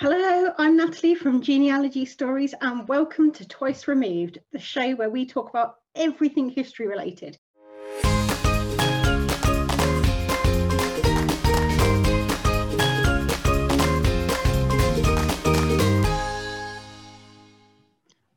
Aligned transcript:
Hello, 0.00 0.52
I'm 0.58 0.76
Natalie 0.76 1.16
from 1.16 1.42
Genealogy 1.42 2.04
Stories, 2.04 2.54
and 2.60 2.86
welcome 2.86 3.32
to 3.32 3.44
Twice 3.48 3.88
Removed, 3.88 4.38
the 4.52 4.58
show 4.60 4.94
where 4.94 5.10
we 5.10 5.26
talk 5.26 5.50
about 5.50 5.78
everything 5.96 6.48
history 6.50 6.86
related. 6.86 7.36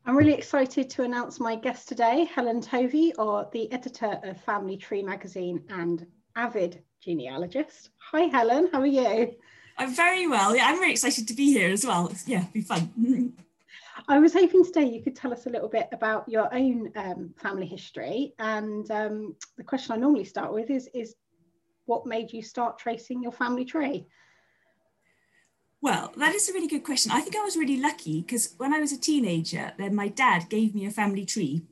I'm 0.03 0.17
really 0.17 0.33
excited 0.33 0.89
to 0.89 1.03
announce 1.03 1.39
my 1.39 1.55
guest 1.55 1.87
today, 1.87 2.25
Helen 2.33 2.61
Tovey, 2.61 3.13
or 3.19 3.47
the 3.53 3.71
editor 3.71 4.19
of 4.23 4.41
Family 4.41 4.77
Tree 4.77 5.03
magazine 5.03 5.63
and 5.69 6.07
avid 6.35 6.81
genealogist. 7.03 7.91
Hi, 8.11 8.21
Helen, 8.21 8.69
how 8.73 8.79
are 8.79 8.87
you? 8.87 9.35
I'm 9.77 9.95
very 9.95 10.27
well. 10.27 10.55
Yeah, 10.55 10.67
I'm 10.67 10.77
very 10.77 10.91
excited 10.91 11.27
to 11.27 11.33
be 11.33 11.51
here 11.53 11.69
as 11.69 11.85
well. 11.85 12.07
It's, 12.07 12.27
yeah, 12.27 12.45
be 12.53 12.61
fun. 12.61 12.91
I 14.07 14.19
was 14.19 14.33
hoping 14.33 14.63
today 14.63 14.85
you 14.85 15.01
could 15.01 15.15
tell 15.15 15.31
us 15.31 15.45
a 15.45 15.49
little 15.49 15.69
bit 15.69 15.87
about 15.91 16.27
your 16.27 16.53
own 16.53 16.91
um, 16.95 17.33
family 17.37 17.65
history. 17.65 18.33
And 18.39 18.89
um, 18.91 19.35
the 19.57 19.63
question 19.63 19.93
I 19.93 19.97
normally 19.97 20.25
start 20.25 20.53
with 20.53 20.69
is, 20.69 20.89
is 20.93 21.15
what 21.85 22.05
made 22.05 22.31
you 22.33 22.41
start 22.41 22.79
tracing 22.79 23.21
your 23.21 23.31
family 23.31 23.65
tree? 23.65 24.07
Well, 25.81 26.13
that 26.17 26.35
is 26.35 26.47
a 26.47 26.53
really 26.53 26.67
good 26.67 26.83
question. 26.83 27.11
I 27.11 27.21
think 27.21 27.35
I 27.35 27.43
was 27.43 27.57
really 27.57 27.77
lucky 27.77 28.21
because 28.21 28.53
when 28.57 28.73
I 28.73 28.79
was 28.79 28.91
a 28.91 28.99
teenager, 28.99 29.73
then 29.77 29.95
my 29.95 30.09
dad 30.09 30.47
gave 30.49 30.75
me 30.75 30.85
a 30.85 30.91
family 30.91 31.25
tree 31.25 31.63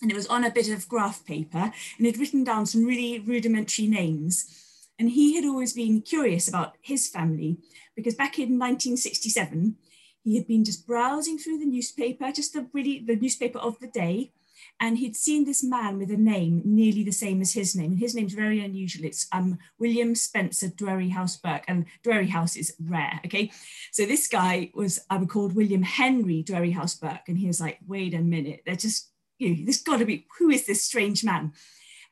and 0.00 0.10
it 0.10 0.14
was 0.14 0.28
on 0.28 0.44
a 0.44 0.50
bit 0.50 0.68
of 0.68 0.88
graph 0.88 1.24
paper 1.26 1.72
and 1.96 2.06
he'd 2.06 2.18
written 2.18 2.44
down 2.44 2.66
some 2.66 2.84
really 2.84 3.18
rudimentary 3.18 3.88
names. 3.88 4.69
And 5.00 5.10
he 5.10 5.34
had 5.34 5.46
always 5.46 5.72
been 5.72 6.02
curious 6.02 6.46
about 6.46 6.76
his 6.82 7.08
family 7.08 7.56
because 7.96 8.14
back 8.14 8.38
in 8.38 8.58
1967, 8.58 9.76
he 10.22 10.36
had 10.36 10.46
been 10.46 10.62
just 10.62 10.86
browsing 10.86 11.38
through 11.38 11.58
the 11.58 11.64
newspaper, 11.64 12.30
just 12.30 12.52
the 12.52 12.68
really 12.74 13.02
the 13.06 13.16
newspaper 13.16 13.58
of 13.58 13.80
the 13.80 13.86
day, 13.86 14.32
and 14.78 14.98
he'd 14.98 15.16
seen 15.16 15.46
this 15.46 15.64
man 15.64 15.96
with 15.96 16.10
a 16.10 16.18
name 16.18 16.60
nearly 16.66 17.02
the 17.02 17.12
same 17.12 17.40
as 17.40 17.54
his 17.54 17.74
name. 17.74 17.92
And 17.92 17.98
his 17.98 18.14
name's 18.14 18.34
very 18.34 18.62
unusual. 18.62 19.06
It's 19.06 19.26
um, 19.32 19.58
William 19.78 20.14
Spencer 20.14 20.68
Dwerrihouse 20.68 21.40
Burke, 21.40 21.64
and 21.66 21.86
Dwerrihouse 22.04 22.58
is 22.58 22.74
rare. 22.78 23.20
Okay, 23.24 23.50
so 23.92 24.04
this 24.04 24.28
guy 24.28 24.70
was 24.74 25.00
I 25.08 25.16
um, 25.16 25.26
called 25.26 25.54
William 25.54 25.82
Henry 25.82 26.44
Dwerrihouse 26.46 27.00
Burke, 27.00 27.26
and 27.26 27.38
he 27.38 27.46
was 27.46 27.58
like, 27.58 27.78
wait 27.86 28.12
a 28.12 28.18
minute, 28.18 28.64
they're 28.66 28.76
just 28.76 29.08
you 29.38 29.48
know, 29.48 29.64
there's 29.64 29.82
got 29.82 30.00
to 30.00 30.04
be 30.04 30.26
who 30.38 30.50
is 30.50 30.66
this 30.66 30.84
strange 30.84 31.24
man, 31.24 31.54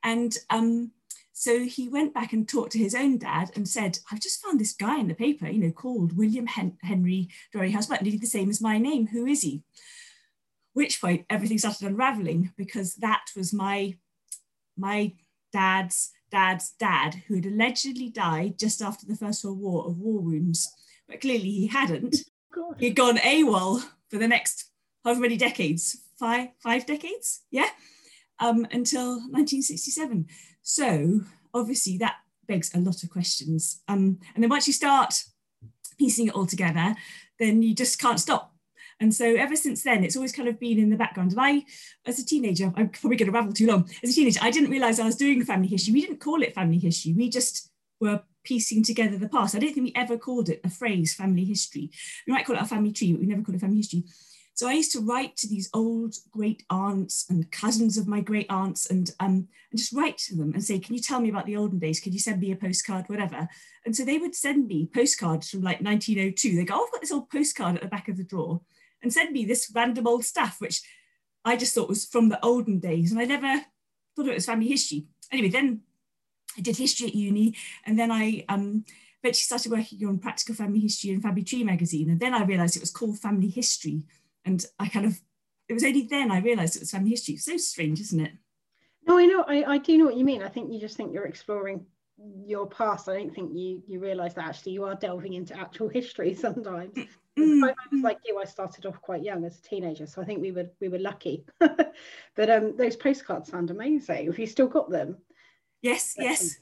and 0.03 0.35
um, 0.49 0.93
so 1.39 1.61
he 1.61 1.89
went 1.89 2.13
back 2.13 2.33
and 2.33 2.49
talked 2.49 2.73
to 2.73 2.81
his 2.81 2.97
own 2.97 3.17
dad 3.17 3.53
and 3.55 3.69
said, 3.69 4.01
I've 4.11 4.19
just 4.19 4.43
found 4.43 4.59
this 4.59 4.73
guy 4.73 4.99
in 4.99 5.07
the 5.07 5.15
paper, 5.15 5.47
you 5.47 5.61
know, 5.61 5.71
called 5.71 6.17
William 6.17 6.49
Hen- 6.49 6.79
Henry 6.83 7.29
Dwerrihouse 7.55 7.89
Burke, 7.89 8.03
nearly 8.03 8.19
the 8.19 8.27
same 8.27 8.51
as 8.51 8.61
my 8.61 8.77
name. 8.77 9.07
Who 9.07 9.25
is 9.25 9.43
he? 9.43 9.63
Which 10.73 11.01
point 11.01 11.27
everything 11.31 11.59
started 11.59 11.87
unraveling 11.87 12.51
because 12.57 12.97
that 12.97 13.27
was 13.37 13.53
my 13.53 13.95
my 14.77 15.13
dad's 15.53 16.11
dad's 16.33 16.73
dad 16.73 17.23
who 17.29 17.37
had 17.37 17.47
allegedly 17.47 18.09
died 18.11 18.59
just 18.59 18.83
after 18.83 19.07
the 19.07 19.15
First 19.15 19.45
World 19.45 19.61
War 19.61 19.87
of 19.87 19.97
war 19.97 20.21
wounds. 20.21 20.69
But 21.07 21.21
clearly 21.21 21.51
he 21.51 21.69
hadn't. 21.69 22.17
Oh, 22.57 22.75
He'd 22.81 22.97
gone 22.97 23.19
AWOL 23.19 23.85
for 24.11 24.19
the 24.19 24.27
next 24.27 24.73
however 25.05 25.21
many 25.21 25.37
decades, 25.37 25.99
five, 26.19 26.49
five 26.59 26.85
decades, 26.85 27.43
yeah, 27.53 27.69
um, 28.41 28.67
until 28.73 29.21
1967. 29.21 30.27
So 30.69 31.23
obviously 31.55 31.97
that 31.97 32.17
begs 32.47 32.75
a 32.75 32.79
lot 32.79 33.03
of 33.03 33.09
questions. 33.09 33.81
Um, 33.89 34.21
and 34.35 34.45
then 34.45 34.51
once 34.51 34.67
you 34.67 34.75
start 34.75 35.25
piecing 35.99 36.29
it 36.29 36.35
all 36.35 36.45
together, 36.45 36.95
then 37.39 37.63
you 37.63 37.75
just 37.75 37.99
can't 37.99 38.21
stop. 38.21 38.55
And 39.01 39.15
so 39.15 39.25
ever 39.25 39.57
since 39.57 39.83
then, 39.83 40.05
it's 40.05 40.15
always 40.15 40.31
kind 40.31 40.47
of 40.47 40.61
been 40.61 40.79
in 40.79 40.91
the 40.91 40.97
background. 40.97 41.33
And 41.33 41.41
I, 41.41 41.65
as 42.05 42.19
a 42.19 42.25
teenager, 42.25 42.71
I'm 42.77 42.91
probably 42.91 43.17
going 43.17 43.33
to 43.33 43.33
ravel 43.33 43.55
too 43.55 43.67
long. 43.67 43.89
As 44.03 44.11
a 44.11 44.13
teenager, 44.13 44.41
I 44.43 44.51
didn't 44.51 44.71
realize 44.71 45.01
I 45.01 45.07
was 45.07 45.17
doing 45.17 45.43
family 45.43 45.69
history. 45.69 45.95
We 45.95 46.03
didn't 46.03 46.21
call 46.21 46.43
it 46.43 46.55
family 46.55 46.79
history. 46.79 47.15
We 47.15 47.31
just 47.31 47.71
were 47.99 48.21
piecing 48.45 48.83
together 48.83 49.17
the 49.17 49.31
past. 49.31 49.55
I 49.55 49.61
don't 49.61 49.73
think 49.73 49.87
we 49.87 49.95
ever 49.97 50.19
called 50.19 50.51
it 50.51 50.61
a 50.65 50.69
phrase, 50.69 51.15
family 51.15 51.47
history. 51.47 51.91
We 52.27 52.35
might 52.35 52.45
call 52.45 52.57
it 52.57 52.63
a 52.63 52.67
family 52.67 52.93
tree, 52.93 53.13
but 53.13 53.21
we 53.23 53.27
never 53.27 53.41
called 53.41 53.57
it 53.57 53.63
family 53.63 53.79
history. 53.79 54.05
So 54.59 54.67
I 54.67 54.73
used 54.73 54.91
to 54.95 55.01
write 55.01 55.37
to 55.37 55.47
these 55.47 55.71
old 55.73 56.17
great 56.33 56.65
aunts 56.69 57.27
and 57.31 57.49
cousins 57.53 57.97
of 57.97 58.09
my 58.09 58.21
great 58.21 58.47
aunts 58.51 58.91
and, 58.91 59.09
um, 59.21 59.47
and 59.71 59.79
just 59.79 59.93
write 59.93 60.19
to 60.19 60.35
them 60.35 60.53
and 60.53 60.65
say, 60.65 60.81
can 60.81 60.97
you 60.97 61.01
tell 61.01 61.21
me 61.21 61.29
about 61.29 61.47
the 61.47 61.57
olden 61.57 61.79
days? 61.79 62.01
Could 62.01 62.13
you 62.13 62.19
send 62.19 62.41
me 62.41 62.51
a 62.51 62.57
postcard, 62.57 63.09
whatever? 63.09 63.49
And 63.87 63.95
so 63.95 64.05
they 64.05 64.19
would 64.19 64.35
send 64.35 64.67
me 64.67 64.91
postcards 64.93 65.49
from 65.49 65.63
like 65.63 65.81
1902. 65.81 66.57
They 66.57 66.65
go, 66.65 66.75
oh, 66.75 66.85
I've 66.85 66.93
got 66.93 67.01
this 67.01 67.13
old 67.13 67.31
postcard 67.31 67.77
at 67.77 67.83
the 67.83 67.89
back 67.89 68.09
of 68.09 68.17
the 68.17 68.25
drawer 68.25 68.61
and 69.01 69.13
send 69.13 69.31
me 69.31 69.45
this 69.45 69.71
random 69.73 70.09
old 70.09 70.25
stuff, 70.25 70.57
which 70.59 70.83
I 71.45 71.57
just 71.57 71.73
thought 71.73 71.89
was 71.89 72.07
from 72.07 72.29
the 72.29 72.45
olden 72.45 72.81
days. 72.81 73.13
And 73.13 73.21
I 73.21 73.27
never 73.27 73.65
thought 74.17 74.27
it 74.27 74.35
was 74.35 74.47
family 74.47 74.67
history. 74.67 75.07
Anyway, 75.31 75.51
then 75.51 75.83
I 76.57 76.63
did 76.63 76.79
history 76.79 77.07
at 77.07 77.15
uni 77.15 77.55
and 77.87 77.97
then 77.97 78.11
I 78.11 78.45
um, 78.49 78.85
eventually 79.23 79.35
started 79.35 79.71
working 79.71 80.05
on 80.09 80.19
practical 80.19 80.57
family 80.57 80.81
history 80.81 81.11
and 81.11 81.23
Family 81.23 81.45
Tree 81.45 81.63
magazine. 81.63 82.11
And 82.11 82.19
then 82.19 82.35
I 82.35 82.43
realized 82.43 82.75
it 82.75 82.83
was 82.83 82.91
called 82.91 83.21
Family 83.21 83.51
History 83.51 84.03
and 84.49 84.65
I 84.79 84.89
kind 84.89 85.05
of, 85.05 85.21
it 85.69 85.75
was 85.75 85.85
only 85.85 86.03
then 86.03 86.33
I 86.33 86.41
realised 86.41 86.75
it 86.75 86.81
was 86.81 86.91
family 86.91 87.11
history. 87.11 87.37
So 87.37 87.57
strange, 87.59 88.01
isn't 88.01 88.21
it? 88.21 88.33
No, 89.07 89.19
I 89.19 89.27
know, 89.27 89.45
I, 89.47 89.75
I 89.75 89.79
do 89.79 89.99
know 89.99 90.07
what 90.07 90.17
you 90.17 90.25
mean. 90.25 90.43
I 90.43 90.49
think 90.49 90.73
you 90.73 90.81
just 90.81 90.97
think 90.97 91.13
you're 91.13 91.27
exploring 91.27 91.85
your 92.47 92.67
past. 92.67 93.09
I 93.09 93.19
don't 93.19 93.35
think 93.35 93.53
you 93.55 93.83
you 93.87 94.01
realise 94.01 94.35
that 94.35 94.45
actually 94.45 94.73
you 94.73 94.85
are 94.85 94.95
delving 94.95 95.35
into 95.35 95.59
actual 95.59 95.89
history 95.89 96.35
sometimes. 96.47 96.95
Mm. 97.39 97.69
I 97.69 97.75
was 97.93 98.03
like 98.03 98.19
you, 98.25 98.39
I 98.39 98.45
started 98.45 98.87
off 98.87 99.01
quite 99.01 99.23
young 99.23 99.45
as 99.45 99.59
a 99.59 99.63
teenager, 99.63 100.07
so 100.07 100.21
I 100.21 100.25
think 100.25 100.41
we 100.41 100.53
were 100.53 100.71
we 100.81 100.89
were 100.89 100.99
lucky. 100.99 101.45
but 101.61 102.51
um, 102.51 102.77
those 102.77 102.97
postcards 102.97 103.51
sound 103.51 103.71
amazing. 103.71 104.27
Have 104.27 104.39
you 104.39 104.47
still 104.47 104.67
got 104.67 104.91
them? 104.91 105.19
Yes, 105.83 106.15
yes. 106.19 106.57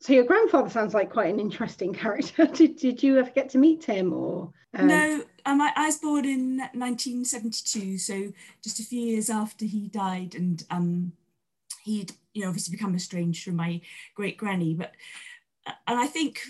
So 0.00 0.14
your 0.14 0.24
grandfather 0.24 0.70
sounds 0.70 0.94
like 0.94 1.12
quite 1.12 1.32
an 1.32 1.38
interesting 1.38 1.92
character. 2.02 2.46
did, 2.46 2.76
did 2.76 3.02
you 3.02 3.18
ever 3.18 3.30
get 3.30 3.50
to 3.50 3.58
meet 3.58 3.84
him 3.84 4.12
or? 4.12 4.50
Um... 4.74 4.88
No, 4.88 5.22
um, 5.46 5.60
I, 5.60 5.72
I, 5.76 5.86
was 5.86 5.98
born 5.98 6.24
in 6.24 6.58
1972, 6.58 7.98
so 7.98 8.32
just 8.62 8.80
a 8.80 8.84
few 8.84 9.00
years 9.00 9.30
after 9.30 9.64
he 9.64 9.88
died, 9.88 10.34
and 10.34 10.64
um, 10.70 11.12
he'd 11.84 12.12
you 12.32 12.42
know 12.42 12.48
obviously 12.48 12.76
become 12.76 12.94
estranged 12.94 13.44
from 13.44 13.56
my 13.56 13.80
great 14.14 14.36
granny. 14.36 14.74
But 14.74 14.92
uh, 15.66 15.72
and 15.86 15.98
I 15.98 16.06
think 16.06 16.40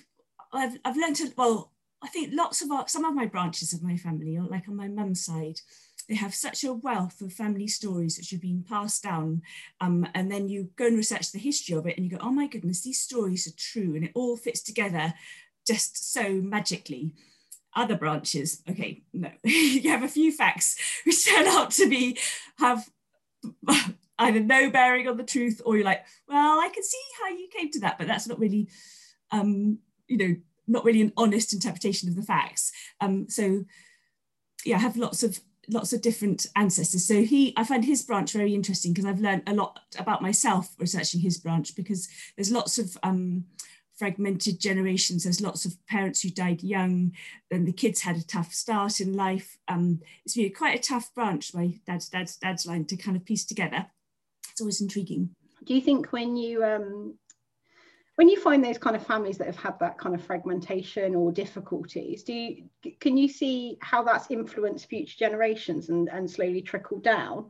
I've 0.52 0.76
I've 0.84 0.96
learned 0.96 1.16
to 1.16 1.32
well, 1.36 1.72
I 2.02 2.08
think 2.08 2.30
lots 2.32 2.62
of 2.62 2.70
our, 2.70 2.88
some 2.88 3.04
of 3.04 3.14
my 3.14 3.26
branches 3.26 3.72
of 3.72 3.82
my 3.82 3.96
family, 3.96 4.38
like 4.38 4.68
on 4.68 4.76
my 4.76 4.88
mum's 4.88 5.24
side, 5.24 5.60
they 6.08 6.14
have 6.14 6.34
such 6.34 6.64
a 6.64 6.72
wealth 6.72 7.20
of 7.20 7.32
family 7.32 7.68
stories 7.68 8.18
which 8.18 8.30
have 8.30 8.40
been 8.40 8.64
passed 8.68 9.02
down. 9.02 9.42
Um, 9.80 10.06
and 10.14 10.30
then 10.30 10.48
you 10.48 10.70
go 10.76 10.86
and 10.86 10.96
research 10.96 11.32
the 11.32 11.38
history 11.38 11.76
of 11.76 11.86
it 11.86 11.96
and 11.96 12.04
you 12.04 12.10
go, 12.10 12.22
oh 12.22 12.32
my 12.32 12.46
goodness, 12.46 12.82
these 12.82 12.98
stories 12.98 13.46
are 13.46 13.56
true 13.56 13.94
and 13.94 14.04
it 14.04 14.12
all 14.14 14.36
fits 14.36 14.62
together 14.62 15.14
just 15.66 16.12
so 16.12 16.28
magically. 16.32 17.14
Other 17.74 17.96
branches, 17.96 18.62
okay, 18.68 19.02
no, 19.12 19.30
you 19.44 19.90
have 19.90 20.02
a 20.02 20.08
few 20.08 20.32
facts 20.32 20.76
which 21.04 21.26
turn 21.26 21.46
out 21.46 21.70
to 21.72 21.88
be 21.88 22.18
have 22.58 22.88
either 24.18 24.40
no 24.40 24.70
bearing 24.70 25.08
on 25.08 25.16
the 25.16 25.24
truth 25.24 25.60
or 25.64 25.76
you're 25.76 25.84
like, 25.84 26.04
well, 26.28 26.60
I 26.60 26.68
can 26.68 26.82
see 26.82 27.02
how 27.20 27.30
you 27.30 27.48
came 27.48 27.70
to 27.70 27.80
that, 27.80 27.98
but 27.98 28.06
that's 28.06 28.28
not 28.28 28.38
really, 28.38 28.68
um, 29.30 29.78
you 30.06 30.16
know, 30.16 30.36
not 30.68 30.84
really 30.84 31.00
an 31.00 31.12
honest 31.16 31.52
interpretation 31.52 32.08
of 32.08 32.16
the 32.16 32.22
facts. 32.22 32.72
Um, 33.00 33.28
so 33.28 33.64
yeah, 34.64 34.76
I 34.76 34.80
have 34.80 34.96
lots 34.96 35.22
of 35.22 35.40
lots 35.68 35.92
of 35.92 36.02
different 36.02 36.46
ancestors. 36.56 37.06
So 37.06 37.22
he, 37.22 37.54
I 37.56 37.64
find 37.64 37.84
his 37.84 38.02
branch 38.02 38.32
very 38.32 38.54
interesting 38.54 38.92
because 38.92 39.06
I've 39.06 39.20
learned 39.20 39.42
a 39.46 39.54
lot 39.54 39.78
about 39.98 40.22
myself 40.22 40.74
researching 40.78 41.20
his 41.20 41.38
branch 41.38 41.76
because 41.76 42.08
there's 42.36 42.50
lots 42.50 42.78
of 42.78 42.98
um, 43.02 43.44
fragmented 44.02 44.58
generations. 44.58 45.22
There's 45.22 45.40
lots 45.40 45.64
of 45.64 45.76
parents 45.86 46.20
who 46.20 46.30
died 46.30 46.64
young 46.64 47.12
and 47.52 47.68
the 47.68 47.72
kids 47.72 48.00
had 48.00 48.16
a 48.16 48.26
tough 48.26 48.52
start 48.52 48.98
in 48.98 49.12
life. 49.12 49.56
Um, 49.68 50.00
it's 50.24 50.34
been 50.34 50.52
quite 50.52 50.76
a 50.76 50.82
tough 50.82 51.14
branch, 51.14 51.54
my 51.54 51.78
dad's 51.86 52.08
dad's 52.08 52.34
dad's 52.34 52.66
line 52.66 52.84
to 52.86 52.96
kind 52.96 53.16
of 53.16 53.24
piece 53.24 53.44
together. 53.44 53.86
It's 54.50 54.60
always 54.60 54.80
intriguing. 54.80 55.36
Do 55.64 55.72
you 55.72 55.80
think 55.80 56.12
when 56.12 56.36
you 56.36 56.64
um, 56.64 57.14
when 58.16 58.28
you 58.28 58.40
find 58.40 58.64
those 58.64 58.76
kind 58.76 58.96
of 58.96 59.06
families 59.06 59.38
that 59.38 59.46
have 59.46 59.56
had 59.56 59.78
that 59.78 59.98
kind 59.98 60.16
of 60.16 60.24
fragmentation 60.24 61.14
or 61.14 61.30
difficulties 61.30 62.24
do 62.24 62.32
you 62.32 62.64
can 62.98 63.16
you 63.16 63.28
see 63.28 63.78
how 63.80 64.02
that's 64.02 64.32
influenced 64.32 64.88
future 64.88 65.16
generations 65.16 65.90
and, 65.90 66.08
and 66.08 66.28
slowly 66.28 66.60
trickled 66.60 67.04
down 67.04 67.48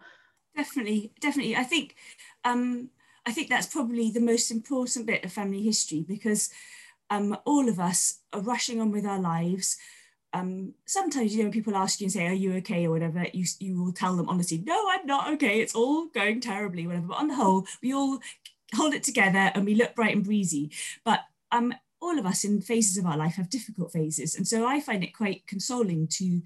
definitely 0.55 1.12
definitely 1.20 1.56
i 1.56 1.64
think 1.64 1.96
um, 2.44 2.90
i 3.26 3.32
think 3.32 3.48
that's 3.48 3.66
probably 3.66 4.10
the 4.10 4.20
most 4.20 4.50
important 4.50 5.06
bit 5.06 5.24
of 5.24 5.32
family 5.32 5.62
history 5.62 6.04
because 6.06 6.50
um, 7.10 7.36
all 7.44 7.69
of 7.69 7.78
us 7.78 8.20
are 8.32 8.40
rushing 8.40 8.80
on 8.80 8.90
with 8.90 9.04
our 9.04 9.20
lives 9.20 9.76
um, 10.34 10.72
sometimes 10.86 11.36
you 11.36 11.44
know 11.44 11.50
people 11.50 11.76
ask 11.76 12.00
you 12.00 12.06
and 12.06 12.12
say 12.12 12.26
are 12.26 12.32
you 12.32 12.54
okay 12.54 12.86
or 12.86 12.90
whatever 12.90 13.26
you, 13.34 13.44
you 13.60 13.82
will 13.82 13.92
tell 13.92 14.16
them 14.16 14.30
honestly 14.30 14.62
no 14.64 14.88
i'm 14.90 15.06
not 15.06 15.30
okay 15.34 15.60
it's 15.60 15.74
all 15.74 16.06
going 16.06 16.40
terribly 16.40 16.86
whatever 16.86 17.08
but 17.08 17.19
on 17.19 17.28
the 17.28 17.34
whole 17.34 17.66
we 17.82 17.92
all 17.92 18.19
hold 18.74 18.94
it 18.94 19.02
together 19.02 19.50
and 19.54 19.64
we 19.64 19.74
look 19.74 19.94
bright 19.94 20.14
and 20.14 20.24
breezy. 20.24 20.70
But 21.04 21.20
um, 21.50 21.74
all 22.00 22.19
of 22.19 22.26
us 22.26 22.44
in 22.44 22.60
phases 22.60 22.96
of 22.96 23.06
our 23.06 23.16
life 23.16 23.34
have 23.34 23.50
difficult 23.50 23.92
phases. 23.92 24.34
And 24.34 24.46
so 24.46 24.66
I 24.66 24.80
find 24.80 25.04
it 25.04 25.16
quite 25.16 25.46
consoling 25.46 26.08
to 26.12 26.42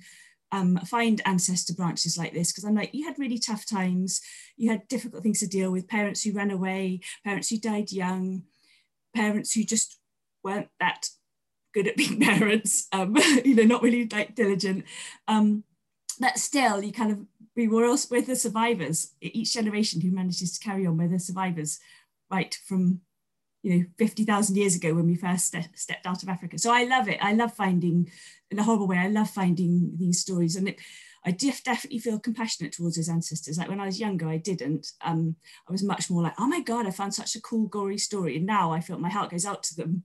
um, 0.57 0.79
find 0.87 1.21
ancestor 1.27 1.75
branches 1.75 2.17
like 2.17 2.33
this 2.33 2.51
because 2.51 2.65
I'm 2.65 2.75
like, 2.75 2.95
you 2.95 3.05
had 3.05 3.19
really 3.19 3.39
tough 3.39 3.67
times, 3.67 4.23
you 4.57 4.71
had 4.71 4.89
difficult 4.89 5.23
things 5.23 5.41
to 5.41 5.47
deal 5.47 5.71
with, 5.71 5.87
parents 5.87 6.23
who 6.23 6.33
ran 6.33 6.51
away, 6.51 7.01
parents 7.25 7.51
who 7.51 7.59
died 7.59 7.93
young, 7.93 8.43
parents 9.15 9.53
who 9.53 9.65
just 9.65 9.99
weren't 10.43 10.69
that 10.81 11.11
good 11.75 11.87
at 11.87 11.97
being 11.99 12.21
parents, 12.21 12.87
um, 12.93 13.17
you 13.45 13.55
know, 13.55 13.65
not 13.65 13.83
really 13.83 14.09
like 14.11 14.35
diligent. 14.35 14.85
Um, 15.29 15.65
but 16.19 16.39
still, 16.39 16.83
you 16.83 16.93
kind 16.93 17.13
of 17.13 17.19
we 17.55 17.69
were 17.69 17.85
also 17.85 18.15
with 18.15 18.27
the 18.27 18.37
survivors. 18.37 19.13
Each 19.21 19.53
generation 19.53 20.01
who 20.01 20.11
manages 20.11 20.59
to 20.59 20.65
carry 20.65 20.87
on, 20.87 20.97
with 20.97 21.11
the 21.11 21.19
survivors, 21.19 21.79
right 22.31 22.57
from 22.67 23.03
you 23.67 23.79
know 23.79 23.85
50,000 23.99 24.55
years 24.55 24.77
ago 24.77 24.95
when 24.95 25.07
we 25.07 25.17
first 25.17 25.47
ste- 25.47 25.77
stepped 25.77 26.07
out 26.07 26.23
of 26.23 26.29
Africa. 26.29 26.57
So 26.57 26.73
I 26.73 26.85
love 26.85 27.09
it. 27.09 27.19
I 27.21 27.33
love 27.33 27.53
finding, 27.53 28.09
in 28.49 28.61
a 28.61 28.63
horrible 28.63 28.87
way, 28.87 28.99
I 28.99 29.09
love 29.09 29.29
finding 29.29 29.91
these 29.99 30.21
stories. 30.21 30.55
And 30.55 30.69
it, 30.69 30.79
I 31.25 31.33
def- 31.33 31.65
definitely 31.65 31.99
feel 31.99 32.21
compassionate 32.21 32.73
towards 32.73 32.95
his 32.95 33.09
ancestors. 33.09 33.59
Like 33.59 33.69
when 33.69 33.81
I 33.81 33.87
was 33.87 33.99
younger, 33.99 34.29
I 34.29 34.37
didn't. 34.37 34.93
Um, 35.05 35.35
I 35.69 35.73
was 35.73 35.83
much 35.83 36.09
more 36.09 36.23
like, 36.23 36.35
oh 36.39 36.47
my 36.47 36.61
God, 36.61 36.87
I 36.87 36.93
found 36.93 37.13
such 37.13 37.35
a 37.35 37.41
cool, 37.41 37.67
gory 37.67 37.99
story. 37.99 38.37
And 38.37 38.47
now 38.47 38.71
I 38.71 38.79
feel 38.79 39.01
my 39.01 39.11
heart 39.11 39.33
goes 39.33 39.45
out 39.45 39.65
to 39.65 39.75
them. 39.75 40.05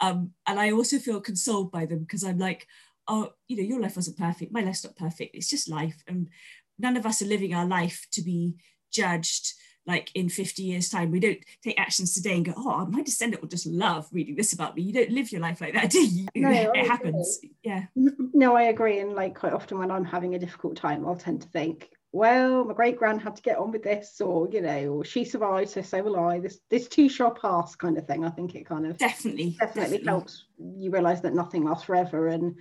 Um, 0.00 0.30
and 0.46 0.58
I 0.58 0.72
also 0.72 0.98
feel 0.98 1.20
consoled 1.20 1.70
by 1.70 1.84
them 1.84 1.98
because 1.98 2.24
I'm 2.24 2.38
like, 2.38 2.66
oh, 3.08 3.34
you 3.46 3.58
know, 3.58 3.62
your 3.62 3.80
life 3.82 3.96
wasn't 3.96 4.16
perfect. 4.16 4.52
My 4.52 4.62
life's 4.62 4.84
not 4.84 4.96
perfect. 4.96 5.36
It's 5.36 5.50
just 5.50 5.68
life. 5.68 6.02
And 6.08 6.30
none 6.78 6.96
of 6.96 7.04
us 7.04 7.20
are 7.20 7.26
living 7.26 7.52
our 7.52 7.66
life 7.66 8.06
to 8.12 8.22
be 8.22 8.54
judged 8.90 9.52
like 9.86 10.10
in 10.14 10.28
50 10.28 10.62
years 10.62 10.88
time 10.88 11.10
we 11.10 11.20
don't 11.20 11.38
take 11.62 11.78
actions 11.80 12.14
today 12.14 12.34
and 12.34 12.44
go 12.44 12.52
oh 12.56 12.86
my 12.86 13.02
descendant 13.02 13.42
will 13.42 13.48
just 13.48 13.66
love 13.66 14.08
reading 14.12 14.36
this 14.36 14.52
about 14.52 14.76
me. 14.76 14.82
You 14.82 14.92
don't 14.92 15.10
live 15.10 15.32
your 15.32 15.40
life 15.40 15.60
like 15.60 15.74
that 15.74 15.90
do 15.90 16.04
you? 16.04 16.26
No, 16.34 16.50
it 16.50 16.86
happens. 16.86 17.40
Yeah. 17.62 17.86
No 17.94 18.56
i 18.56 18.64
agree 18.64 19.00
and 19.00 19.14
like 19.14 19.34
quite 19.34 19.52
often 19.52 19.78
when 19.78 19.90
i'm 19.90 20.04
having 20.04 20.34
a 20.34 20.38
difficult 20.38 20.76
time 20.76 21.06
i'll 21.06 21.16
tend 21.16 21.42
to 21.42 21.48
think 21.48 21.90
well 22.12 22.64
my 22.64 22.74
great 22.74 22.98
grand 22.98 23.20
had 23.20 23.36
to 23.36 23.42
get 23.42 23.58
on 23.58 23.70
with 23.72 23.82
this 23.82 24.20
or 24.20 24.48
you 24.50 24.60
know 24.60 24.88
or 24.88 25.04
she 25.04 25.24
survived 25.24 25.70
so 25.70 25.80
so 25.80 26.02
will 26.02 26.18
i 26.18 26.38
this 26.38 26.60
this 26.70 26.88
too 26.88 27.08
shall 27.08 27.30
pass 27.30 27.74
kind 27.74 27.96
of 27.96 28.06
thing. 28.06 28.24
I 28.24 28.30
think 28.30 28.54
it 28.54 28.66
kind 28.66 28.86
of 28.86 28.98
definitely 28.98 29.56
definitely, 29.58 29.98
definitely. 29.98 30.06
helps 30.06 30.44
you 30.58 30.90
realize 30.90 31.22
that 31.22 31.34
nothing 31.34 31.64
lasts 31.64 31.84
forever 31.84 32.28
and 32.28 32.56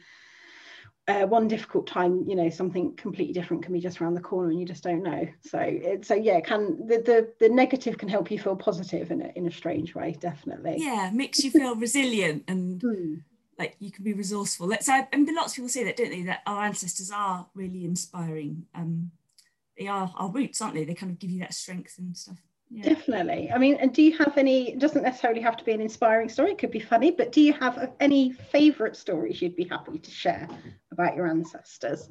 uh, 1.12 1.28
one 1.28 1.48
difficult 1.48 1.88
time, 1.88 2.24
you 2.28 2.36
know, 2.36 2.50
something 2.50 2.96
completely 2.96 3.34
different 3.34 3.64
can 3.64 3.74
be 3.74 3.80
just 3.80 4.02
around 4.02 4.14
the 4.14 4.22
corner 4.22 4.50
and 4.50 4.60
you 4.60 4.66
just 4.66 4.84
don't 4.84 5.04
know. 5.04 5.28
So 5.42 5.60
it, 5.60 6.06
so 6.06 6.14
yeah, 6.14 6.40
can 6.40 6.88
the, 6.88 6.98
the 6.98 7.34
the 7.40 7.50
negative 7.50 7.98
can 7.98 8.08
help 8.08 8.32
you 8.32 8.40
feel 8.40 8.56
positive 8.56 9.12
in 9.12 9.22
a 9.22 9.32
in 9.36 9.48
a 9.48 9.52
strange 9.52 9.94
way, 9.94 10.16
definitely. 10.20 10.76
Yeah, 10.78 11.10
makes 11.14 11.44
you 11.44 11.52
feel 11.52 11.76
resilient 11.76 12.46
and 12.48 12.82
hmm. 12.86 13.16
like 13.60 13.76
you 13.80 13.92
can 13.92 14.04
be 14.04 14.14
resourceful. 14.14 14.68
Let's 14.68 14.86
so 14.86 15.06
and 15.12 15.28
lots 15.34 15.54
of 15.54 15.56
people 15.58 15.70
say 15.70 15.84
that, 15.84 15.98
don't 15.98 16.12
they? 16.12 16.24
That 16.24 16.42
our 16.48 16.64
ancestors 16.64 17.12
are 17.12 17.48
really 17.54 17.86
inspiring. 17.86 18.66
Um, 18.74 19.12
they 19.78 19.88
are 19.88 20.14
our 20.16 20.30
roots, 20.30 20.62
aren't 20.62 20.76
they? 20.76 20.86
They 20.86 20.94
kind 20.94 21.12
of 21.12 21.20
give 21.20 21.32
you 21.32 21.40
that 21.40 21.54
strength 21.54 21.98
and 21.98 22.16
stuff. 22.16 22.38
Yeah. 22.74 22.94
Definitely. 22.94 23.52
I 23.52 23.58
mean, 23.58 23.76
and 23.82 23.94
do 23.94 24.02
you 24.02 24.18
have 24.18 24.38
any? 24.38 24.72
It 24.72 24.80
doesn't 24.80 25.04
necessarily 25.04 25.42
have 25.42 25.58
to 25.58 25.66
be 25.66 25.74
an 25.74 25.82
inspiring 25.82 26.30
story. 26.30 26.52
It 26.52 26.58
could 26.58 26.72
be 26.72 26.80
funny, 26.80 27.12
but 27.12 27.34
do 27.34 27.42
you 27.42 27.52
have 27.54 27.92
any 28.00 28.32
favourite 28.32 28.96
stories 28.96 29.42
you'd 29.42 29.58
be 29.58 29.66
happy 29.66 30.00
to 30.00 30.12
share 30.12 30.48
about 30.90 31.18
your 31.18 31.28
ancestors? 31.28 32.10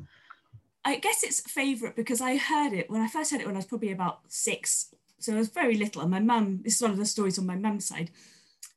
I 0.85 0.97
guess 0.97 1.23
it's 1.23 1.41
favourite 1.41 1.97
because 1.97 2.21
I 2.21 2.37
heard 2.37 2.75
it 2.75 2.91
when 2.91 3.01
I 3.01 3.09
first 3.09 3.31
heard 3.31 3.41
it 3.41 3.47
when 3.47 3.57
I 3.57 3.61
was 3.61 3.67
probably 3.67 3.93
about 3.93 4.21
six, 4.29 4.95
so 5.19 5.33
I 5.33 5.39
was 5.39 5.49
very 5.49 5.77
little. 5.77 6.03
And 6.03 6.11
my 6.11 6.21
mum, 6.21 6.61
this 6.63 6.75
is 6.75 6.83
one 6.83 6.91
of 6.91 6.99
the 6.99 7.07
stories 7.07 7.39
on 7.39 7.47
my 7.47 7.57
mum's 7.57 7.87
side. 7.87 8.11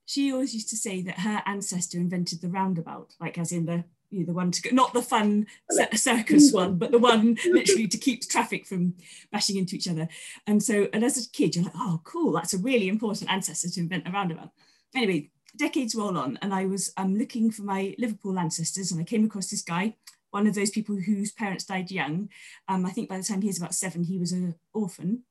She 0.06 0.32
always 0.32 0.54
used 0.54 0.70
to 0.70 0.78
say 0.78 1.02
that 1.02 1.20
her 1.20 1.44
ancestor 1.46 1.98
invented 1.98 2.40
the 2.40 2.50
roundabout, 2.50 3.16
like 3.20 3.38
as 3.38 3.52
in 3.52 3.66
the 3.66 3.84
you 4.14 4.20
know, 4.20 4.26
the 4.26 4.34
one 4.34 4.52
to 4.52 4.62
go, 4.62 4.70
not 4.72 4.94
the 4.94 5.02
fun 5.02 5.48
circus 5.94 6.52
one, 6.54 6.78
but 6.78 6.92
the 6.92 7.00
one 7.00 7.38
literally 7.46 7.88
to 7.88 7.98
keep 7.98 8.28
traffic 8.28 8.66
from 8.66 8.94
bashing 9.32 9.58
into 9.58 9.76
each 9.76 9.88
other. 9.88 10.08
And 10.48 10.62
so, 10.62 10.88
and 10.94 11.04
as 11.04 11.18
a 11.18 11.30
kid, 11.32 11.56
you're 11.56 11.66
like, 11.66 11.74
oh, 11.76 12.02
cool, 12.04 12.34
that's 12.34 12.54
a 12.54 12.60
really 12.60 12.88
important 12.88 13.32
ancestor 13.32 13.70
to 13.70 13.80
invent 13.80 14.08
a 14.08 14.12
roundabout. 14.12 14.52
Anyway, 14.96 15.32
decades 15.56 15.96
roll 15.96 16.18
on, 16.18 16.38
and 16.42 16.54
I 16.54 16.66
was 16.66 16.94
um, 16.98 17.16
looking 17.16 17.52
for 17.52 17.64
my 17.64 17.96
Liverpool 17.98 18.38
ancestors, 18.38 18.92
and 18.92 19.02
I 19.02 19.04
came 19.04 19.26
across 19.26 19.50
this 19.50 19.64
guy, 19.64 19.96
one 20.32 20.48
of 20.48 20.56
those 20.56 20.72
people 20.72 20.96
whose 20.96 21.32
parents 21.32 21.66
died 21.66 21.92
young. 21.92 22.30
Um, 22.68 22.86
I 22.86 22.92
think 22.92 23.10
by 23.10 23.18
the 23.18 23.24
time 23.24 23.42
he 23.42 23.48
was 23.48 23.58
about 23.58 23.76
seven, 23.76 24.04
he 24.04 24.18
was 24.18 24.32
an 24.32 24.56
orphan. 24.74 25.24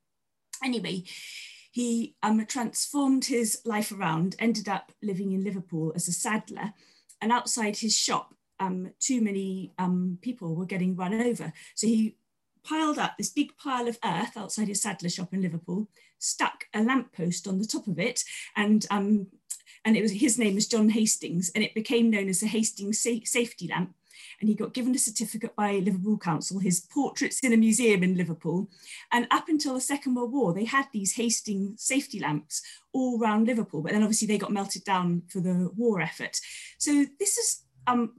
Anyway, 0.63 1.03
he 1.71 2.15
um, 2.23 2.45
transformed 2.45 3.25
his 3.25 3.59
life 3.65 3.91
around, 3.91 4.35
ended 4.39 4.69
up 4.69 4.91
living 5.01 5.31
in 5.31 5.43
Liverpool 5.43 5.91
as 5.95 6.07
a 6.07 6.13
saddler. 6.13 6.73
And 7.21 7.31
outside 7.31 7.77
his 7.77 7.97
shop, 7.97 8.33
um, 8.59 8.91
too 8.99 9.21
many 9.21 9.73
um, 9.77 10.17
people 10.21 10.55
were 10.55 10.65
getting 10.65 10.95
run 10.95 11.13
over. 11.13 11.51
So 11.75 11.87
he 11.87 12.17
piled 12.63 12.97
up 12.97 13.17
this 13.17 13.29
big 13.29 13.55
pile 13.57 13.87
of 13.87 13.99
earth 14.03 14.37
outside 14.37 14.67
his 14.67 14.81
saddler 14.81 15.09
shop 15.09 15.33
in 15.33 15.41
Liverpool, 15.41 15.89
stuck 16.19 16.65
a 16.73 16.81
lamppost 16.81 17.47
on 17.47 17.59
the 17.59 17.67
top 17.67 17.87
of 17.87 17.99
it, 17.99 18.23
and 18.55 18.85
um, 18.89 19.27
and 19.85 19.97
it 19.97 20.01
was 20.01 20.11
his 20.11 20.39
name 20.39 20.55
was 20.55 20.67
John 20.67 20.89
Hastings, 20.89 21.51
and 21.53 21.63
it 21.63 21.73
became 21.73 22.09
known 22.09 22.29
as 22.29 22.39
the 22.39 22.47
Hastings 22.47 22.99
sa- 22.99 23.25
safety 23.25 23.67
lamp. 23.67 23.93
And 24.39 24.49
he 24.49 24.55
got 24.55 24.73
given 24.73 24.95
a 24.95 24.99
certificate 24.99 25.55
by 25.55 25.73
Liverpool 25.73 26.17
Council. 26.17 26.59
His 26.59 26.81
portrait's 26.81 27.39
in 27.41 27.53
a 27.53 27.57
museum 27.57 28.03
in 28.03 28.15
Liverpool. 28.15 28.69
And 29.11 29.27
up 29.31 29.47
until 29.47 29.73
the 29.73 29.81
Second 29.81 30.15
World 30.15 30.31
War, 30.33 30.53
they 30.53 30.65
had 30.65 30.85
these 30.91 31.15
Hastings 31.15 31.81
safety 31.81 32.19
lamps 32.19 32.61
all 32.93 33.21
around 33.21 33.47
Liverpool. 33.47 33.81
But 33.81 33.91
then 33.91 34.01
obviously 34.01 34.27
they 34.27 34.37
got 34.37 34.51
melted 34.51 34.83
down 34.83 35.23
for 35.29 35.39
the 35.39 35.71
war 35.75 36.01
effort. 36.01 36.39
So 36.77 37.05
this 37.19 37.37
is 37.37 37.63
um, 37.87 38.13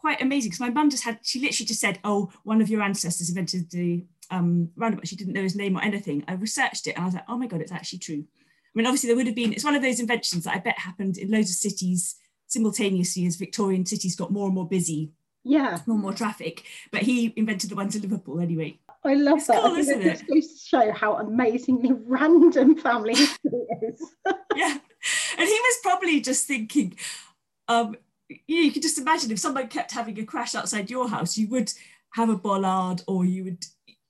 quite 0.00 0.20
amazing 0.22 0.48
because 0.48 0.60
my 0.60 0.70
mum 0.70 0.90
just 0.90 1.04
had 1.04 1.18
she 1.22 1.40
literally 1.40 1.66
just 1.66 1.80
said 1.80 1.98
oh 2.04 2.30
one 2.42 2.60
of 2.60 2.68
your 2.68 2.82
ancestors 2.82 3.28
invented 3.28 3.70
the 3.70 4.04
um, 4.30 4.70
roundabout 4.76 5.08
she 5.08 5.16
didn't 5.16 5.32
know 5.32 5.42
his 5.42 5.56
name 5.56 5.76
or 5.76 5.82
anything 5.82 6.24
i 6.28 6.34
researched 6.34 6.86
it 6.86 6.94
and 6.94 7.02
i 7.02 7.04
was 7.04 7.14
like 7.14 7.24
oh 7.28 7.36
my 7.36 7.46
god 7.46 7.60
it's 7.60 7.72
actually 7.72 7.98
true 7.98 8.24
i 8.24 8.72
mean 8.74 8.86
obviously 8.86 9.08
there 9.08 9.16
would 9.16 9.26
have 9.26 9.34
been 9.34 9.52
it's 9.52 9.64
one 9.64 9.74
of 9.74 9.82
those 9.82 10.00
inventions 10.00 10.44
that 10.44 10.54
i 10.54 10.58
bet 10.58 10.78
happened 10.78 11.18
in 11.18 11.30
loads 11.30 11.50
of 11.50 11.56
cities 11.56 12.16
simultaneously 12.46 13.26
as 13.26 13.36
victorian 13.36 13.84
cities 13.84 14.14
got 14.14 14.30
more 14.30 14.46
and 14.46 14.54
more 14.54 14.68
busy 14.68 15.10
yeah 15.42 15.78
more 15.86 15.94
and 15.94 16.02
more 16.02 16.12
traffic 16.12 16.64
but 16.92 17.02
he 17.02 17.32
invented 17.36 17.70
the 17.70 17.76
ones 17.76 17.96
in 17.96 18.02
liverpool 18.02 18.40
anyway 18.40 18.78
I 19.02 19.14
love 19.14 19.38
it's 19.38 19.46
that. 19.46 19.62
Cool, 19.62 19.76
I 19.76 19.82
think 19.82 20.04
it 20.04 20.26
just 20.26 20.26
to 20.26 20.68
show 20.68 20.92
how 20.92 21.16
amazingly 21.16 21.92
random 22.06 22.76
family 22.76 23.14
history 23.14 23.66
is. 23.82 24.02
yeah. 24.54 24.76
And 25.38 25.48
he 25.48 25.60
was 25.60 25.78
probably 25.82 26.20
just 26.20 26.46
thinking, 26.46 26.98
um, 27.66 27.96
you 28.46 28.72
could 28.72 28.82
just 28.82 28.98
imagine 28.98 29.30
if 29.30 29.38
someone 29.38 29.68
kept 29.68 29.92
having 29.92 30.18
a 30.18 30.24
crash 30.24 30.54
outside 30.54 30.90
your 30.90 31.08
house, 31.08 31.36
you 31.36 31.48
would 31.48 31.72
have 32.10 32.28
a 32.28 32.36
bollard 32.36 33.02
or 33.06 33.24
you 33.24 33.44
would 33.44 33.64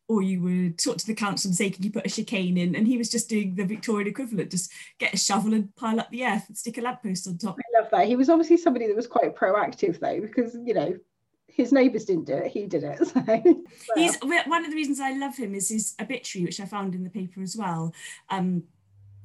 or 0.09 0.23
you 0.23 0.43
would 0.43 0.77
talk 0.77 0.97
to 0.97 1.07
the 1.07 1.15
council 1.15 1.49
and 1.49 1.57
say, 1.57 1.71
can 1.71 1.85
you 1.85 1.93
put 1.93 2.05
a 2.05 2.11
chicane 2.11 2.59
in? 2.59 2.75
And 2.75 2.89
he 2.89 2.99
was 2.99 3.09
just 3.09 3.29
doing 3.29 3.55
the 3.55 3.65
Victorian 3.65 4.09
equivalent, 4.09 4.51
just 4.51 4.73
get 4.99 5.15
a 5.15 5.17
shovel 5.17 5.55
and 5.55 5.75
pile 5.77 6.01
up 6.01 6.11
the 6.11 6.25
earth 6.25 6.49
and 6.49 6.59
stick 6.59 6.79
a 6.79 6.81
lamppost 6.81 7.29
on 7.29 7.39
top. 7.39 7.57
I 7.61 7.81
love 7.81 7.91
that. 7.93 8.09
He 8.09 8.17
was 8.17 8.29
obviously 8.29 8.57
somebody 8.57 8.89
that 8.89 8.97
was 8.97 9.07
quite 9.07 9.37
proactive 9.37 10.01
though, 10.01 10.21
because, 10.21 10.57
you 10.65 10.75
know, 10.75 10.99
his 11.47 11.73
neighbours 11.73 12.07
didn't 12.07 12.25
do 12.25 12.35
it, 12.35 12.51
he 12.51 12.67
did 12.67 12.83
it. 12.83 12.99
So. 13.07 13.57
He's 13.95 14.17
one 14.19 14.65
of 14.65 14.71
the 14.71 14.77
reasons 14.77 14.99
I 14.99 15.13
love 15.13 15.37
him 15.37 15.55
is 15.55 15.69
his 15.69 15.95
obituary, 16.01 16.47
which 16.47 16.59
I 16.59 16.65
found 16.65 16.97
in 16.97 17.05
the 17.05 17.11
paper 17.11 17.41
as 17.41 17.57
well. 17.57 17.95
Um, 18.31 18.65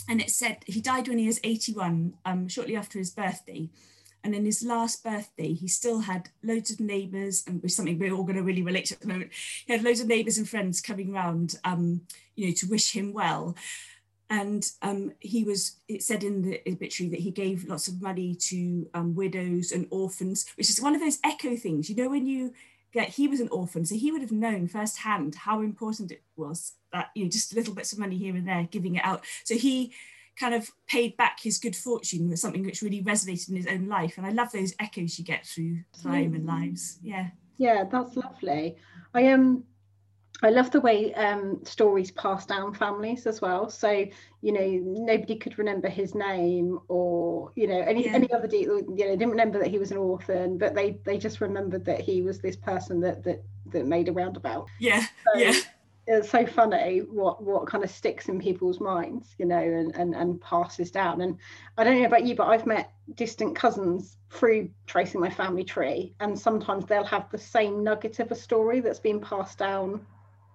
and 0.07 0.21
it 0.21 0.29
said 0.29 0.59
he 0.67 0.81
died 0.81 1.07
when 1.07 1.17
he 1.17 1.25
was 1.25 1.39
81, 1.43 2.13
um, 2.25 2.47
shortly 2.47 2.75
after 2.75 2.99
his 2.99 3.09
birthday. 3.09 3.71
And 4.25 4.33
in 4.33 4.43
his 4.43 4.63
last 4.63 5.03
birthday, 5.03 5.53
he 5.53 5.67
still 5.67 5.99
had 5.99 6.29
loads 6.41 6.71
of 6.71 6.79
neighbours, 6.79 7.43
and 7.45 7.61
with 7.61 7.73
something 7.73 7.99
we're 7.99 8.11
all 8.11 8.23
going 8.23 8.37
to 8.37 8.41
really 8.41 8.63
relate 8.63 8.85
to 8.85 8.95
at 8.95 9.01
the 9.01 9.07
moment. 9.07 9.29
He 9.67 9.71
had 9.71 9.83
loads 9.83 9.99
of 9.99 10.07
neighbours 10.07 10.39
and 10.39 10.49
friends 10.49 10.81
coming 10.81 11.11
round, 11.11 11.59
um, 11.63 12.01
you 12.35 12.47
know, 12.47 12.53
to 12.55 12.65
wish 12.65 12.91
him 12.91 13.13
well. 13.13 13.55
And 14.31 14.67
um, 14.81 15.11
he 15.19 15.43
was, 15.43 15.77
it 15.87 16.01
said 16.01 16.23
in 16.23 16.41
the 16.41 16.59
obituary 16.67 17.11
that 17.11 17.19
he 17.19 17.29
gave 17.29 17.67
lots 17.67 17.87
of 17.87 18.01
money 18.01 18.33
to 18.49 18.89
um, 18.95 19.13
widows 19.13 19.71
and 19.71 19.85
orphans, 19.91 20.47
which 20.57 20.71
is 20.71 20.81
one 20.81 20.95
of 20.95 21.01
those 21.01 21.19
echo 21.23 21.55
things. 21.55 21.87
You 21.87 21.95
know, 21.95 22.09
when 22.09 22.25
you 22.25 22.51
get, 22.91 23.09
he 23.09 23.27
was 23.27 23.39
an 23.39 23.49
orphan, 23.49 23.85
so 23.85 23.93
he 23.93 24.11
would 24.11 24.21
have 24.21 24.31
known 24.31 24.67
firsthand 24.67 25.35
how 25.35 25.61
important 25.61 26.11
it 26.11 26.23
was 26.35 26.73
that, 26.91 27.11
you 27.13 27.25
know, 27.25 27.29
just 27.29 27.55
little 27.55 27.75
bits 27.75 27.93
of 27.93 27.99
money 27.99 28.17
here 28.17 28.35
and 28.35 28.47
there, 28.47 28.67
giving 28.71 28.95
it 28.95 29.05
out. 29.05 29.23
So 29.43 29.55
he, 29.55 29.93
kind 30.39 30.53
of 30.53 30.69
paid 30.87 31.15
back 31.17 31.39
his 31.41 31.57
good 31.57 31.75
fortune 31.75 32.29
with 32.29 32.39
something 32.39 32.65
which 32.65 32.81
really 32.81 33.03
resonated 33.03 33.49
in 33.49 33.55
his 33.55 33.67
own 33.67 33.87
life. 33.87 34.15
And 34.17 34.25
I 34.25 34.31
love 34.31 34.51
those 34.51 34.73
echoes 34.79 35.17
you 35.17 35.25
get 35.25 35.45
through 35.45 35.79
time 36.03 36.33
and 36.33 36.45
lives. 36.45 36.99
Yeah. 37.01 37.29
Yeah, 37.57 37.85
that's 37.89 38.15
lovely. 38.15 38.75
I 39.13 39.21
am. 39.21 39.39
Um, 39.39 39.63
I 40.43 40.49
love 40.49 40.69
the 40.69 40.81
way 40.81 41.13
um, 41.13 41.61
stories 41.63 42.11
pass 42.11 42.45
down 42.45 42.73
families 42.73 43.25
as 43.25 43.39
well. 43.39 43.69
So 43.69 44.05
you 44.41 44.51
know, 44.51 44.79
nobody 44.83 45.37
could 45.37 45.57
remember 45.57 45.87
his 45.87 46.13
name 46.13 46.77
or 46.89 47.53
you 47.55 47.67
know 47.67 47.79
any 47.79 48.05
yeah. 48.05 48.13
any 48.15 48.31
other 48.33 48.45
de- 48.45 48.63
you 48.63 48.83
know 48.85 49.15
didn't 49.15 49.29
remember 49.29 49.57
that 49.59 49.69
he 49.69 49.79
was 49.79 49.91
an 49.91 49.97
orphan, 49.97 50.57
but 50.57 50.75
they 50.75 50.99
they 51.05 51.17
just 51.17 51.39
remembered 51.39 51.85
that 51.85 52.01
he 52.01 52.21
was 52.21 52.39
this 52.39 52.57
person 52.57 52.99
that 52.99 53.23
that 53.23 53.43
that 53.71 53.85
made 53.85 54.09
a 54.09 54.11
roundabout. 54.11 54.67
Yeah, 54.77 55.05
so, 55.23 55.39
yeah 55.39 55.53
it's 56.07 56.29
so 56.29 56.45
funny 56.45 56.99
what 56.99 57.43
what 57.43 57.67
kind 57.67 57.83
of 57.83 57.89
sticks 57.89 58.29
in 58.29 58.39
people's 58.39 58.79
minds 58.79 59.35
you 59.39 59.45
know 59.45 59.57
and, 59.57 59.95
and 59.95 60.15
and 60.15 60.39
passes 60.41 60.91
down. 60.91 61.21
And 61.21 61.37
i 61.77 61.83
don't 61.83 61.99
know 61.99 62.05
about 62.07 62.25
you 62.25 62.35
but 62.35 62.47
i've 62.47 62.65
met 62.65 62.91
distant 63.15 63.55
cousins 63.55 64.17
through 64.29 64.69
tracing 64.85 65.21
my 65.21 65.29
family 65.29 65.63
tree 65.63 66.13
and 66.19 66.37
sometimes 66.37 66.85
they'll 66.85 67.03
have 67.03 67.29
the 67.31 67.37
same 67.37 67.83
nugget 67.83 68.19
of 68.19 68.31
a 68.31 68.35
story 68.35 68.79
that's 68.79 68.99
been 68.99 69.19
passed 69.19 69.57
down 69.57 70.05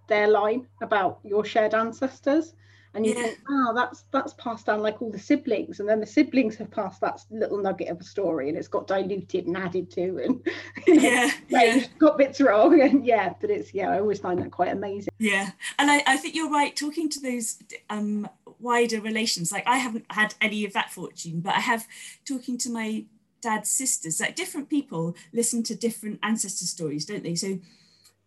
their 0.09 0.29
line 0.29 0.67
about 0.83 1.21
your 1.25 1.45
shared 1.45 1.75
ancestors 1.75 2.55
and 2.95 3.07
you 3.07 3.15
yeah. 3.15 3.23
think 3.23 3.39
oh 3.49 3.73
that's 3.75 4.05
that's 4.11 4.35
passed 4.35 4.67
down 4.67 4.81
like 4.81 5.01
all 5.01 5.11
the 5.11 5.19
siblings 5.19 5.81
and 5.81 5.89
then 5.89 6.01
the 6.01 6.07
siblings 6.07 6.57
have 6.57 6.71
passed 6.71 7.01
that 7.01 7.25
little 7.31 7.59
nugget 7.59 7.89
of 7.89 8.01
a 8.01 8.05
story 8.05 8.49
and 8.49 8.59
it's 8.59 8.69
got 8.69 8.87
diluted 8.87 9.47
and 9.47 9.57
added 9.57 9.91
to 9.91 10.19
and 10.19 10.47
yeah, 10.87 11.31
yeah. 11.49 11.85
got 11.99 12.19
bits 12.19 12.41
wrong 12.41 12.81
and 12.81 13.05
yeah 13.07 13.33
but 13.41 13.51
it's 13.51 13.73
yeah 13.73 13.91
i 13.91 13.99
always 13.99 14.19
find 14.19 14.41
that 14.41 14.51
quite 14.51 14.73
amazing 14.73 15.13
yeah 15.19 15.51
and 15.79 15.91
i, 15.91 16.03
I 16.07 16.17
think 16.17 16.35
you're 16.35 16.51
right 16.51 16.75
talking 16.75 17.09
to 17.11 17.21
those 17.21 17.63
um 17.89 18.29
wider 18.59 19.01
relations 19.01 19.53
like 19.53 19.67
i 19.67 19.77
haven't 19.77 20.07
had 20.11 20.35
any 20.41 20.65
of 20.65 20.73
that 20.73 20.91
fortune 20.91 21.41
but 21.41 21.55
i 21.55 21.61
have 21.61 21.87
talking 22.27 22.59
to 22.59 22.71
my 22.71 23.05
dad's 23.41 23.71
sisters 23.71 24.21
like 24.21 24.37
different 24.37 24.69
people 24.69 25.15
listen 25.33 25.63
to 25.63 25.75
different 25.75 26.19
ancestor 26.23 26.67
stories 26.67 27.07
don't 27.07 27.23
they 27.23 27.35
so 27.35 27.59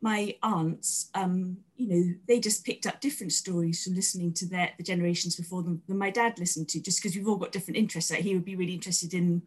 my 0.04 0.36
aunts, 0.44 1.10
um, 1.16 1.58
you 1.78 1.88
know, 1.88 2.14
they 2.28 2.38
just 2.42 2.66
picked 2.66 2.86
up 2.86 3.00
different 3.00 3.32
stories 3.32 3.82
from 3.84 3.96
listening 3.96 4.34
to 4.34 4.46
their, 4.46 4.70
the 4.78 4.84
generations 4.84 5.38
before 5.38 5.64
them 5.64 5.82
than 5.88 5.98
my 5.98 6.10
dad 6.10 6.38
listened 6.38 6.68
to, 6.70 6.82
just 6.82 7.02
because 7.02 7.16
we've 7.16 7.28
all 7.28 7.38
got 7.38 7.54
different 7.54 7.78
interests. 7.78 8.12
Like 8.12 8.20
he 8.20 8.36
would 8.36 8.44
be 8.44 8.58
really 8.58 8.74
interested 8.74 9.14
in, 9.14 9.42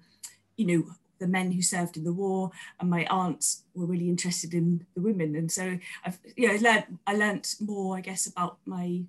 you 0.56 0.66
know, 0.66 0.86
the 1.18 1.28
men 1.28 1.52
who 1.52 1.60
served 1.60 1.98
in 1.98 2.04
the 2.04 2.12
war, 2.12 2.50
and 2.80 2.88
my 2.88 3.04
aunts 3.10 3.64
were 3.74 3.84
really 3.84 4.08
interested 4.08 4.54
in 4.54 4.86
the 4.94 5.02
women. 5.02 5.36
And 5.36 5.52
so 5.52 5.78
I've, 6.06 6.18
you 6.36 6.48
know, 6.48 6.54
I 6.54 6.56
learned, 6.56 6.98
I 7.06 7.14
learned 7.16 7.54
more, 7.60 7.98
I 7.98 8.00
guess, 8.00 8.26
about 8.26 8.56
my 8.64 9.02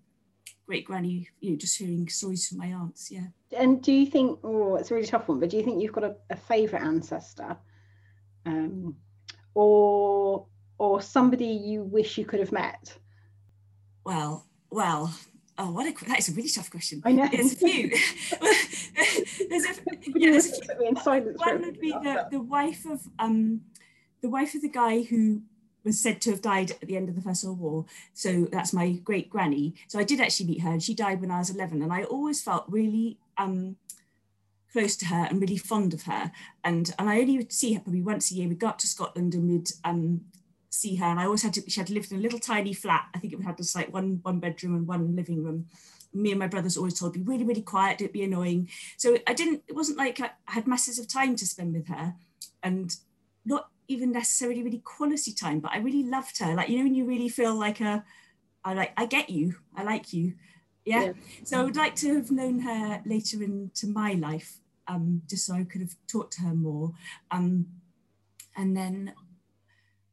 great 0.66 0.84
granny, 0.84 1.30
you 1.40 1.52
know, 1.52 1.58
just 1.58 1.78
hearing 1.78 2.10
stories 2.10 2.46
from 2.46 2.58
my 2.58 2.74
aunts. 2.74 3.10
Yeah. 3.10 3.28
And 3.58 3.82
do 3.82 3.94
you 3.94 4.06
think, 4.06 4.40
oh, 4.44 4.76
it's 4.76 4.92
a 4.92 4.96
really 4.96 5.08
tough 5.08 5.30
one, 5.30 5.40
but 5.40 5.50
do 5.50 5.56
you 5.56 5.64
think 5.64 5.82
you've 5.82 5.94
got 5.94 6.04
a, 6.04 6.16
a 6.30 6.36
favourite 6.36 6.84
ancestor? 6.84 7.56
Um, 8.46 8.98
or 9.54 10.46
or 10.78 11.02
somebody 11.02 11.46
you 11.46 11.84
wish 11.84 12.18
you 12.18 12.26
could 12.26 12.40
have 12.40 12.52
met? 12.52 12.98
Well, 14.06 14.46
well, 14.70 15.14
oh, 15.58 15.72
what 15.72 15.88
a 15.88 16.06
that 16.06 16.20
is 16.20 16.30
a 16.30 16.34
really 16.34 16.50
tough 16.50 16.70
question. 16.70 17.02
I 17.06 17.12
know. 17.12 17.28
There's 17.32 17.54
a 17.54 17.56
few. 17.56 17.90
there's 19.50 19.66
a, 19.66 19.74
yeah, 20.16 20.32
there's 20.32 20.48
a 20.48 20.76
few. 20.76 21.34
One 21.36 21.62
would 21.62 21.80
be 21.80 21.92
the, 21.92 22.28
the 22.32 22.40
wife 22.40 22.86
of 22.86 23.02
um 23.20 23.62
the 24.22 24.30
wife 24.30 24.56
of 24.56 24.62
the 24.62 24.70
guy 24.70 25.04
who 25.04 25.42
was 25.84 26.00
said 26.00 26.22
to 26.22 26.32
have 26.32 26.42
died 26.42 26.72
at 26.72 26.82
the 26.82 26.98
end 26.98 27.08
of 27.10 27.16
the 27.16 27.22
First 27.22 27.46
World 27.46 27.60
War. 27.60 27.86
So 28.14 28.48
that's 28.52 28.74
my 28.74 28.92
great 28.92 29.30
granny. 29.30 29.76
So 29.88 30.00
I 30.00 30.04
did 30.04 30.20
actually 30.20 30.48
meet 30.48 30.62
her, 30.62 30.72
and 30.72 30.84
she 30.84 30.94
died 30.94 31.22
when 31.22 31.32
I 31.32 31.40
was 31.40 31.50
11. 31.50 31.82
And 31.82 31.94
I 31.94 32.04
always 32.04 32.42
felt 32.42 32.66
really 32.68 33.18
um, 33.38 33.78
close 34.72 34.98
to 34.98 35.06
her 35.08 35.28
and 35.30 35.40
really 35.40 35.58
fond 35.58 35.94
of 35.94 36.04
her. 36.04 36.32
And 36.64 36.94
and 37.00 37.10
I 37.10 37.20
only 37.20 37.38
would 37.38 37.54
see 37.54 37.74
her 37.74 37.80
probably 37.80 38.02
once 38.02 38.32
a 38.32 38.36
year. 38.36 38.48
We'd 38.48 38.60
go 38.60 38.68
up 38.68 38.78
to 38.80 38.88
Scotland 38.88 39.34
and 39.34 39.50
we'd 39.50 39.72
um, 39.84 40.22
see 40.70 40.96
her. 40.96 41.06
And 41.06 41.20
I 41.20 41.26
always 41.26 41.44
had 41.44 41.54
to, 41.56 41.70
she 41.70 41.80
had 41.80 41.88
to 41.88 41.94
live 41.94 42.08
in 42.12 42.18
a 42.18 42.22
little 42.22 42.40
tiny 42.40 42.74
flat. 42.74 43.06
I 43.16 43.20
think 43.20 43.34
it 43.34 43.42
had 43.42 43.58
just 43.58 43.76
like 43.76 43.94
one, 43.94 44.20
one 44.24 44.40
bedroom 44.40 44.76
and 44.76 44.88
one 44.88 45.16
living 45.16 45.44
room. 45.44 45.68
Me 46.14 46.32
and 46.32 46.40
my 46.40 46.48
brothers 46.48 46.78
always 46.78 47.00
told 47.00 47.16
me, 47.16 47.22
really, 47.24 47.44
really 47.44 47.62
quiet, 47.62 48.00
don't 48.00 48.14
be 48.14 48.24
annoying. 48.24 48.70
So 48.98 49.18
I 49.28 49.34
didn't, 49.34 49.64
it 49.68 49.76
wasn't 49.76 49.98
like 49.98 50.20
I 50.20 50.32
had 50.46 50.68
masses 50.68 51.00
of 51.00 51.08
time 51.08 51.36
to 51.36 51.46
spend 51.46 51.74
with 51.74 51.88
her 51.88 52.16
and 52.64 52.96
not 53.46 53.70
even 53.88 54.12
necessarily 54.12 54.64
really 54.64 54.80
quality 54.80 55.34
time, 55.34 55.60
but 55.60 55.72
I 55.72 55.78
really 55.78 56.04
loved 56.04 56.40
her. 56.40 56.54
Like, 56.56 56.70
you 56.70 56.78
know, 56.78 56.84
when 56.84 56.96
you 56.96 57.06
really 57.06 57.30
feel 57.30 57.56
like 57.56 57.82
a, 57.82 58.04
I 58.64 58.74
like, 58.74 58.94
I 58.98 59.06
get 59.06 59.30
you, 59.30 59.56
I 59.76 59.84
like 59.84 60.12
you. 60.12 60.34
Yeah. 60.86 61.04
yeah. 61.04 61.12
So 61.44 61.60
I 61.60 61.64
would 61.64 61.76
like 61.76 61.96
to 61.98 62.16
have 62.16 62.32
known 62.32 62.60
her 62.60 63.02
later 63.06 63.44
into 63.44 63.88
my 63.88 64.14
life, 64.14 64.60
um, 64.88 65.22
just 65.30 65.46
so 65.46 65.54
I 65.54 65.64
could 65.64 65.82
have 65.82 65.96
talked 66.08 66.34
to 66.34 66.42
her 66.42 66.54
more. 66.54 66.94
Um, 67.32 67.68
and 68.56 68.76
then 68.76 69.14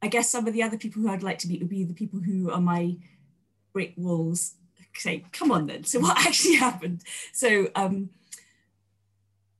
I 0.04 0.08
guess 0.08 0.28
some 0.28 0.46
of 0.46 0.52
the 0.52 0.62
other 0.62 0.76
people 0.76 1.00
who 1.00 1.08
I'd 1.08 1.22
like 1.22 1.38
to 1.38 1.48
meet 1.48 1.60
would 1.60 1.70
be 1.70 1.82
the 1.82 1.94
people 1.94 2.20
who 2.20 2.50
are 2.50 2.60
my 2.60 2.94
brick 3.72 3.94
walls. 3.96 4.52
Say, 4.94 5.24
come 5.32 5.50
on 5.50 5.66
then. 5.66 5.84
So 5.92 5.98
what 5.98 6.18
actually 6.18 6.56
happened? 6.56 7.00
So 7.32 7.68
um, 7.74 8.10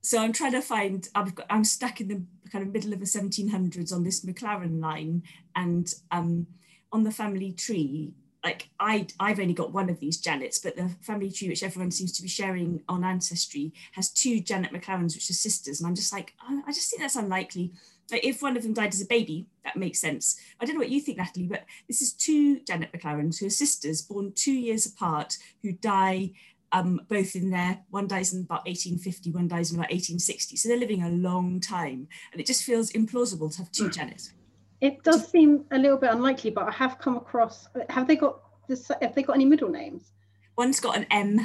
so 0.03 0.19
I'm 0.19 0.35
trying 0.35 0.53
to 0.53 0.61
find. 0.61 1.09
Got, 1.15 1.47
I'm 1.49 1.65
stuck 1.65 2.03
in 2.03 2.09
the 2.09 2.23
kind 2.53 2.63
of 2.63 2.75
middle 2.75 2.93
of 2.93 3.01
the 3.01 3.07
1700s 3.07 3.91
on 3.91 4.05
this 4.05 4.23
McLaren 4.23 4.83
line, 4.83 5.23
and 5.57 5.91
um, 6.11 6.47
on 6.93 7.05
the 7.05 7.11
family 7.11 7.53
tree. 7.53 8.13
Like 8.45 8.69
I, 8.79 9.07
I've 9.19 9.41
only 9.41 9.55
got 9.55 9.73
one 9.73 9.89
of 9.89 10.01
these 10.01 10.21
Janets, 10.21 10.63
but 10.63 10.77
the 10.77 10.91
family 11.01 11.31
tree, 11.31 11.49
which 11.49 11.63
everyone 11.63 11.91
seems 11.91 12.13
to 12.13 12.23
be 12.23 12.29
sharing 12.29 12.83
on 12.91 13.03
Ancestry, 13.03 13.73
has 13.93 14.11
two 14.11 14.41
Janet 14.41 14.71
McLarens, 14.71 15.15
which 15.15 15.31
are 15.31 15.33
sisters. 15.33 15.81
And 15.81 15.89
I'm 15.89 15.95
just 15.95 16.13
like, 16.13 16.35
I 16.47 16.71
just 16.71 16.91
think 16.91 17.01
that's 17.01 17.17
unlikely 17.17 17.73
if 18.11 18.43
one 18.43 18.57
of 18.57 18.63
them 18.63 18.75
died 18.75 18.93
as 18.93 19.01
a 19.01 19.07
baby, 19.07 19.47
that 19.65 19.77
makes 19.77 19.99
sense. 19.99 20.39
I 20.61 20.65
don't 20.65 20.75
know 20.75 20.81
what 20.81 20.91
you 20.91 21.01
think, 21.01 21.19
Natalie, 21.19 21.47
but 21.47 21.65
this 21.89 22.03
is 22.03 22.13
two 22.13 22.61
Janet 22.61 22.93
McLarens 22.93 23.39
who 23.39 23.47
are 23.47 23.51
sisters 23.51 24.03
born 24.03 24.33
two 24.35 24.53
years 24.53 24.87
apart 24.87 25.37
who 25.63 25.73
die 25.73 26.33
um, 26.73 27.01
both 27.09 27.37
in 27.37 27.51
there. 27.51 27.79
One 27.91 28.07
dies 28.07 28.35
in 28.35 28.43
about 28.43 28.67
1850, 28.67 29.31
one 29.31 29.49
dies 29.49 29.71
in 29.71 29.77
about 29.77 29.91
1860. 29.91 30.57
So 30.57 30.69
they're 30.69 30.77
living 30.77 31.03
a 31.03 31.11
long 31.11 31.61
time. 31.61 32.09
And 32.33 32.41
it 32.41 32.47
just 32.47 32.65
feels 32.65 32.91
implausible 32.93 33.51
to 33.53 33.59
have 33.59 33.73
two 33.73 33.89
Janets. 33.89 34.33
It 34.81 35.03
does 35.03 35.29
seem 35.29 35.65
a 35.71 35.79
little 35.79 35.97
bit 35.97 36.11
unlikely, 36.11 36.51
but 36.51 36.69
I 36.69 36.73
have 36.73 36.99
come 36.99 37.17
across, 37.17 37.69
have 37.89 38.07
they 38.07 38.17
got 38.17 38.41
this, 38.69 38.91
have 39.01 39.15
they 39.15 39.23
got 39.23 39.37
any 39.37 39.45
middle 39.45 39.71
names? 39.71 40.13
One's 40.59 40.81
got 40.81 40.97
an 40.97 41.07
M. 41.11 41.41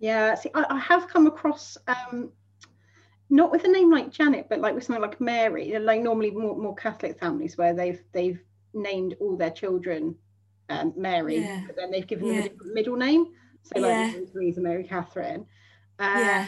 Yeah, 0.00 0.34
see, 0.34 0.50
I, 0.54 0.64
I 0.68 0.78
have 0.78 1.08
come 1.08 1.26
across 1.26 1.76
um, 1.86 2.32
not 3.32 3.50
with 3.50 3.64
a 3.64 3.68
name 3.68 3.90
like 3.90 4.10
Janet, 4.10 4.46
but 4.50 4.60
like 4.60 4.74
with 4.74 4.84
something 4.84 5.00
like 5.00 5.18
Mary, 5.18 5.76
like 5.78 6.02
normally 6.02 6.30
more, 6.30 6.54
more 6.54 6.74
Catholic 6.74 7.18
families 7.18 7.56
where 7.56 7.72
they've 7.72 8.00
they've 8.12 8.38
named 8.74 9.16
all 9.20 9.38
their 9.38 9.50
children 9.50 10.14
um, 10.68 10.92
Mary, 10.96 11.38
yeah. 11.38 11.62
but 11.66 11.74
then 11.74 11.90
they've 11.90 12.06
given 12.06 12.26
yeah. 12.26 12.32
them 12.34 12.40
a 12.40 12.48
different 12.50 12.74
middle 12.74 12.96
name. 12.96 13.26
So 13.62 13.80
like 13.80 14.14
yeah. 14.14 14.52
Mary 14.58 14.84
Catherine. 14.84 15.46
Uh, 15.98 16.14
yeah. 16.18 16.46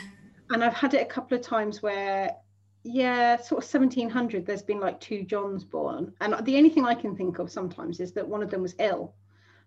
And 0.50 0.62
I've 0.62 0.74
had 0.74 0.92
it 0.92 1.00
a 1.00 1.06
couple 1.06 1.38
of 1.38 1.42
times 1.42 1.82
where, 1.82 2.36
yeah, 2.82 3.36
sort 3.36 3.64
of 3.64 3.80
1700, 3.80 4.44
there's 4.44 4.62
been 4.62 4.80
like 4.80 5.00
two 5.00 5.22
Johns 5.22 5.64
born. 5.64 6.12
And 6.20 6.34
the 6.44 6.58
only 6.58 6.68
thing 6.68 6.84
I 6.84 6.94
can 6.94 7.16
think 7.16 7.38
of 7.38 7.50
sometimes 7.50 7.98
is 7.98 8.12
that 8.12 8.28
one 8.28 8.42
of 8.42 8.50
them 8.50 8.60
was 8.60 8.74
ill 8.78 9.14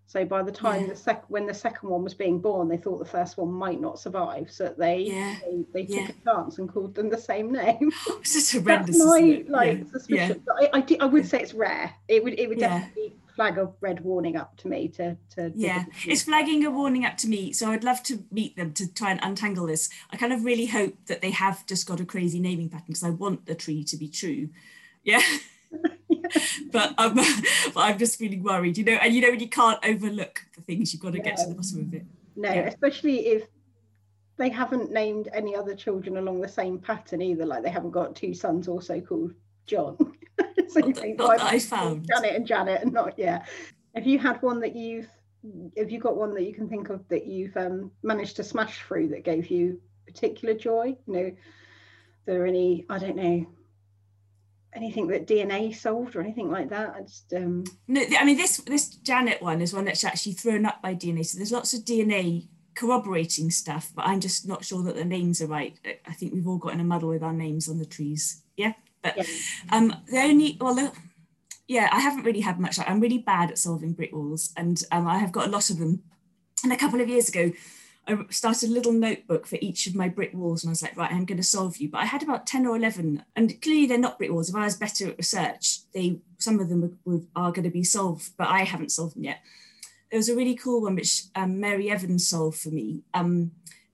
so 0.08 0.24
by 0.24 0.42
the 0.42 0.50
time 0.50 0.80
yeah. 0.80 0.88
the 0.88 0.96
sec 0.96 1.24
when 1.28 1.44
the 1.44 1.52
second 1.52 1.90
one 1.90 2.02
was 2.02 2.14
being 2.14 2.40
born, 2.40 2.66
they 2.66 2.78
thought 2.78 2.98
the 2.98 3.04
first 3.04 3.36
one 3.36 3.52
might 3.52 3.78
not 3.78 3.98
survive, 3.98 4.50
so 4.50 4.74
they 4.78 5.00
yeah. 5.00 5.36
they, 5.44 5.64
they 5.74 5.84
took 5.84 6.08
yeah. 6.08 6.14
a 6.22 6.24
chance 6.24 6.58
and 6.58 6.66
called 6.66 6.94
them 6.94 7.10
the 7.10 7.18
same 7.18 7.52
name. 7.62 7.92
it's 8.08 8.32
just 8.32 8.52
horrendous. 8.54 8.96
That's 8.96 9.06
my 9.06 9.44
like 9.48 9.86
suspicion. 9.92 10.42
I, 10.58 10.70
I, 10.72 10.96
I, 11.00 11.04
would 11.04 11.28
say 11.28 11.40
it's 11.40 11.52
rare. 11.52 11.92
It 12.08 12.24
would 12.24 12.40
it 12.40 12.48
would 12.48 12.58
definitely 12.58 13.16
flag 13.36 13.58
a 13.58 13.70
red 13.82 14.00
warning 14.00 14.38
up 14.38 14.56
to 14.56 14.68
me 14.68 14.88
to 14.88 15.14
to. 15.34 15.52
Yeah, 15.54 15.84
it's 16.06 16.22
flagging 16.22 16.64
a 16.64 16.70
warning 16.70 17.04
up 17.04 17.18
to 17.18 17.28
me. 17.28 17.52
So 17.52 17.70
I'd 17.70 17.84
love 17.84 18.02
to 18.04 18.24
meet 18.32 18.56
them 18.56 18.72
to 18.72 18.90
try 18.90 19.10
and 19.10 19.20
untangle 19.22 19.66
this. 19.66 19.90
I 20.10 20.16
kind 20.16 20.32
of 20.32 20.42
really 20.42 20.66
hope 20.66 20.94
that 21.08 21.20
they 21.20 21.32
have 21.32 21.66
just 21.66 21.86
got 21.86 22.00
a 22.00 22.06
crazy 22.06 22.40
naming 22.40 22.70
pattern 22.70 22.86
because 22.88 23.04
I 23.04 23.10
want 23.10 23.44
the 23.44 23.54
tree 23.54 23.84
to 23.84 23.96
be 23.98 24.08
true. 24.08 24.48
Yeah. 25.04 25.20
but, 26.72 26.94
um, 26.98 27.14
but 27.74 27.76
I'm 27.76 27.98
just 27.98 28.18
feeling 28.18 28.42
worried, 28.42 28.78
you 28.78 28.84
know. 28.84 28.92
And 28.92 29.14
you 29.14 29.20
know, 29.20 29.30
when 29.30 29.40
you 29.40 29.48
can't 29.48 29.78
overlook 29.84 30.44
the 30.54 30.62
things, 30.62 30.92
you've 30.92 31.02
got 31.02 31.12
to 31.12 31.18
no. 31.18 31.24
get 31.24 31.36
to 31.38 31.46
the 31.48 31.54
bottom 31.54 31.80
of 31.80 31.94
it. 31.94 32.04
No, 32.36 32.52
yeah. 32.52 32.60
especially 32.60 33.26
if 33.26 33.48
they 34.36 34.48
haven't 34.48 34.92
named 34.92 35.28
any 35.32 35.54
other 35.54 35.74
children 35.74 36.16
along 36.16 36.40
the 36.40 36.48
same 36.48 36.78
pattern 36.78 37.20
either. 37.20 37.44
Like 37.44 37.62
they 37.62 37.70
haven't 37.70 37.90
got 37.90 38.14
two 38.14 38.34
sons 38.34 38.68
also 38.68 39.00
called 39.00 39.34
John. 39.66 39.96
so 40.68 40.80
not, 40.80 40.96
think, 40.96 41.18
not 41.18 41.40
I 41.40 41.58
found 41.58 42.06
Janet 42.08 42.36
and 42.36 42.46
Janet, 42.46 42.82
and 42.82 42.92
not 42.92 43.18
yeah. 43.18 43.44
Have 43.94 44.06
you 44.06 44.18
had 44.18 44.40
one 44.42 44.60
that 44.60 44.76
you've? 44.76 45.08
Have 45.76 45.90
you 45.90 46.00
got 46.00 46.16
one 46.16 46.34
that 46.34 46.44
you 46.44 46.54
can 46.54 46.68
think 46.68 46.90
of 46.90 47.06
that 47.08 47.26
you've 47.26 47.56
um, 47.56 47.90
managed 48.02 48.36
to 48.36 48.44
smash 48.44 48.82
through 48.82 49.08
that 49.08 49.24
gave 49.24 49.50
you 49.50 49.80
particular 50.06 50.54
joy? 50.54 50.96
You 51.06 51.12
know, 51.12 51.32
there 52.26 52.42
are 52.42 52.46
any? 52.46 52.86
I 52.88 52.98
don't 52.98 53.16
know 53.16 53.46
anything 54.78 55.08
that 55.08 55.26
DNA 55.26 55.74
solved 55.74 56.14
or 56.16 56.20
anything 56.20 56.50
like 56.50 56.70
that. 56.70 56.94
I 56.96 57.02
just 57.02 57.32
um 57.34 57.64
no, 57.86 58.02
I 58.18 58.24
mean 58.24 58.36
this 58.36 58.58
this 58.58 58.88
Janet 58.88 59.42
one 59.42 59.60
is 59.60 59.74
one 59.74 59.84
that's 59.84 60.04
actually 60.04 60.32
thrown 60.32 60.64
up 60.64 60.80
by 60.80 60.94
DNA. 60.94 61.26
So 61.26 61.36
there's 61.36 61.52
lots 61.52 61.74
of 61.74 61.80
DNA 61.80 62.48
corroborating 62.74 63.50
stuff, 63.50 63.90
but 63.94 64.06
I'm 64.06 64.20
just 64.20 64.46
not 64.46 64.64
sure 64.64 64.82
that 64.84 64.94
the 64.94 65.04
names 65.04 65.42
are 65.42 65.48
right. 65.48 65.78
I 66.06 66.12
think 66.12 66.32
we've 66.32 66.46
all 66.46 66.58
got 66.58 66.74
in 66.74 66.80
a 66.80 66.84
muddle 66.84 67.10
with 67.10 67.22
our 67.22 67.32
names 67.32 67.68
on 67.68 67.78
the 67.78 67.86
trees. 67.86 68.42
Yeah, 68.56 68.74
but 69.02 69.16
yeah. 69.16 69.24
um 69.70 69.94
the 70.10 70.18
only 70.18 70.56
well. 70.60 70.74
The, 70.74 70.92
yeah, 71.66 71.90
I 71.92 72.00
haven't 72.00 72.24
really 72.24 72.40
had 72.40 72.58
much. 72.58 72.78
I'm 72.78 73.00
really 73.00 73.18
bad 73.18 73.50
at 73.50 73.58
solving 73.58 73.92
brick 73.92 74.14
walls, 74.14 74.54
and 74.56 74.82
um, 74.90 75.06
I 75.06 75.18
have 75.18 75.32
got 75.32 75.46
a 75.46 75.50
lot 75.50 75.68
of 75.68 75.78
them. 75.78 76.02
And 76.64 76.72
a 76.72 76.78
couple 76.78 77.00
of 77.00 77.08
years 77.08 77.28
ago, 77.28 77.52
I 78.08 78.16
started 78.30 78.70
a 78.70 78.72
little 78.72 78.92
notebook 78.92 79.46
for 79.46 79.58
each 79.60 79.86
of 79.86 79.94
my 79.94 80.08
brick 80.08 80.32
walls, 80.34 80.64
and 80.64 80.70
I 80.70 80.72
was 80.72 80.82
like, 80.82 80.96
right, 80.96 81.12
I'm 81.12 81.26
going 81.26 81.36
to 81.36 81.44
solve 81.44 81.76
you. 81.76 81.90
But 81.90 81.98
I 81.98 82.06
had 82.06 82.22
about 82.22 82.46
ten 82.46 82.66
or 82.66 82.76
eleven, 82.76 83.22
and 83.36 83.60
clearly 83.60 83.86
they're 83.86 83.98
not 83.98 84.18
brick 84.18 84.30
walls. 84.32 84.48
If 84.48 84.56
I 84.56 84.64
was 84.64 84.76
better 84.76 85.08
at 85.08 85.18
research, 85.18 85.80
they 85.92 86.20
some 86.38 86.58
of 86.60 86.68
them 86.68 86.98
are, 87.06 87.20
are 87.36 87.52
going 87.52 87.64
to 87.64 87.70
be 87.70 87.84
solved, 87.84 88.30
but 88.36 88.48
I 88.48 88.64
haven't 88.64 88.92
solved 88.92 89.16
them 89.16 89.24
yet. 89.24 89.40
there 90.10 90.18
was 90.18 90.28
a 90.28 90.36
really 90.36 90.54
cool 90.54 90.82
one 90.82 90.94
which 90.94 91.24
um, 91.34 91.60
Mary 91.60 91.90
Evans 91.90 92.28
solved 92.28 92.58
for 92.58 92.70
me. 92.70 93.02
Um, 93.14 93.52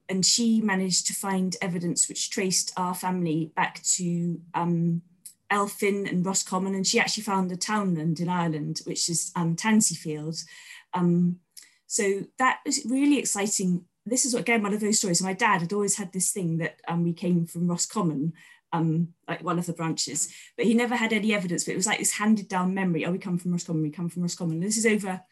and 0.08 0.24
she 0.24 0.60
managed 0.60 1.06
to 1.06 1.14
find 1.14 1.56
evidence 1.62 2.08
which 2.08 2.30
traced 2.30 2.72
our 2.76 2.94
family 2.94 3.52
back 3.56 3.82
to 3.82 4.38
um, 4.52 5.02
Elphin 5.50 6.08
and 6.08 6.26
Roscommon, 6.26 6.74
and 6.74 6.86
she 6.86 7.00
actually 7.00 7.22
found 7.22 7.50
a 7.50 7.56
townland 7.56 8.20
in 8.20 8.28
Ireland, 8.28 8.80
which 8.84 9.08
is 9.08 9.32
um, 9.34 9.56
Tansyfield. 9.56 10.44
Um, 10.92 11.40
so 11.86 12.24
that 12.38 12.58
was 12.66 12.84
really 12.84 13.18
exciting. 13.18 13.86
This 14.06 14.26
is 14.26 14.34
what 14.34 14.40
again 14.40 14.62
one 14.62 14.74
of 14.74 14.80
those 14.80 14.98
stories. 14.98 15.22
My 15.22 15.32
dad 15.32 15.62
had 15.62 15.72
always 15.72 15.96
had 15.96 16.12
this 16.12 16.30
thing 16.30 16.58
that 16.58 16.80
um, 16.88 17.04
we 17.04 17.12
came 17.12 17.46
from 17.46 17.68
Roscommon, 17.68 18.34
um, 18.72 19.08
like 19.28 19.42
one 19.42 19.58
of 19.58 19.66
the 19.66 19.72
branches, 19.72 20.28
but 20.56 20.66
he 20.66 20.74
never 20.74 20.96
had 20.96 21.12
any 21.12 21.32
evidence. 21.32 21.64
But 21.64 21.72
it 21.72 21.76
was 21.76 21.86
like 21.86 21.98
this 21.98 22.12
handed 22.12 22.48
down 22.48 22.74
memory. 22.74 23.06
Oh, 23.06 23.12
we 23.12 23.18
come 23.18 23.38
from 23.38 23.52
Roscommon. 23.52 23.82
We 23.82 23.90
come 23.90 24.08
from 24.08 24.22
Roscommon. 24.22 24.56
And 24.56 24.62
this 24.62 24.76
is 24.76 24.86
over 24.86 25.22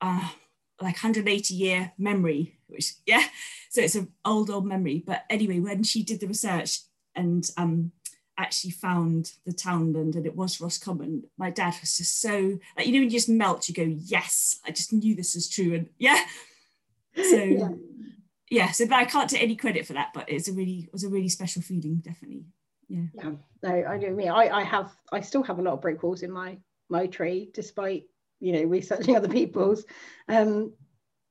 uh, 0.00 0.28
like 0.80 0.96
180 0.96 1.54
year 1.54 1.92
memory, 1.98 2.58
which 2.66 2.94
yeah, 3.06 3.24
so 3.70 3.80
it's 3.80 3.94
an 3.94 4.12
old 4.24 4.50
old 4.50 4.66
memory. 4.66 5.02
But 5.04 5.24
anyway, 5.30 5.60
when 5.60 5.82
she 5.82 6.02
did 6.02 6.20
the 6.20 6.26
research 6.26 6.80
and 7.14 7.48
um, 7.56 7.92
actually 8.36 8.72
found 8.72 9.32
the 9.46 9.52
townland 9.52 10.16
and 10.16 10.26
it 10.26 10.36
was 10.36 10.60
Roscommon, 10.60 11.24
my 11.38 11.50
dad 11.50 11.74
was 11.80 11.96
just 11.96 12.20
so 12.20 12.58
like 12.76 12.86
you 12.86 12.92
know 12.92 12.98
when 12.98 13.04
you 13.04 13.10
just 13.10 13.28
melt, 13.28 13.68
you 13.68 13.74
go 13.74 13.96
yes, 14.04 14.58
I 14.66 14.70
just 14.70 14.92
knew 14.92 15.14
this 15.14 15.34
was 15.34 15.48
true, 15.48 15.74
and 15.74 15.88
yeah. 15.98 16.22
So 17.16 17.36
yeah, 17.36 17.68
yeah 18.50 18.70
so 18.72 18.86
but 18.86 18.96
I 18.96 19.04
can't 19.04 19.30
take 19.30 19.42
any 19.42 19.56
credit 19.56 19.86
for 19.86 19.92
that, 19.94 20.10
but 20.14 20.28
it's 20.28 20.48
a 20.48 20.52
really 20.52 20.84
it 20.86 20.92
was 20.92 21.04
a 21.04 21.08
really 21.08 21.28
special 21.28 21.62
feeling, 21.62 22.02
definitely. 22.04 22.46
Yeah. 22.88 23.06
Yeah. 23.14 23.32
No, 23.62 23.70
I 23.70 23.96
know 23.96 24.10
me. 24.10 24.28
I, 24.28 24.58
I 24.58 24.62
have 24.62 24.92
I 25.12 25.20
still 25.20 25.42
have 25.42 25.58
a 25.58 25.62
lot 25.62 25.74
of 25.74 25.80
brick 25.80 26.02
walls 26.02 26.22
in 26.22 26.30
my 26.30 26.58
my 26.90 27.06
tree, 27.06 27.50
despite 27.54 28.04
you 28.40 28.52
know 28.52 28.64
researching 28.64 29.16
other 29.16 29.28
people's 29.28 29.84
um 30.28 30.72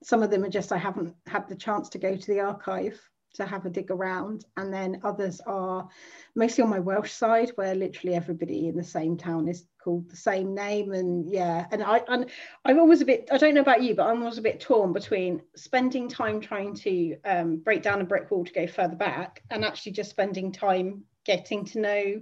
some 0.04 0.24
of 0.24 0.30
them 0.30 0.44
are 0.44 0.50
just 0.50 0.72
i 0.72 0.78
haven't 0.78 1.16
had 1.28 1.48
the 1.48 1.56
chance 1.56 1.90
to 1.90 1.98
go 1.98 2.16
to 2.16 2.28
the 2.28 2.40
archive 2.40 3.00
to 3.34 3.46
have 3.46 3.66
a 3.66 3.70
dig 3.70 3.92
around 3.92 4.46
and 4.58 4.74
then 4.74 5.00
others 5.04 5.42
are 5.46 5.88
mostly 6.36 6.64
on 6.64 6.70
my 6.70 6.80
welsh 6.80 7.12
side 7.12 7.52
where 7.56 7.76
literally 7.76 8.16
everybody 8.16 8.68
in 8.68 8.76
the 8.76 8.84
same 8.84 9.18
town 9.18 9.48
is 9.48 9.66
called 9.84 10.10
the 10.10 10.16
same 10.16 10.54
name 10.54 10.94
and 10.94 11.32
yeah 11.32 11.66
and 11.72 11.84
i 11.84 12.02
and 12.08 12.30
i'm 12.66 12.80
always 12.80 13.02
a 13.02 13.06
bit 13.06 13.28
i 13.32 13.38
don't 13.38 13.54
know 13.54 13.62
about 13.62 13.82
you 13.82 13.96
but 13.96 14.08
i'm 14.08 14.22
always 14.22 14.38
a 14.38 14.42
bit 14.42 14.60
torn 14.60 14.94
between 14.94 15.42
spending 15.56 16.08
time 16.08 16.40
trying 16.40 16.74
to 16.74 17.16
um, 17.26 17.58
break 17.58 17.82
down 17.82 18.02
a 18.02 18.06
brick 18.06 18.30
wall 18.32 18.46
to 18.46 18.54
go 18.54 18.68
further 18.68 18.96
back 18.96 19.42
and 19.50 19.66
actually 19.66 19.92
just 19.92 20.10
spending 20.10 20.52
time 20.52 21.04
getting 21.26 21.66
to 21.66 21.80
know 21.80 22.22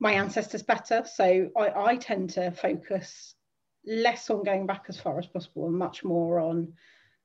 my 0.00 0.12
ancestors 0.12 0.62
better 0.62 1.04
so 1.04 1.48
i, 1.56 1.92
I 1.92 1.96
tend 1.96 2.30
to 2.30 2.50
focus 2.50 3.34
less 3.86 4.30
on 4.30 4.44
going 4.44 4.66
back 4.66 4.84
as 4.88 5.00
far 5.00 5.18
as 5.18 5.26
possible 5.26 5.66
and 5.66 5.76
much 5.76 6.04
more 6.04 6.38
on 6.38 6.72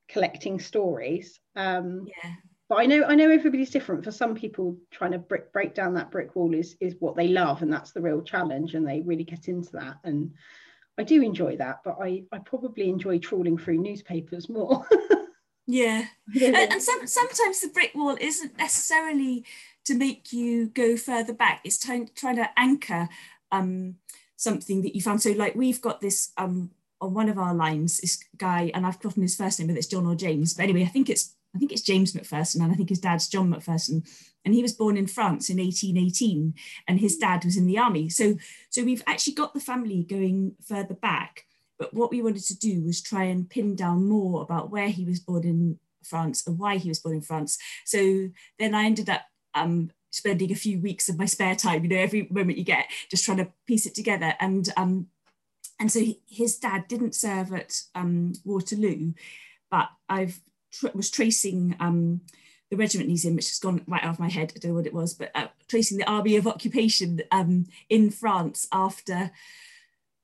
collecting 0.08 0.60
stories. 0.60 1.40
Um, 1.56 2.08
yeah. 2.08 2.32
But 2.70 2.80
I 2.80 2.86
know 2.86 3.06
I 3.06 3.16
know 3.16 3.30
everybody's 3.30 3.70
different. 3.70 4.04
For 4.04 4.12
some 4.12 4.36
people, 4.36 4.78
trying 4.92 5.14
to 5.14 5.20
break 5.20 5.54
break 5.54 5.74
down 5.74 5.94
that 5.94 6.12
brick 6.12 6.36
wall 6.36 6.54
is 6.54 6.76
is 6.82 6.96
what 7.00 7.16
they 7.16 7.30
love, 7.30 7.62
and 7.62 7.72
that's 7.72 7.92
the 7.92 8.02
real 8.02 8.22
challenge, 8.22 8.74
and 8.74 8.86
they 8.86 9.02
really 9.02 9.24
get 9.24 9.48
into 9.48 9.72
that. 9.74 9.98
And 10.04 10.34
I 10.98 11.04
do 11.04 11.22
enjoy 11.22 11.56
that, 11.58 11.80
but 11.86 11.98
I 12.02 12.24
I 12.32 12.40
probably 12.40 12.90
enjoy 12.90 13.20
trawling 13.20 13.58
through 13.58 13.78
newspapers 13.78 14.50
more. 14.50 14.86
yeah, 15.68 16.06
and, 16.36 16.56
and 16.56 16.82
some, 16.82 17.08
sometimes 17.08 17.62
the 17.62 17.70
brick 17.70 17.92
wall 17.96 18.18
isn't 18.20 18.58
necessarily 18.58 19.46
to 19.86 19.96
make 19.96 20.34
you 20.34 20.68
go 20.68 20.98
further 20.98 21.34
back. 21.34 21.62
It's 21.64 21.80
trying 21.80 22.10
trying 22.16 22.36
to 22.36 22.50
anchor 22.58 23.08
um, 23.54 23.96
something 24.36 24.82
that 24.82 24.94
you 24.94 25.02
found. 25.02 25.22
So 25.22 25.32
like 25.32 25.56
we've 25.56 25.82
got 25.82 26.02
this 26.02 26.32
um, 26.38 26.72
on 27.00 27.14
one 27.14 27.30
of 27.30 27.38
our 27.38 27.54
lines, 27.54 28.00
this 28.00 28.22
guy, 28.38 28.72
and 28.74 28.86
I've 28.86 28.96
forgotten 28.98 29.22
his 29.22 29.38
first 29.38 29.60
name, 29.60 29.70
but 29.70 29.78
it's 29.78 29.88
John 29.88 30.06
or 30.06 30.16
James. 30.16 30.54
But 30.54 30.64
anyway, 30.64 30.84
I 30.84 30.88
think 30.88 31.10
it's 31.10 31.36
I 31.58 31.60
think 31.60 31.72
it's 31.72 31.82
James 31.82 32.14
McPherson, 32.14 32.62
and 32.62 32.72
I 32.72 32.76
think 32.76 32.90
his 32.90 33.00
dad's 33.00 33.28
John 33.28 33.52
McPherson. 33.52 34.08
and 34.46 34.54
he 34.54 34.62
was 34.62 34.74
born 34.74 34.96
in 34.96 35.08
France 35.08 35.50
in 35.50 35.58
1818, 35.58 36.54
and 36.88 37.00
his 37.00 37.18
dad 37.18 37.44
was 37.44 37.58
in 37.58 37.66
the 37.66 37.80
army. 37.80 38.10
So 38.10 38.38
so 38.70 38.84
we've 38.84 39.02
actually 39.08 39.34
got 39.34 39.56
the 39.56 39.60
family 39.60 40.04
going 40.04 40.54
further 40.64 40.94
back. 40.94 41.46
But 41.80 41.96
what 41.96 42.12
we 42.12 42.22
wanted 42.22 42.44
to 42.46 42.58
do 42.58 42.84
was 42.84 43.02
try 43.02 43.24
and 43.24 43.50
pin 43.50 43.76
down 43.76 44.08
more 44.08 44.44
about 44.44 44.70
where 44.70 44.90
he 44.90 45.04
was 45.04 45.20
born 45.20 45.44
in 45.44 45.80
France 46.04 46.46
and 46.46 46.60
why 46.60 46.78
he 46.78 46.90
was 46.90 47.00
born 47.00 47.16
in 47.16 47.22
France. 47.22 47.58
So 47.86 48.30
then 48.60 48.76
I 48.76 48.86
ended 48.86 49.10
up 49.10 49.24
um, 49.56 49.90
spending 50.12 50.52
a 50.52 50.56
few 50.56 50.80
weeks 50.80 51.10
of 51.10 51.18
my 51.18 51.26
spare 51.26 51.56
time, 51.56 51.84
you 51.84 51.90
know, 51.90 51.98
every 51.98 52.28
moment 52.30 52.58
you 52.58 52.64
get, 52.64 52.86
just 53.10 53.26
trying 53.26 53.38
to 53.38 53.52
piece 53.66 53.86
it 53.88 53.96
together. 53.96 54.36
And 54.40 54.70
um, 54.78 55.08
and 55.80 55.92
so 55.92 56.00
he, 56.00 56.22
his 56.28 56.58
dad 56.58 56.88
didn't 56.88 57.16
serve 57.16 57.54
at 57.54 57.82
um, 57.94 58.34
Waterloo, 58.44 59.14
but 59.70 59.90
I've 60.10 60.40
was 60.94 61.10
tracing 61.10 61.76
um, 61.80 62.22
the 62.70 62.78
regiment 62.78 63.24
in, 63.24 63.36
which 63.36 63.50
has 63.50 63.60
gone 63.60 63.84
right 63.88 64.04
out 64.04 64.14
of 64.14 64.20
my 64.20 64.30
head. 64.30 64.54
I 64.56 64.60
don't 64.60 64.72
know 64.72 64.78
what 64.78 64.88
it 64.88 64.94
was, 64.94 65.14
but 65.14 65.32
uh, 65.36 65.48
tracing 65.68 65.98
the 65.98 66.10
army 66.10 66.36
of 66.36 66.48
occupation 66.48 67.22
um, 67.32 67.68
in 67.90 68.10
France 68.10 68.68
after 68.72 69.32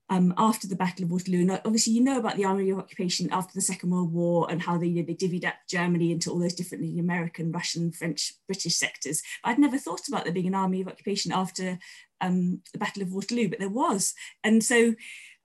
um, 0.10 0.34
after 0.38 0.68
the 0.68 0.76
Battle 0.76 1.06
of 1.06 1.12
Waterloo. 1.12 1.42
And 1.42 1.52
obviously, 1.66 1.94
you 1.94 2.04
know 2.04 2.20
about 2.20 2.36
the 2.36 2.46
Army 2.46 2.70
of 2.70 2.78
Occupation 2.78 3.30
after 3.32 3.54
the 3.54 3.62
Second 3.62 3.90
World 3.90 4.14
War 4.14 4.48
and 4.50 4.62
how 4.62 4.78
they, 4.78 4.88
you 4.88 5.02
know, 5.02 5.08
they 5.08 5.16
divvied 5.16 5.46
up 5.46 5.56
Germany 5.68 6.12
into 6.12 6.30
all 6.30 6.40
those 6.40 6.54
different 6.54 7.00
American, 7.00 7.52
Russian, 7.52 7.92
French, 7.92 8.34
British 8.46 8.76
sectors. 8.76 9.24
But 9.44 9.52
I'd 9.52 9.60
never 9.60 9.78
thought 9.78 10.08
about 10.08 10.26
there 10.26 10.34
being 10.34 10.48
an 10.48 10.56
Army 10.56 10.82
of 10.82 10.88
Occupation 10.88 11.32
after 11.32 11.80
um, 12.22 12.62
the 12.74 12.80
Battle 12.80 13.02
of 13.02 13.14
Waterloo, 13.14 13.50
but 13.50 13.60
there 13.60 13.70
was. 13.70 14.14
And 14.44 14.64
so, 14.64 14.94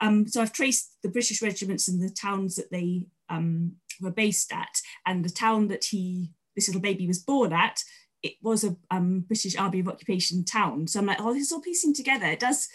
um, 0.00 0.26
so 0.26 0.42
I've 0.42 0.52
traced 0.52 0.90
the 1.02 1.08
British 1.08 1.40
regiments 1.40 1.88
and 1.88 2.02
the 2.02 2.10
towns 2.10 2.56
that 2.56 2.70
they 2.70 3.06
um, 3.30 3.76
were 4.00 4.10
based 4.10 4.52
at, 4.52 4.80
and 5.06 5.24
the 5.24 5.30
town 5.30 5.68
that 5.68 5.84
he, 5.84 6.30
this 6.54 6.68
little 6.68 6.82
baby, 6.82 7.06
was 7.06 7.18
born 7.18 7.52
at. 7.52 7.82
It 8.22 8.34
was 8.42 8.64
a 8.64 8.76
um, 8.90 9.20
British 9.20 9.56
Army 9.56 9.80
of 9.80 9.88
Occupation 9.88 10.44
town. 10.44 10.88
So 10.88 10.98
I'm 10.98 11.06
like, 11.06 11.20
oh, 11.20 11.32
this 11.32 11.44
is 11.44 11.52
all 11.52 11.60
piecing 11.60 11.94
together. 11.94 12.26
It 12.26 12.40
does 12.40 12.68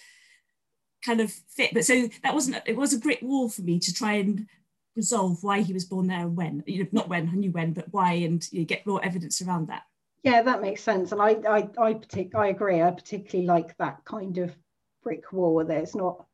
kind 1.05 1.21
of 1.21 1.31
fit. 1.31 1.73
But 1.73 1.85
so 1.85 2.07
that 2.23 2.33
wasn't, 2.33 2.61
it 2.65 2.77
was 2.77 2.93
a 2.93 2.99
brick 2.99 3.19
wall 3.21 3.49
for 3.49 3.61
me 3.61 3.79
to 3.79 3.93
try 3.93 4.13
and 4.13 4.47
resolve 4.95 5.43
why 5.43 5.61
he 5.61 5.73
was 5.73 5.85
born 5.85 6.07
there 6.07 6.21
and 6.21 6.35
when, 6.35 6.63
you 6.65 6.83
know, 6.83 6.89
not 6.91 7.09
when, 7.09 7.29
I 7.29 7.35
knew 7.35 7.51
when, 7.51 7.73
but 7.73 7.87
why, 7.91 8.13
and 8.13 8.45
you 8.51 8.59
know, 8.59 8.65
get 8.65 8.87
more 8.87 9.03
evidence 9.03 9.41
around 9.41 9.67
that. 9.67 9.83
Yeah, 10.23 10.41
that 10.43 10.61
makes 10.61 10.81
sense. 10.81 11.11
And 11.11 11.21
I, 11.21 11.35
I, 11.47 11.69
I, 11.77 11.93
partic- 11.95 12.35
I 12.35 12.47
agree. 12.47 12.81
I 12.81 12.91
particularly 12.91 13.45
like 13.45 13.75
that 13.77 14.05
kind 14.05 14.37
of 14.37 14.55
brick 15.03 15.33
wall 15.33 15.55
where 15.55 15.65
there's 15.65 15.95
not, 15.95 16.25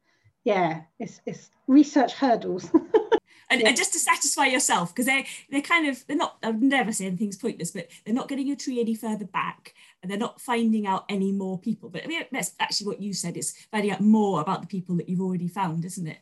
yeah, 0.44 0.82
it's, 1.00 1.22
it's 1.26 1.50
research 1.68 2.14
hurdles. 2.14 2.70
and, 3.50 3.62
yeah. 3.62 3.68
and, 3.68 3.78
just 3.78 3.94
to 3.94 4.00
satisfy 4.00 4.46
yourself 4.46 4.94
because 4.94 5.06
they 5.06 5.26
they're 5.50 5.62
kind 5.62 5.88
of 5.88 6.06
they're 6.08 6.18
not 6.18 6.38
i 6.44 6.50
would 6.50 6.62
never 6.62 6.92
say 6.92 7.06
anything's 7.06 7.38
pointless 7.38 7.72
but 7.72 7.88
they're 8.06 8.14
not 8.14 8.28
getting 8.28 8.48
your 8.48 8.56
tree 8.56 8.80
any 8.80 8.96
further 8.96 9.26
back 9.26 9.74
and 10.02 10.10
they're 10.10 10.18
not 10.18 10.40
finding 10.40 10.88
out 10.88 11.06
any 11.10 11.32
more 11.32 11.58
people 11.58 11.90
but 11.90 12.04
I 12.04 12.08
mean, 12.08 12.24
that's 12.32 12.54
actually 12.60 12.88
what 12.88 13.02
you 13.02 13.14
said 13.14 13.38
it's 13.38 13.54
finding 13.72 13.92
out 13.92 14.02
more 14.02 14.42
about 14.42 14.62
the 14.62 14.68
people 14.68 14.96
that 14.98 15.10
you've 15.10 15.22
already 15.22 15.48
found 15.48 15.86
isn't 15.86 16.08
it 16.08 16.20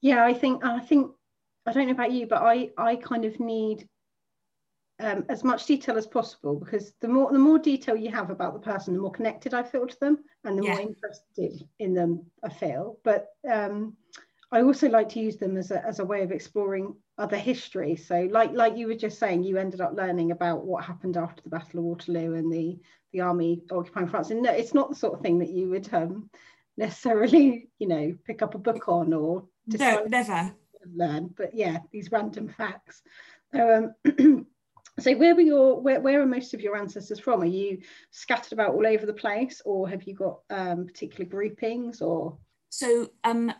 yeah 0.00 0.24
i 0.24 0.34
think 0.34 0.64
i 0.64 0.80
think 0.80 1.10
i 1.66 1.72
don't 1.72 1.86
know 1.86 1.92
about 1.92 2.12
you 2.12 2.26
but 2.26 2.42
i 2.42 2.70
i 2.76 2.96
kind 2.96 3.24
of 3.24 3.38
need 3.40 3.88
um, 5.00 5.24
as 5.28 5.42
much 5.42 5.66
detail 5.66 5.96
as 5.96 6.06
possible 6.06 6.54
because 6.54 6.92
the 7.00 7.08
more 7.08 7.32
the 7.32 7.38
more 7.38 7.58
detail 7.58 7.96
you 7.96 8.12
have 8.12 8.30
about 8.30 8.54
the 8.54 8.60
person 8.60 8.94
the 8.94 9.00
more 9.00 9.10
connected 9.10 9.52
i 9.52 9.62
feel 9.62 9.88
to 9.88 9.96
them 10.00 10.18
and 10.44 10.56
the 10.56 10.62
yeah. 10.62 10.74
more 10.74 10.82
interested 10.82 11.68
in 11.80 11.94
them 11.94 12.24
i 12.44 12.48
feel 12.48 12.98
but 13.02 13.30
um, 13.50 13.96
I 14.54 14.62
also 14.62 14.88
like 14.88 15.08
to 15.10 15.20
use 15.20 15.36
them 15.36 15.56
as 15.56 15.72
a, 15.72 15.84
as 15.84 15.98
a 15.98 16.04
way 16.04 16.22
of 16.22 16.30
exploring 16.30 16.94
other 17.18 17.36
history. 17.36 17.96
So 17.96 18.28
like 18.30 18.52
like 18.52 18.76
you 18.76 18.86
were 18.86 18.94
just 18.94 19.18
saying, 19.18 19.42
you 19.42 19.56
ended 19.56 19.80
up 19.80 19.96
learning 19.96 20.30
about 20.30 20.64
what 20.64 20.84
happened 20.84 21.16
after 21.16 21.42
the 21.42 21.48
Battle 21.48 21.80
of 21.80 21.84
Waterloo 21.86 22.34
and 22.34 22.52
the, 22.52 22.78
the 23.12 23.20
army 23.20 23.62
occupying 23.72 24.06
France. 24.06 24.30
And 24.30 24.42
no, 24.42 24.52
it's 24.52 24.72
not 24.72 24.90
the 24.90 24.94
sort 24.94 25.14
of 25.14 25.22
thing 25.22 25.40
that 25.40 25.50
you 25.50 25.70
would 25.70 25.92
um, 25.92 26.30
necessarily, 26.76 27.68
you 27.80 27.88
know, 27.88 28.14
pick 28.28 28.42
up 28.42 28.54
a 28.54 28.58
book 28.58 28.88
on 28.88 29.12
or 29.12 29.44
no, 29.66 30.04
never 30.04 30.54
learn. 30.94 31.34
But 31.36 31.52
yeah, 31.52 31.78
these 31.90 32.12
random 32.12 32.48
facts. 32.48 33.02
So, 33.52 33.92
um, 34.06 34.46
so 35.00 35.16
where 35.16 35.34
were 35.34 35.40
your 35.40 35.80
where, 35.80 36.00
where 36.00 36.22
are 36.22 36.26
most 36.26 36.54
of 36.54 36.60
your 36.60 36.76
ancestors 36.76 37.18
from? 37.18 37.42
Are 37.42 37.46
you 37.46 37.80
scattered 38.12 38.52
about 38.52 38.74
all 38.74 38.86
over 38.86 39.04
the 39.04 39.14
place, 39.14 39.62
or 39.64 39.88
have 39.88 40.04
you 40.04 40.14
got 40.14 40.42
um, 40.48 40.86
particular 40.86 41.28
groupings 41.28 42.00
or? 42.00 42.38
So 42.74 43.10
um, 43.22 43.52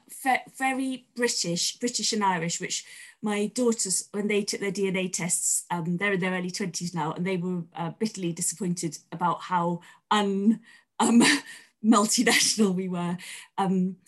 very 0.58 1.06
British, 1.14 1.76
British 1.76 2.12
and 2.12 2.24
Irish, 2.24 2.60
which 2.60 2.84
my 3.22 3.46
daughters, 3.54 4.08
when 4.10 4.26
they 4.26 4.42
took 4.42 4.58
their 4.58 4.72
DNA 4.72 5.12
tests, 5.12 5.66
um, 5.70 5.98
they're 5.98 6.14
in 6.14 6.20
their 6.20 6.32
early 6.32 6.50
20s 6.50 6.96
now, 6.96 7.12
and 7.12 7.24
they 7.24 7.36
were 7.36 7.62
uh, 7.76 7.90
bitterly 7.90 8.32
disappointed 8.32 8.98
about 9.12 9.40
how 9.40 9.82
un, 10.10 10.58
um, 10.98 11.22
multinational 11.84 12.74
we 12.74 12.88
were. 12.88 13.16
Um, 13.56 13.98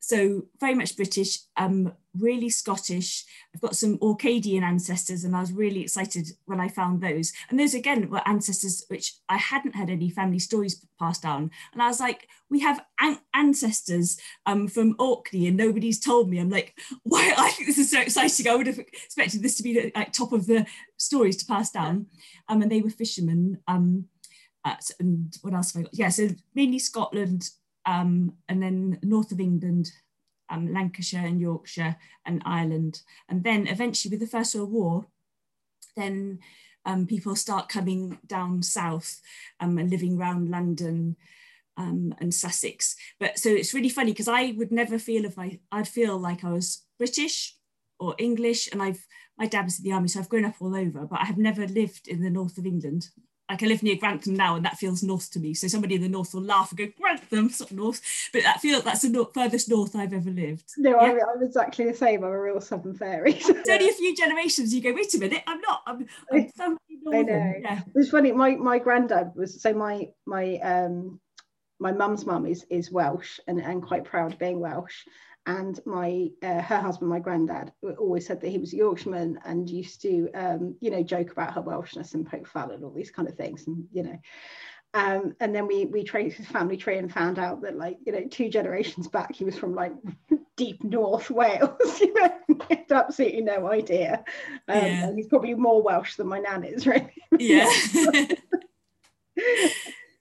so 0.00 0.46
very 0.58 0.74
much 0.74 0.96
British, 0.96 1.38
um, 1.56 1.92
really 2.18 2.48
Scottish. 2.48 3.24
I've 3.54 3.60
got 3.60 3.76
some 3.76 3.98
Orcadian 3.98 4.62
ancestors, 4.62 5.24
and 5.24 5.36
I 5.36 5.40
was 5.40 5.52
really 5.52 5.82
excited 5.82 6.28
when 6.44 6.60
I 6.60 6.68
found 6.68 7.00
those. 7.00 7.32
And 7.48 7.58
those 7.58 7.74
again 7.74 8.08
were 8.10 8.26
ancestors 8.26 8.84
which 8.88 9.14
I 9.28 9.36
hadn't 9.36 9.74
had 9.74 9.90
any 9.90 10.10
family 10.10 10.38
stories 10.38 10.84
passed 10.98 11.22
down. 11.22 11.50
And 11.72 11.82
I 11.82 11.88
was 11.88 12.00
like, 12.00 12.28
we 12.50 12.60
have 12.60 12.80
an- 13.00 13.18
ancestors 13.34 14.18
um, 14.46 14.68
from 14.68 14.96
Orkney, 14.98 15.46
and 15.46 15.56
nobody's 15.56 16.00
told 16.00 16.30
me. 16.30 16.38
I'm 16.38 16.50
like, 16.50 16.78
why? 17.02 17.34
I 17.36 17.50
think 17.50 17.68
this 17.68 17.78
is 17.78 17.90
so 17.90 18.00
exciting. 18.00 18.48
I 18.48 18.56
would 18.56 18.66
have 18.66 18.78
expected 18.78 19.42
this 19.42 19.56
to 19.56 19.62
be 19.62 19.74
the, 19.74 19.92
like 19.94 20.12
top 20.12 20.32
of 20.32 20.46
the 20.46 20.66
stories 20.96 21.36
to 21.38 21.46
pass 21.46 21.70
down. 21.70 22.06
Um, 22.48 22.62
and 22.62 22.70
they 22.70 22.80
were 22.80 22.90
fishermen. 22.90 23.58
Um, 23.66 24.06
uh, 24.64 24.74
and 24.98 25.36
what 25.42 25.54
else 25.54 25.72
have 25.72 25.80
I 25.80 25.82
got? 25.84 25.94
Yeah, 25.94 26.08
so 26.08 26.28
mainly 26.54 26.80
Scotland, 26.80 27.50
um, 27.86 28.32
and 28.48 28.60
then 28.60 28.98
north 29.02 29.30
of 29.30 29.40
England, 29.40 29.92
um, 30.48 30.72
Lancashire 30.72 31.26
and 31.26 31.40
Yorkshire 31.40 31.96
and 32.24 32.42
Ireland. 32.44 33.02
And 33.28 33.42
then 33.44 33.66
eventually 33.66 34.10
with 34.10 34.20
the 34.20 34.26
First 34.26 34.54
World 34.54 34.72
War, 34.72 35.06
then 35.96 36.40
um, 36.84 37.06
people 37.06 37.34
start 37.36 37.68
coming 37.68 38.18
down 38.26 38.62
south 38.62 39.20
um, 39.60 39.78
and 39.78 39.90
living 39.90 40.18
around 40.18 40.50
London 40.50 41.16
um, 41.76 42.14
and 42.20 42.32
Sussex. 42.32 42.96
But 43.18 43.38
so 43.38 43.48
it's 43.50 43.74
really 43.74 43.88
funny 43.88 44.12
because 44.12 44.28
I 44.28 44.54
would 44.56 44.72
never 44.72 44.98
feel 44.98 45.24
if 45.24 45.38
I, 45.38 45.58
I'd 45.72 45.88
feel 45.88 46.16
like 46.18 46.44
I 46.44 46.52
was 46.52 46.84
British 46.98 47.56
or 47.98 48.14
English 48.18 48.68
and 48.70 48.82
I've, 48.82 49.06
my 49.38 49.46
dad 49.46 49.64
was 49.64 49.78
in 49.78 49.84
the 49.84 49.92
army, 49.92 50.08
so 50.08 50.20
I've 50.20 50.28
grown 50.28 50.44
up 50.44 50.56
all 50.60 50.74
over, 50.74 51.06
but 51.06 51.20
I 51.20 51.24
have 51.24 51.38
never 51.38 51.66
lived 51.66 52.08
in 52.08 52.22
the 52.22 52.30
north 52.30 52.56
of 52.56 52.66
England 52.66 53.08
like 53.48 53.62
I 53.62 53.66
live 53.66 53.82
near 53.82 53.96
Grantham 53.96 54.34
now, 54.34 54.56
and 54.56 54.64
that 54.64 54.76
feels 54.76 55.02
north 55.02 55.30
to 55.32 55.40
me. 55.40 55.54
So 55.54 55.68
somebody 55.68 55.94
in 55.94 56.02
the 56.02 56.08
north 56.08 56.34
will 56.34 56.42
laugh 56.42 56.70
and 56.70 56.78
go 56.78 56.88
Grantham, 57.00 57.50
sort 57.50 57.70
of 57.70 57.76
north, 57.76 58.02
but 58.32 58.42
that 58.42 58.60
feels 58.60 58.82
that's 58.82 59.02
the 59.02 59.08
north, 59.08 59.32
furthest 59.34 59.68
north 59.68 59.94
I've 59.94 60.12
ever 60.12 60.30
lived. 60.30 60.64
No, 60.76 60.90
yeah. 60.90 60.96
I'm, 60.96 61.18
I'm, 61.36 61.42
exactly 61.42 61.86
the 61.86 61.94
same. 61.94 62.24
I'm 62.24 62.32
a 62.32 62.40
real 62.40 62.60
southern 62.60 62.94
fairy. 62.94 63.34
it's 63.34 63.68
only 63.68 63.88
a 63.88 63.92
few 63.94 64.16
generations. 64.16 64.74
You 64.74 64.82
go, 64.82 64.92
wait 64.92 65.14
a 65.14 65.18
minute, 65.18 65.42
I'm 65.46 65.60
not. 65.60 65.82
I'm, 65.86 66.06
I'm 66.32 66.50
so 66.56 66.76
I 67.12 67.22
know. 67.22 67.52
Yeah. 67.60 67.82
It's 67.94 68.10
funny. 68.10 68.32
My 68.32 68.56
my 68.56 68.78
granddad 68.78 69.32
was 69.34 69.60
so 69.60 69.72
my 69.72 70.08
my 70.26 70.56
um 70.56 71.20
my 71.78 71.92
mum's 71.92 72.26
mum 72.26 72.46
is 72.46 72.66
is 72.70 72.90
Welsh 72.90 73.38
and 73.46 73.60
and 73.60 73.82
quite 73.82 74.04
proud 74.04 74.32
of 74.32 74.38
being 74.38 74.60
Welsh, 74.60 75.04
and 75.46 75.78
my 75.86 76.28
uh, 76.42 76.60
her 76.60 76.80
husband, 76.80 77.08
my 77.08 77.20
granddad, 77.20 77.72
always 77.98 78.26
said 78.26 78.40
that 78.40 78.48
he 78.48 78.58
was 78.58 78.72
a 78.72 78.76
Yorkshireman 78.76 79.38
and 79.44 79.70
used 79.70 80.02
to, 80.02 80.28
um, 80.34 80.76
you 80.80 80.90
know, 80.90 81.02
joke 81.02 81.32
about 81.32 81.54
her 81.54 81.62
Welshness 81.62 82.14
and 82.14 82.26
poke 82.26 82.46
fun 82.46 82.72
and 82.72 82.84
all 82.84 82.90
these 82.90 83.10
kind 83.10 83.28
of 83.28 83.36
things, 83.36 83.66
and 83.66 83.86
you 83.92 84.02
know. 84.02 84.18
Um, 84.94 85.36
and 85.40 85.54
then 85.54 85.66
we 85.66 85.84
we 85.86 86.04
traced 86.04 86.38
his 86.38 86.46
family 86.46 86.76
tree 86.76 86.98
and 86.98 87.12
found 87.12 87.38
out 87.38 87.62
that 87.62 87.76
like 87.76 87.98
you 88.04 88.12
know 88.12 88.26
two 88.30 88.48
generations 88.48 89.08
back 89.08 89.34
he 89.34 89.44
was 89.44 89.56
from 89.56 89.74
like 89.74 89.92
deep 90.56 90.82
North 90.82 91.30
Wales. 91.30 91.78
you 92.00 92.14
know, 92.14 92.30
had 92.68 92.90
absolutely 92.90 93.42
no 93.42 93.70
idea. 93.70 94.24
Um, 94.68 94.76
yeah. 94.76 95.08
And 95.08 95.16
he's 95.16 95.28
probably 95.28 95.54
more 95.54 95.82
Welsh 95.82 96.16
than 96.16 96.28
my 96.28 96.40
nan 96.40 96.64
is, 96.64 96.86
right? 96.86 97.10
Yeah. 97.38 97.70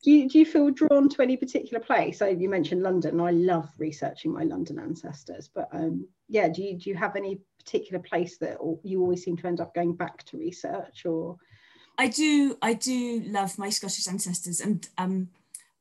do 0.05 0.11
you, 0.11 0.29
do 0.29 0.37
you 0.37 0.45
feel 0.45 0.69
drawn 0.69 1.09
to 1.09 1.23
any 1.23 1.35
particular 1.35 1.83
place? 1.83 2.19
So 2.19 2.27
you 2.27 2.47
mentioned 2.47 2.83
London. 2.83 3.19
I 3.19 3.31
love 3.31 3.67
researching 3.79 4.31
my 4.31 4.43
London 4.43 4.77
ancestors, 4.77 5.49
but 5.51 5.67
um, 5.71 6.07
yeah, 6.29 6.47
do 6.47 6.61
you 6.61 6.77
do 6.77 6.91
you 6.91 6.95
have 6.95 7.15
any 7.15 7.39
particular 7.57 7.99
place 7.99 8.37
that 8.37 8.59
you 8.83 9.01
always 9.01 9.23
seem 9.23 9.35
to 9.37 9.47
end 9.47 9.59
up 9.59 9.73
going 9.73 9.95
back 9.95 10.23
to 10.25 10.37
research 10.37 11.07
or? 11.07 11.37
I 11.97 12.07
do. 12.07 12.55
I 12.61 12.73
do 12.73 13.23
love 13.25 13.57
my 13.57 13.71
Scottish 13.71 14.07
ancestors, 14.07 14.61
and 14.61 14.87
um, 14.99 15.29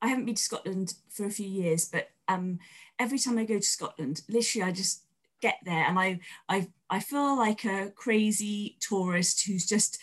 I 0.01 0.07
haven't 0.07 0.25
been 0.25 0.33
to 0.33 0.41
Scotland 0.41 0.95
for 1.07 1.27
a 1.27 1.29
few 1.29 1.47
years, 1.47 1.85
but 1.85 2.09
um, 2.27 2.57
every 2.97 3.19
time 3.19 3.37
I 3.37 3.45
go 3.45 3.59
to 3.59 3.61
Scotland, 3.61 4.23
literally, 4.27 4.67
I 4.67 4.71
just 4.71 5.03
get 5.39 5.59
there 5.65 5.85
and 5.87 5.99
I 5.99 6.19
I 6.49 6.67
I 6.89 6.99
feel 6.99 7.37
like 7.37 7.63
a 7.65 7.91
crazy 7.95 8.77
tourist 8.79 9.45
who's 9.45 9.67
just 9.67 9.99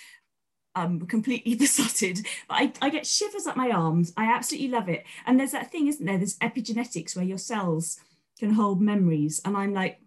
um, 0.75 1.01
completely 1.07 1.55
besotted. 1.57 2.27
But 2.49 2.55
I, 2.55 2.73
I 2.83 2.91
get 2.91 3.07
shivers 3.07 3.47
up 3.47 3.57
my 3.57 3.71
arms. 3.71 4.13
I 4.17 4.25
absolutely 4.25 4.69
love 4.69 4.89
it. 4.89 5.05
And 5.27 5.39
there's 5.39 5.53
that 5.53 5.71
thing, 5.71 5.87
isn't 5.89 6.05
there? 6.05 6.19
There's 6.19 6.39
epigenetics 6.39 7.17
where 7.17 7.25
your 7.25 7.39
cells 7.39 8.01
can 8.39 8.55
hold 8.55 8.81
memories. 8.81 9.41
And 9.45 9.57
I'm 9.57 9.73
like, 9.73 10.01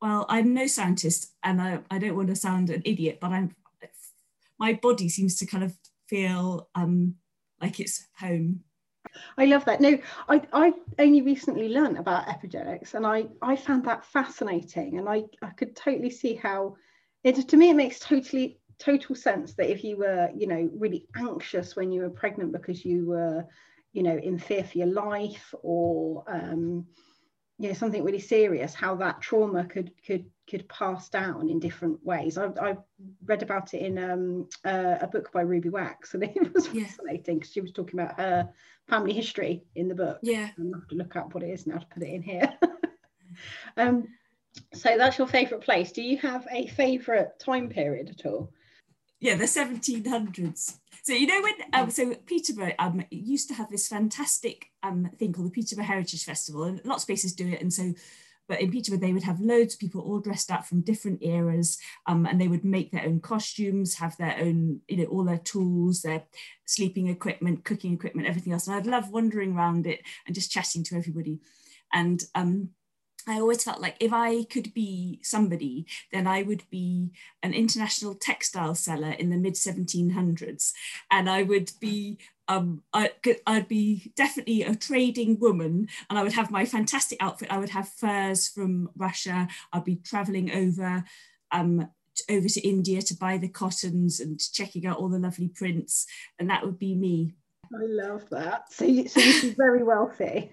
well, 0.00 0.26
I'm 0.28 0.54
no 0.54 0.66
scientist 0.66 1.32
and 1.42 1.60
I, 1.60 1.80
I 1.90 1.98
don't 1.98 2.16
want 2.16 2.28
to 2.28 2.36
sound 2.36 2.70
an 2.70 2.82
idiot, 2.84 3.18
but 3.20 3.32
I'm 3.32 3.54
my 4.58 4.72
body 4.74 5.08
seems 5.08 5.36
to 5.36 5.46
kind 5.46 5.64
of 5.64 5.72
feel 6.08 6.68
um, 6.74 7.14
like 7.60 7.80
it's 7.80 8.06
home. 8.18 8.60
I 9.36 9.46
love 9.46 9.64
that. 9.64 9.80
No, 9.80 9.98
I, 10.28 10.42
I 10.52 10.72
only 10.98 11.22
recently 11.22 11.68
learned 11.68 11.96
about 11.96 12.26
epigenetics 12.26 12.94
and 12.94 13.06
I, 13.06 13.26
I 13.40 13.56
found 13.56 13.84
that 13.84 14.04
fascinating 14.04 14.98
and 14.98 15.08
I, 15.08 15.24
I 15.42 15.50
could 15.50 15.74
totally 15.74 16.10
see 16.10 16.34
how 16.34 16.76
it 17.24 17.48
to 17.48 17.56
me 17.56 17.70
it 17.70 17.76
makes 17.76 17.98
totally 17.98 18.60
total 18.78 19.14
sense 19.14 19.54
that 19.54 19.70
if 19.70 19.82
you 19.84 19.96
were, 19.96 20.30
you 20.34 20.46
know, 20.46 20.70
really 20.74 21.06
anxious 21.16 21.76
when 21.76 21.92
you 21.92 22.02
were 22.02 22.10
pregnant 22.10 22.52
because 22.52 22.84
you 22.84 23.06
were, 23.06 23.44
you 23.92 24.02
know, 24.02 24.16
in 24.16 24.38
fear 24.38 24.64
for 24.64 24.78
your 24.78 24.88
life 24.88 25.54
or, 25.62 26.24
um, 26.28 26.86
you 27.58 27.68
know, 27.68 27.74
something 27.74 28.04
really 28.04 28.20
serious, 28.20 28.74
how 28.74 28.94
that 28.94 29.20
trauma 29.20 29.64
could 29.64 29.90
could 30.06 30.26
could 30.48 30.68
pass 30.68 31.08
down 31.08 31.48
in 31.48 31.58
different 31.58 32.02
ways. 32.04 32.38
I've, 32.38 32.56
I've 32.58 32.78
read 33.26 33.42
about 33.42 33.74
it 33.74 33.82
in 33.82 33.98
um, 33.98 34.48
uh, 34.64 34.96
a 35.00 35.08
book 35.08 35.32
by 35.32 35.40
Ruby 35.40 35.68
Wax, 35.68 36.14
and 36.14 36.22
it 36.36 36.54
was 36.54 36.68
yeah. 36.72 36.84
fascinating 36.84 37.38
because 37.38 37.52
she 37.52 37.60
was 37.60 37.72
talking 37.72 37.98
about 37.98 38.18
her 38.18 38.48
family 38.88 39.12
history 39.12 39.64
in 39.74 39.88
the 39.88 39.94
book. 39.94 40.18
Yeah, 40.22 40.50
I'm 40.56 40.72
have 40.72 40.88
to 40.88 40.94
look 40.94 41.16
up 41.16 41.34
what 41.34 41.42
it 41.42 41.50
is 41.50 41.66
now 41.66 41.78
to 41.78 41.86
put 41.86 42.04
it 42.04 42.10
in 42.10 42.22
here. 42.22 42.52
um, 43.76 44.06
so 44.72 44.96
that's 44.96 45.18
your 45.18 45.26
favourite 45.26 45.64
place. 45.64 45.90
Do 45.90 46.02
you 46.02 46.16
have 46.18 46.46
a 46.50 46.68
favourite 46.68 47.38
time 47.40 47.68
period 47.68 48.08
at 48.08 48.24
all? 48.24 48.52
Yeah, 49.20 49.34
the 49.34 49.44
1700s. 49.44 50.78
So 51.02 51.12
you 51.12 51.26
know 51.26 51.40
when 51.42 51.54
um, 51.72 51.90
so 51.90 52.14
Peterborough 52.26 52.74
um, 52.78 53.02
used 53.10 53.48
to 53.48 53.54
have 53.54 53.70
this 53.70 53.88
fantastic 53.88 54.66
um, 54.82 55.10
thing 55.18 55.32
called 55.32 55.48
the 55.48 55.52
Peterborough 55.52 55.84
Heritage 55.84 56.24
Festival, 56.24 56.64
and 56.64 56.80
lots 56.84 57.04
of 57.04 57.08
places 57.08 57.32
do 57.32 57.48
it. 57.48 57.60
And 57.60 57.72
so, 57.72 57.94
but 58.46 58.60
in 58.60 58.70
Peterborough 58.70 59.00
they 59.00 59.12
would 59.12 59.22
have 59.22 59.40
loads 59.40 59.74
of 59.74 59.80
people 59.80 60.02
all 60.02 60.20
dressed 60.20 60.50
up 60.50 60.66
from 60.66 60.82
different 60.82 61.22
eras, 61.22 61.78
um, 62.06 62.26
and 62.26 62.40
they 62.40 62.48
would 62.48 62.64
make 62.64 62.92
their 62.92 63.06
own 63.06 63.20
costumes, 63.20 63.94
have 63.94 64.16
their 64.18 64.36
own 64.38 64.80
you 64.86 64.98
know 64.98 65.04
all 65.04 65.24
their 65.24 65.38
tools, 65.38 66.02
their 66.02 66.24
sleeping 66.66 67.08
equipment, 67.08 67.64
cooking 67.64 67.94
equipment, 67.94 68.28
everything 68.28 68.52
else. 68.52 68.66
And 68.66 68.76
I'd 68.76 68.86
love 68.86 69.10
wandering 69.10 69.56
around 69.56 69.86
it 69.86 70.02
and 70.26 70.34
just 70.34 70.52
chatting 70.52 70.84
to 70.84 70.96
everybody. 70.96 71.40
And 71.92 72.22
um, 72.34 72.70
I 73.28 73.40
always 73.40 73.62
felt 73.62 73.80
like 73.80 73.96
if 74.00 74.12
I 74.12 74.44
could 74.44 74.72
be 74.72 75.20
somebody, 75.22 75.86
then 76.12 76.26
I 76.26 76.42
would 76.42 76.62
be 76.70 77.12
an 77.42 77.52
international 77.52 78.14
textile 78.14 78.74
seller 78.74 79.10
in 79.10 79.30
the 79.30 79.36
mid 79.36 79.54
1700s, 79.54 80.72
and 81.10 81.28
I 81.28 81.42
would 81.42 81.72
be 81.80 82.18
um, 82.48 82.82
I, 82.94 83.10
would 83.46 83.68
be 83.68 84.12
definitely 84.16 84.62
a 84.62 84.74
trading 84.74 85.38
woman, 85.38 85.88
and 86.08 86.18
I 86.18 86.22
would 86.22 86.32
have 86.32 86.50
my 86.50 86.64
fantastic 86.64 87.18
outfit. 87.20 87.52
I 87.52 87.58
would 87.58 87.68
have 87.70 87.90
furs 87.90 88.48
from 88.48 88.88
Russia. 88.96 89.48
I'd 89.72 89.84
be 89.84 89.96
traveling 89.96 90.50
over. 90.50 91.04
Um, 91.52 91.90
over 92.28 92.48
to 92.48 92.68
India 92.68 93.00
to 93.00 93.14
buy 93.14 93.38
the 93.38 93.48
cottons 93.48 94.18
and 94.18 94.40
checking 94.52 94.84
out 94.84 94.98
all 94.98 95.08
the 95.08 95.20
lovely 95.20 95.46
prints, 95.46 96.04
and 96.38 96.50
that 96.50 96.64
would 96.64 96.76
be 96.76 96.96
me. 96.96 97.34
I 97.72 97.84
love 97.84 98.28
that. 98.30 98.72
So, 98.72 98.86
you, 98.86 99.06
so 99.06 99.20
you'd 99.20 99.42
be 99.42 99.54
very 99.56 99.84
wealthy. 99.84 100.50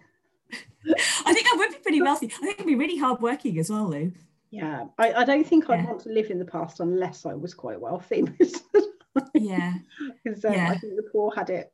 I 1.25 1.34
think 1.34 1.47
I 1.51 1.58
would 1.58 1.71
be 1.71 1.77
pretty 1.77 2.01
wealthy. 2.01 2.27
I 2.27 2.45
think 2.45 2.60
I'd 2.60 2.65
be 2.65 2.75
really 2.75 2.97
hardworking 2.97 3.58
as 3.60 3.69
well, 3.69 3.89
though. 3.89 4.12
Yeah, 4.51 4.86
I, 4.97 5.13
I 5.13 5.25
don't 5.25 5.45
think 5.45 5.69
I'd 5.69 5.81
yeah. 5.81 5.88
want 5.88 6.01
to 6.01 6.10
live 6.10 6.29
in 6.29 6.39
the 6.39 6.45
past 6.45 6.79
unless 6.79 7.25
I 7.25 7.34
was 7.34 7.53
quite 7.53 7.79
wealthy. 7.79 8.23
yeah, 9.34 9.73
because 10.23 10.45
um, 10.45 10.53
yeah. 10.53 10.69
I 10.71 10.77
think 10.77 10.95
the 10.95 11.10
poor 11.12 11.34
had 11.36 11.49
it, 11.49 11.73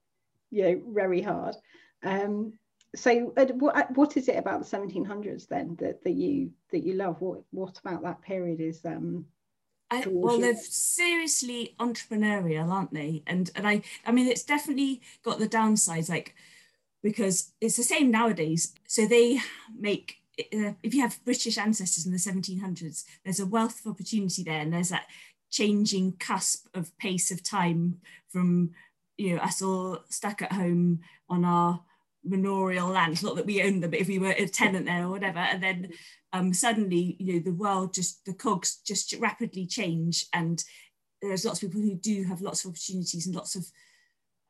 you 0.50 0.64
know, 0.64 0.82
very 0.94 1.22
hard. 1.22 1.56
Um, 2.04 2.54
so, 2.96 3.34
uh, 3.38 3.46
what 3.46 3.76
uh, 3.76 3.86
what 3.94 4.18
is 4.18 4.28
it 4.28 4.38
about 4.38 4.60
the 4.60 4.78
1700s 4.78 5.48
then 5.48 5.78
that, 5.80 6.04
that 6.04 6.14
you 6.14 6.52
that 6.72 6.84
you 6.84 6.94
love? 6.94 7.22
What 7.22 7.42
what 7.52 7.78
about 7.80 8.04
that 8.04 8.22
period 8.22 8.60
is 8.60 8.84
um 8.86 9.26
I, 9.92 10.06
well, 10.08 10.40
they're 10.40 10.56
seriously 10.56 11.76
entrepreneurial, 11.78 12.72
aren't 12.72 12.94
they? 12.94 13.24
And 13.28 13.52
and 13.56 13.68
I, 13.68 13.82
I 14.06 14.14
mean, 14.14 14.28
it's 14.28 14.44
definitely 14.44 15.02
got 15.22 15.38
the 15.38 15.50
downsides. 15.50 16.10
Like 16.10 16.34
because 17.04 17.54
it's 17.60 17.78
the 17.78 17.84
same 17.84 18.12
nowadays. 18.12 18.74
So 18.88 19.06
they 19.06 19.40
make, 19.78 20.18
uh, 20.40 20.74
if 20.84 20.94
you 20.94 21.02
have 21.02 21.24
British 21.26 21.58
ancestors 21.58 22.06
in 22.06 22.12
the 22.12 22.18
1700s, 22.18 23.04
there's 23.24 23.40
a 23.40 23.46
wealth 23.46 23.80
of 23.86 23.92
opportunity 23.92 24.44
there, 24.44 24.60
and 24.60 24.74
there's 24.74 24.90
that 24.90 25.08
changing 25.52 26.14
cusp 26.14 26.66
of 26.74 26.98
pace 26.98 27.30
of 27.30 27.44
time 27.44 28.00
from 28.30 28.72
you 29.18 29.36
know 29.36 29.42
us 29.42 29.62
all 29.62 30.00
stuck 30.10 30.42
at 30.42 30.54
home 30.54 31.02
on 31.30 31.44
our 31.44 31.82
manorial 32.24 32.88
land 32.88 33.22
not 33.22 33.36
that 33.36 33.46
we 33.46 33.62
own 33.62 33.80
them 33.80 33.92
but 33.92 34.00
if 34.00 34.08
we 34.08 34.18
were 34.18 34.32
a 34.32 34.48
tenant 34.48 34.86
there 34.86 35.04
or 35.04 35.10
whatever 35.10 35.40
and 35.40 35.62
then 35.62 35.90
um, 36.34 36.54
suddenly 36.54 37.18
you 37.20 37.34
know 37.34 37.40
the 37.40 37.52
world 37.52 37.94
just 37.94 38.24
the 38.26 38.34
cogs 38.34 38.78
just 38.86 39.14
rapidly 39.20 39.66
change 39.66 40.26
and 40.34 40.64
there's 41.22 41.46
lots 41.46 41.62
of 41.62 41.70
people 41.70 41.82
who 41.82 41.96
do 41.96 42.24
have 42.24 42.42
lots 42.42 42.64
of 42.64 42.70
opportunities 42.70 43.26
and 43.26 43.36
lots 43.36 43.56
of 43.56 43.66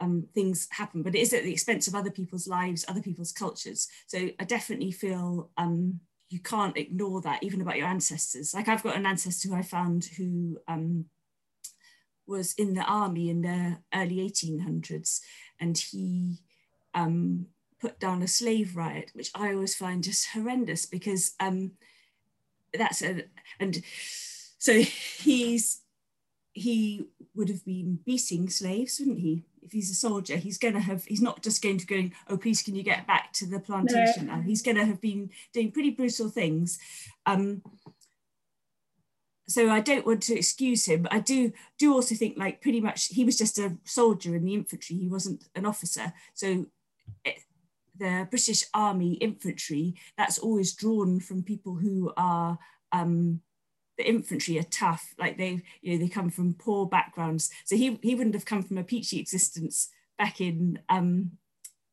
um, 0.01 0.27
things 0.33 0.67
happen, 0.71 1.03
but 1.03 1.15
it 1.15 1.19
is 1.19 1.31
at 1.33 1.43
the 1.43 1.51
expense 1.53 1.87
of 1.87 1.95
other 1.95 2.11
people's 2.11 2.47
lives, 2.47 2.83
other 2.87 3.01
people's 3.01 3.31
cultures. 3.31 3.87
So 4.07 4.29
I 4.39 4.43
definitely 4.43 4.91
feel 4.91 5.51
um, 5.57 5.99
you 6.29 6.39
can't 6.39 6.75
ignore 6.75 7.21
that 7.21 7.43
even 7.43 7.61
about 7.61 7.77
your 7.77 7.87
ancestors. 7.87 8.53
Like 8.53 8.67
I've 8.67 8.83
got 8.83 8.97
an 8.97 9.05
ancestor 9.05 9.49
who 9.49 9.55
I 9.55 9.61
found 9.61 10.05
who 10.17 10.57
um, 10.67 11.05
was 12.25 12.53
in 12.53 12.73
the 12.73 12.83
army 12.83 13.29
in 13.29 13.41
the 13.41 13.77
early 13.93 14.17
1800s 14.17 15.19
and 15.59 15.77
he 15.77 16.39
um, 16.95 17.45
put 17.79 17.99
down 17.99 18.23
a 18.23 18.27
slave 18.27 18.75
riot, 18.75 19.11
which 19.13 19.29
I 19.35 19.53
always 19.53 19.75
find 19.75 20.03
just 20.03 20.29
horrendous 20.29 20.85
because 20.85 21.33
um, 21.39 21.71
that's 22.73 23.03
a, 23.03 23.25
and 23.59 23.83
so 24.57 24.73
he's, 24.73 25.81
he 26.53 27.05
would 27.35 27.49
have 27.49 27.63
been 27.65 27.99
beating 28.03 28.49
slaves, 28.49 28.99
wouldn't 28.99 29.19
he? 29.19 29.45
If 29.61 29.71
he's 29.71 29.91
a 29.91 29.95
soldier, 29.95 30.37
he's 30.37 30.57
going 30.57 30.73
to 30.73 30.79
have, 30.79 31.05
he's 31.05 31.21
not 31.21 31.43
just 31.43 31.61
going 31.61 31.77
to 31.77 31.85
go, 31.85 32.09
oh, 32.29 32.37
please, 32.37 32.61
can 32.61 32.75
you 32.75 32.83
get 32.83 33.07
back 33.07 33.31
to 33.33 33.45
the 33.45 33.59
plantation 33.59 34.27
no. 34.27 34.35
now? 34.35 34.41
He's 34.41 34.61
going 34.61 34.77
to 34.77 34.85
have 34.85 35.01
been 35.01 35.29
doing 35.53 35.71
pretty 35.71 35.91
brutal 35.91 36.29
things. 36.29 36.79
Um, 37.25 37.61
so 39.47 39.69
I 39.69 39.81
don't 39.81 40.05
want 40.05 40.23
to 40.23 40.37
excuse 40.37 40.85
him. 40.85 41.07
I 41.11 41.19
do 41.19 41.51
do 41.77 41.93
also 41.93 42.15
think 42.15 42.37
like 42.37 42.61
pretty 42.61 42.79
much 42.79 43.07
he 43.07 43.25
was 43.25 43.37
just 43.37 43.59
a 43.59 43.77
soldier 43.83 44.35
in 44.35 44.45
the 44.45 44.53
infantry. 44.53 44.95
He 44.95 45.09
wasn't 45.09 45.43
an 45.55 45.65
officer. 45.65 46.13
So 46.33 46.67
it, 47.25 47.39
the 47.97 48.27
British 48.29 48.63
Army 48.73 49.13
infantry, 49.15 49.95
that's 50.17 50.39
always 50.39 50.73
drawn 50.73 51.19
from 51.19 51.43
people 51.43 51.75
who 51.75 52.13
are 52.15 52.57
um, 52.93 53.41
the 54.01 54.09
infantry 54.09 54.57
are 54.57 54.63
tough. 54.63 55.13
Like 55.19 55.37
they, 55.37 55.61
you 55.81 55.93
know, 55.93 56.03
they 56.03 56.09
come 56.09 56.29
from 56.29 56.55
poor 56.55 56.87
backgrounds. 56.87 57.51
So 57.65 57.75
he 57.75 57.99
he 58.01 58.15
wouldn't 58.15 58.35
have 58.35 58.45
come 58.45 58.63
from 58.63 58.77
a 58.77 58.83
peachy 58.83 59.19
existence 59.19 59.89
back 60.17 60.41
in 60.41 60.79
um, 60.89 61.31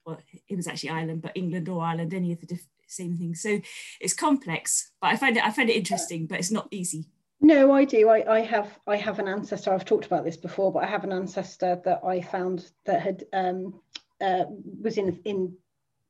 well, 0.07 0.19
it 0.49 0.57
was 0.57 0.67
actually 0.67 0.91
Ireland, 0.91 1.23
but 1.23 1.33
England 1.35 1.69
or 1.69 1.83
Ireland, 1.83 2.15
any 2.15 2.33
of 2.33 2.41
the 2.41 2.47
diff- 2.47 2.67
same 2.87 3.19
things. 3.19 3.43
So 3.43 3.61
it's 4.01 4.15
complex, 4.15 4.93
but 5.03 5.09
I 5.09 5.17
find 5.17 5.37
it 5.37 5.45
I 5.45 5.51
find 5.51 5.69
it 5.69 5.77
interesting, 5.77 6.27
but 6.27 6.39
it's 6.39 6.51
not 6.51 6.69
easy. 6.71 7.07
No, 7.41 7.73
I 7.73 7.85
do. 7.85 8.09
I, 8.09 8.39
I 8.39 8.41
have 8.41 8.79
I 8.87 8.97
have 8.97 9.19
an 9.19 9.29
ancestor. 9.29 9.73
I've 9.73 9.85
talked 9.85 10.07
about 10.07 10.25
this 10.25 10.39
before, 10.39 10.73
but 10.73 10.85
I 10.85 10.87
have 10.87 11.05
an 11.05 11.13
ancestor 11.13 11.81
that 11.85 12.01
I 12.05 12.23
found 12.23 12.71
that 12.87 13.03
had 13.03 13.25
um, 13.35 13.81
uh, 14.21 14.45
was 14.83 14.97
in 14.97 15.21
in 15.25 15.55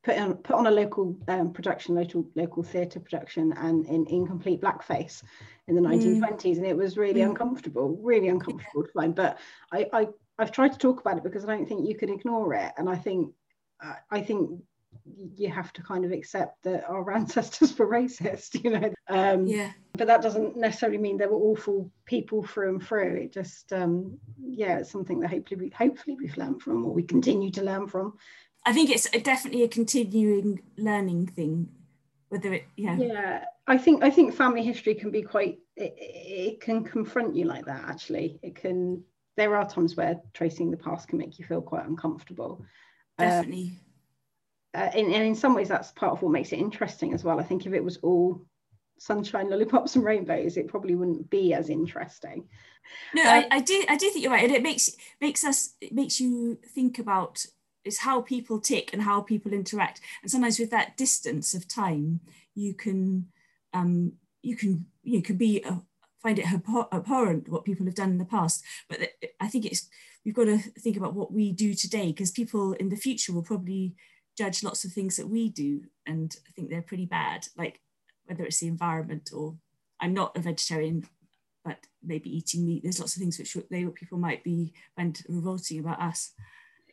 put 0.03 0.17
on 0.17 0.35
put 0.35 0.55
on 0.55 0.67
a 0.67 0.71
local 0.71 1.17
um, 1.27 1.51
production, 1.51 1.95
local 1.95 2.25
local 2.35 2.63
theatre 2.63 2.99
production, 2.99 3.53
and 3.53 3.85
in 3.85 4.05
incomplete 4.07 4.61
blackface 4.61 5.23
in 5.67 5.75
the 5.75 5.81
1920s, 5.81 6.41
mm. 6.41 6.57
and 6.57 6.65
it 6.65 6.77
was 6.77 6.97
really 6.97 7.21
mm. 7.21 7.29
uncomfortable, 7.29 7.99
really 8.01 8.29
uncomfortable 8.29 8.83
to 8.83 8.91
find. 8.91 9.15
But 9.15 9.37
I, 9.71 9.87
I 9.93 10.07
I've 10.37 10.51
tried 10.51 10.73
to 10.73 10.79
talk 10.79 11.01
about 11.01 11.17
it 11.17 11.23
because 11.23 11.43
I 11.43 11.47
don't 11.47 11.67
think 11.67 11.87
you 11.87 11.95
can 11.95 12.09
ignore 12.09 12.53
it, 12.53 12.71
and 12.77 12.89
I 12.89 12.95
think 12.95 13.33
uh, 13.83 13.95
I 14.09 14.21
think 14.21 14.61
you 15.35 15.49
have 15.49 15.73
to 15.73 15.83
kind 15.83 16.05
of 16.05 16.11
accept 16.11 16.63
that 16.63 16.87
our 16.87 17.11
ancestors 17.15 17.77
were 17.77 17.87
racist, 17.87 18.63
you 18.63 18.71
know. 18.71 18.93
Um, 19.07 19.47
yeah. 19.47 19.71
But 19.93 20.07
that 20.07 20.21
doesn't 20.21 20.55
necessarily 20.55 20.97
mean 20.97 21.17
they 21.17 21.25
were 21.25 21.35
awful 21.35 21.91
people 22.05 22.43
through 22.43 22.69
and 22.69 22.83
through. 22.83 23.15
It 23.15 23.33
just, 23.33 23.73
um, 23.73 24.17
yeah, 24.39 24.77
it's 24.77 24.91
something 24.91 25.19
that 25.19 25.29
hopefully 25.29 25.59
we 25.59 25.69
hopefully 25.69 26.15
we've 26.17 26.37
learned 26.37 26.61
from, 26.61 26.85
or 26.85 26.93
we 26.93 27.03
continue 27.03 27.51
to 27.51 27.63
learn 27.63 27.87
from. 27.87 28.13
I 28.65 28.73
think 28.73 28.89
it's 28.89 29.09
definitely 29.09 29.63
a 29.63 29.67
continuing 29.67 30.61
learning 30.77 31.27
thing. 31.27 31.69
Whether 32.29 32.53
it, 32.53 32.65
yeah, 32.75 32.95
yeah, 32.97 33.45
I 33.67 33.77
think 33.77 34.03
I 34.03 34.09
think 34.09 34.35
family 34.35 34.63
history 34.63 34.93
can 34.95 35.11
be 35.11 35.23
quite. 35.23 35.59
It, 35.75 35.95
it 35.97 36.61
can 36.61 36.83
confront 36.83 37.35
you 37.35 37.45
like 37.45 37.65
that. 37.65 37.85
Actually, 37.87 38.39
it 38.43 38.55
can. 38.55 39.03
There 39.37 39.55
are 39.55 39.67
times 39.67 39.95
where 39.95 40.21
tracing 40.33 40.69
the 40.69 40.77
past 40.77 41.07
can 41.07 41.17
make 41.17 41.39
you 41.39 41.45
feel 41.45 41.61
quite 41.61 41.85
uncomfortable. 41.85 42.65
Definitely. 43.17 43.71
Uh, 44.75 44.77
uh, 44.77 44.91
and, 44.93 45.07
and 45.13 45.23
in 45.23 45.35
some 45.35 45.55
ways, 45.55 45.69
that's 45.69 45.91
part 45.91 46.11
of 46.11 46.21
what 46.21 46.31
makes 46.31 46.51
it 46.51 46.59
interesting 46.59 47.13
as 47.13 47.23
well. 47.23 47.39
I 47.39 47.43
think 47.43 47.65
if 47.65 47.73
it 47.73 47.83
was 47.83 47.97
all 47.97 48.45
sunshine, 48.99 49.49
lollipops, 49.49 49.95
and 49.95 50.05
rainbows, 50.05 50.57
it 50.57 50.67
probably 50.67 50.95
wouldn't 50.95 51.29
be 51.29 51.53
as 51.53 51.69
interesting. 51.69 52.47
No, 53.15 53.23
I, 53.23 53.47
I 53.49 53.59
do. 53.61 53.85
I 53.87 53.95
do 53.95 54.09
think 54.09 54.23
you're 54.23 54.31
right, 54.31 54.43
and 54.43 54.53
it 54.53 54.63
makes 54.63 54.91
makes 55.21 55.43
us 55.43 55.73
it 55.81 55.93
makes 55.93 56.19
you 56.19 56.59
think 56.75 56.99
about 56.99 57.45
it's 57.89 57.97
how 57.99 58.21
people 58.21 58.59
tick 58.59 58.93
and 58.93 59.01
how 59.01 59.19
people 59.19 59.51
interact. 59.51 59.99
And 60.21 60.29
sometimes 60.31 60.59
with 60.59 60.69
that 60.69 60.95
distance 60.95 61.53
of 61.55 61.67
time 61.67 62.21
you 62.55 62.73
can 62.73 63.27
um, 63.73 64.13
you 64.41 64.55
can 64.55 64.85
you 65.03 65.21
can 65.21 65.37
be 65.37 65.63
uh, 65.63 65.79
find 66.21 66.37
it 66.37 66.45
abhorrent 66.91 67.49
what 67.49 67.65
people 67.65 67.85
have 67.85 67.95
done 67.95 68.11
in 68.11 68.19
the 68.19 68.33
past. 68.37 68.63
But 68.89 68.99
i 69.41 69.47
think 69.47 69.65
it's 69.65 69.89
we've 70.23 70.39
got 70.39 70.45
to 70.45 70.57
think 70.57 70.97
about 70.97 71.15
what 71.15 71.33
we 71.33 71.51
do 71.51 71.73
today 71.73 72.07
because 72.11 72.39
people 72.39 72.73
in 72.73 72.89
the 72.89 73.03
future 73.05 73.33
will 73.33 73.49
probably 73.51 73.95
judge 74.37 74.63
lots 74.63 74.85
of 74.85 74.91
things 74.93 75.15
that 75.17 75.27
we 75.27 75.49
do 75.49 75.81
and 76.05 76.37
i 76.47 76.51
think 76.51 76.69
they're 76.69 76.91
pretty 76.91 77.05
bad. 77.05 77.47
Like 77.57 77.81
whether 78.25 78.45
it's 78.45 78.59
the 78.59 78.67
environment 78.67 79.31
or 79.33 79.55
i'm 79.99 80.13
not 80.13 80.37
a 80.37 80.41
vegetarian 80.49 80.97
but 81.65 81.79
maybe 82.11 82.29
eating 82.37 82.65
meat 82.65 82.83
there's 82.83 82.99
lots 82.99 83.15
of 83.15 83.21
things 83.21 83.37
which 83.39 83.57
they 83.71 83.83
people 84.01 84.19
might 84.19 84.43
be 84.43 84.71
find 84.95 85.23
revolting 85.27 85.79
about 85.79 85.99
us 85.99 86.31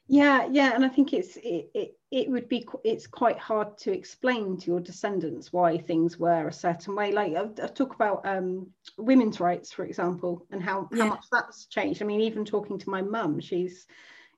yeah 0.09 0.47
yeah 0.51 0.73
and 0.75 0.85
i 0.85 0.88
think 0.88 1.12
it's 1.12 1.37
it, 1.37 1.69
it 1.75 1.97
it 2.12 2.31
would 2.31 2.49
be 2.49 2.66
it's 2.85 3.07
quite 3.07 3.38
hard 3.38 3.77
to 3.77 3.92
explain 3.92 4.57
to 4.57 4.66
your 4.69 4.81
descendants 4.81 5.53
why 5.53 5.77
things 5.77 6.19
were 6.19 6.49
a 6.49 6.53
certain 6.53 6.95
way. 6.95 7.12
Like 7.12 7.35
i, 7.35 7.42
I 7.62 7.66
talk 7.66 7.95
about 7.95 8.25
um, 8.27 8.69
women's 8.97 9.40
rights 9.40 9.73
for 9.73 9.85
example 9.85 10.47
and 10.51 10.62
how, 10.62 10.88
yeah. 10.92 11.05
how 11.05 11.09
much 11.11 11.25
that's 11.33 11.66
changed. 11.66 12.03
I 12.03 12.05
mean 12.05 12.21
even 12.21 12.45
talking 12.45 12.79
to 12.79 12.90
my 12.90 13.03
mum 13.03 13.40
she's 13.40 13.87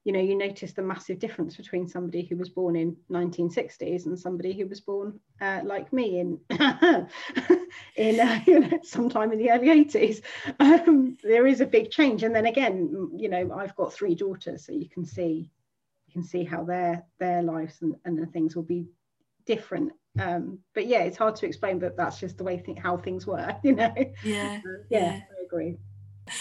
you 0.04 0.12
know 0.12 0.20
you 0.20 0.38
notice 0.38 0.72
the 0.72 0.80
massive 0.80 1.18
difference 1.18 1.56
between 1.56 1.86
somebody 1.86 2.22
who 2.22 2.36
was 2.36 2.48
born 2.48 2.74
in 2.74 2.96
1960s 3.10 4.06
and 4.06 4.18
somebody 4.18 4.54
who 4.54 4.66
was 4.66 4.80
born 4.80 5.20
uh, 5.42 5.60
like 5.64 5.92
me 5.92 6.20
in 6.20 6.38
in 7.96 8.18
uh, 8.18 8.40
you 8.46 8.60
know 8.60 8.78
sometime 8.82 9.30
in 9.30 9.38
the 9.38 9.50
early 9.50 9.84
80s 9.84 10.22
um, 10.60 11.18
there 11.22 11.46
is 11.46 11.60
a 11.60 11.66
big 11.66 11.90
change. 11.90 12.22
And 12.22 12.34
then 12.34 12.46
again 12.46 13.10
you 13.14 13.28
know 13.28 13.52
i've 13.58 13.76
got 13.76 13.92
three 13.92 14.14
daughters 14.14 14.64
so 14.64 14.72
you 14.72 14.88
can 14.88 15.04
see 15.04 15.50
you 16.08 16.12
can 16.12 16.24
see 16.24 16.44
how 16.44 16.64
their 16.64 17.04
their 17.18 17.42
lives 17.42 17.78
and, 17.82 17.94
and 18.04 18.18
the 18.18 18.26
things 18.26 18.56
will 18.56 18.62
be 18.62 18.86
different. 19.46 19.92
Um, 20.18 20.58
but 20.74 20.86
yeah 20.86 21.00
it's 21.00 21.16
hard 21.16 21.36
to 21.36 21.46
explain 21.46 21.78
but 21.78 21.96
that's 21.96 22.18
just 22.18 22.38
the 22.38 22.44
way 22.44 22.56
th- 22.56 22.78
how 22.78 22.96
things 22.96 23.24
were 23.24 23.54
you 23.62 23.76
know? 23.76 23.94
Yeah 24.24 24.60
uh, 24.64 24.82
yeah, 24.90 25.00
yeah. 25.00 25.20
I 25.30 25.44
agree. 25.44 25.76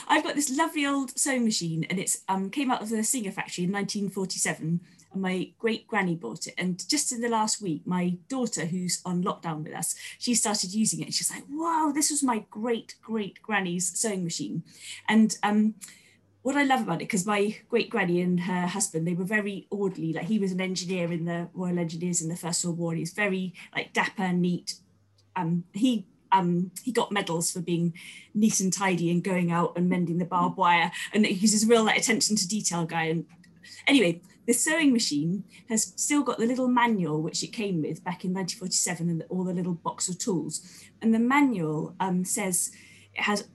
I've 0.08 0.23
got 0.23 0.36
this 0.36 0.49
lovely 0.49 0.86
old 0.86 1.17
sewing 1.17 1.45
machine 1.45 1.86
and 1.89 1.99
it's 1.99 2.23
um, 2.27 2.49
came 2.49 2.71
out 2.71 2.82
of 2.82 2.89
the 2.89 3.03
Singer 3.03 3.32
factory 3.32 3.65
in 3.65 3.71
1947 3.71 4.82
and 5.13 5.21
my 5.21 5.51
great 5.60 5.88
granny 5.88 6.15
bought 6.15 6.47
it. 6.47 6.56
And 6.58 6.82
just 6.89 7.12
in 7.12 7.21
the 7.21 7.30
last 7.30 7.62
week 7.62 7.84
my 7.86 8.17
daughter 8.30 8.65
who's 8.65 9.01
on 9.06 9.23
lockdown 9.23 9.63
with 9.63 9.73
us 9.73 9.95
she 10.17 10.34
started 10.34 10.73
using 10.73 11.01
it. 11.01 11.06
And 11.06 11.13
she's 11.13 11.32
like 11.32 11.43
wow 11.49 11.91
this 11.93 12.10
was 12.10 12.23
my 12.23 12.45
great 12.49 12.95
great 13.01 13.41
granny's 13.43 13.97
sewing 13.97 14.23
machine. 14.23 14.63
And 15.08 15.38
um, 15.43 15.75
what 16.47 16.55
I 16.55 16.63
love 16.63 16.83
about 16.83 17.01
it, 17.01 17.10
because 17.10 17.25
my 17.25 17.57
great 17.67 17.89
granny 17.89 18.21
and 18.21 18.39
her 18.39 18.67
husband, 18.67 19.05
they 19.05 19.13
were 19.13 19.25
very 19.25 19.67
orderly. 19.69 20.13
Like 20.13 20.27
he 20.27 20.39
was 20.39 20.53
an 20.53 20.62
engineer 20.62 21.12
in 21.12 21.25
the 21.25 21.49
Royal 21.53 21.77
Engineers 21.77 22.21
in 22.21 22.29
the 22.29 22.38
First 22.38 22.63
World 22.63 22.77
War. 22.77 22.93
He's 22.93 23.12
very 23.12 23.53
like 23.75 23.91
dapper, 23.91 24.23
and 24.23 24.41
neat. 24.41 24.75
Um, 25.36 25.65
he 25.73 26.05
um, 26.31 26.71
he 26.81 26.93
got 26.93 27.12
medals 27.12 27.51
for 27.51 27.60
being 27.60 27.93
neat 28.33 28.62
and 28.62 28.71
tidy 28.71 29.12
and 29.12 29.21
going 29.21 29.51
out 29.51 29.73
and 29.75 29.89
mending 29.89 30.19
the 30.19 30.25
barbed 30.25 30.55
wire. 30.55 30.89
And 31.12 31.25
he's 31.25 31.51
this 31.51 31.65
real 31.65 31.83
like 31.83 31.97
attention 31.97 32.38
to 32.38 32.47
detail 32.47 32.86
guy. 32.86 33.07
And 33.07 33.25
anyway, 33.86 34.21
the 34.45 34.53
sewing 34.53 34.93
machine 34.93 35.43
has 35.67 35.91
still 35.97 36.23
got 36.23 36.38
the 36.38 36.45
little 36.45 36.69
manual 36.69 37.21
which 37.21 37.43
it 37.43 37.47
came 37.47 37.81
with 37.81 38.05
back 38.05 38.23
in 38.23 38.33
1947 38.33 39.10
and 39.10 39.25
all 39.27 39.43
the 39.43 39.53
little 39.53 39.73
box 39.73 40.07
of 40.07 40.17
tools. 40.17 40.62
And 41.01 41.13
the 41.13 41.19
manual 41.19 41.93
um, 41.99 42.23
says 42.23 42.71
it 43.13 43.23
has 43.23 43.49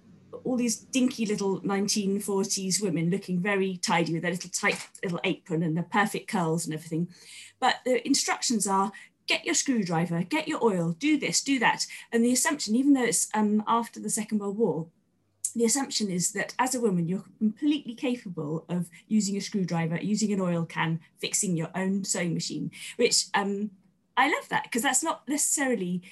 all 0.44 0.56
these 0.56 0.76
dinky 0.76 1.26
little 1.26 1.60
1940s 1.60 2.82
women 2.82 3.10
looking 3.10 3.40
very 3.40 3.76
tidy 3.76 4.12
with 4.12 4.22
their 4.22 4.32
little 4.32 4.50
tight 4.50 4.88
little 5.02 5.20
apron 5.24 5.62
and 5.62 5.76
their 5.76 5.84
perfect 5.84 6.28
curls 6.28 6.64
and 6.64 6.74
everything. 6.74 7.08
But 7.60 7.76
the 7.84 8.06
instructions 8.06 8.66
are 8.66 8.92
get 9.26 9.44
your 9.44 9.54
screwdriver, 9.54 10.22
get 10.22 10.48
your 10.48 10.62
oil, 10.64 10.96
do 10.98 11.18
this, 11.18 11.42
do 11.42 11.58
that. 11.60 11.86
And 12.10 12.24
the 12.24 12.32
assumption, 12.32 12.74
even 12.74 12.92
though 12.92 13.04
it's 13.04 13.28
um, 13.34 13.62
after 13.66 14.00
the 14.00 14.10
Second 14.10 14.38
World 14.38 14.58
War, 14.58 14.86
the 15.54 15.64
assumption 15.64 16.10
is 16.10 16.32
that 16.32 16.54
as 16.58 16.74
a 16.74 16.80
woman, 16.80 17.08
you're 17.08 17.24
completely 17.38 17.94
capable 17.94 18.64
of 18.68 18.88
using 19.08 19.36
a 19.36 19.40
screwdriver, 19.40 19.98
using 20.00 20.32
an 20.32 20.40
oil 20.40 20.64
can, 20.64 21.00
fixing 21.18 21.56
your 21.56 21.68
own 21.74 22.04
sewing 22.04 22.34
machine, 22.34 22.70
which 22.96 23.26
um, 23.34 23.70
I 24.16 24.26
love 24.28 24.48
that 24.48 24.64
because 24.64 24.82
that's 24.82 25.02
not 25.02 25.26
necessarily 25.28 26.02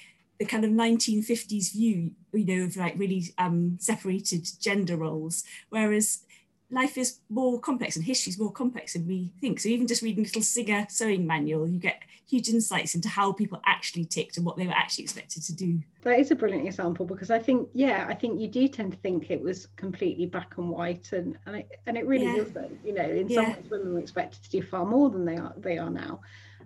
the 0.41 0.47
kind 0.47 0.65
of 0.65 0.71
1950s 0.71 1.71
view, 1.71 2.09
you 2.33 2.45
know, 2.45 2.65
of 2.65 2.75
like 2.75 2.97
really 2.97 3.25
um, 3.37 3.77
separated 3.79 4.49
gender 4.59 4.97
roles, 4.97 5.43
whereas 5.69 6.23
life 6.71 6.97
is 6.97 7.19
more 7.29 7.59
complex 7.59 7.95
and 7.95 8.03
history 8.03 8.31
is 8.31 8.39
more 8.39 8.51
complex 8.51 8.93
than 8.93 9.07
we 9.07 9.31
think. 9.39 9.59
So 9.59 9.69
even 9.69 9.85
just 9.85 10.01
reading 10.01 10.23
a 10.23 10.27
little 10.27 10.41
Singer 10.41 10.87
sewing 10.89 11.27
manual, 11.27 11.67
you 11.67 11.77
get 11.77 12.01
huge 12.27 12.49
insights 12.49 12.95
into 12.95 13.07
how 13.07 13.33
people 13.33 13.61
actually 13.67 14.05
ticked 14.05 14.37
and 14.37 14.43
what 14.43 14.57
they 14.57 14.65
were 14.65 14.73
actually 14.73 15.03
expected 15.03 15.43
to 15.43 15.53
do. 15.53 15.79
That 16.01 16.17
is 16.17 16.31
a 16.31 16.35
brilliant 16.35 16.65
example 16.65 17.05
because 17.05 17.29
I 17.29 17.37
think, 17.37 17.69
yeah, 17.75 18.07
I 18.09 18.15
think 18.15 18.39
you 18.39 18.47
do 18.47 18.67
tend 18.67 18.93
to 18.93 18.97
think 18.97 19.29
it 19.29 19.39
was 19.39 19.67
completely 19.75 20.25
black 20.25 20.57
and 20.57 20.71
white, 20.71 21.11
and 21.11 21.37
and 21.45 21.57
it, 21.57 21.69
and 21.85 21.95
it 21.97 22.07
really 22.07 22.25
yeah. 22.25 22.37
isn't. 22.37 22.79
You 22.83 22.93
know, 22.95 23.07
in 23.07 23.29
some 23.29 23.43
yeah. 23.43 23.53
ways, 23.57 23.69
women 23.69 23.93
were 23.93 23.99
expected 23.99 24.41
to 24.43 24.49
do 24.49 24.63
far 24.63 24.87
more 24.87 25.11
than 25.11 25.23
they 25.23 25.37
are 25.37 25.53
they 25.55 25.77
are 25.77 25.91
now. 25.91 26.21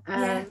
Um, 0.07 0.21
yeah. 0.21 0.45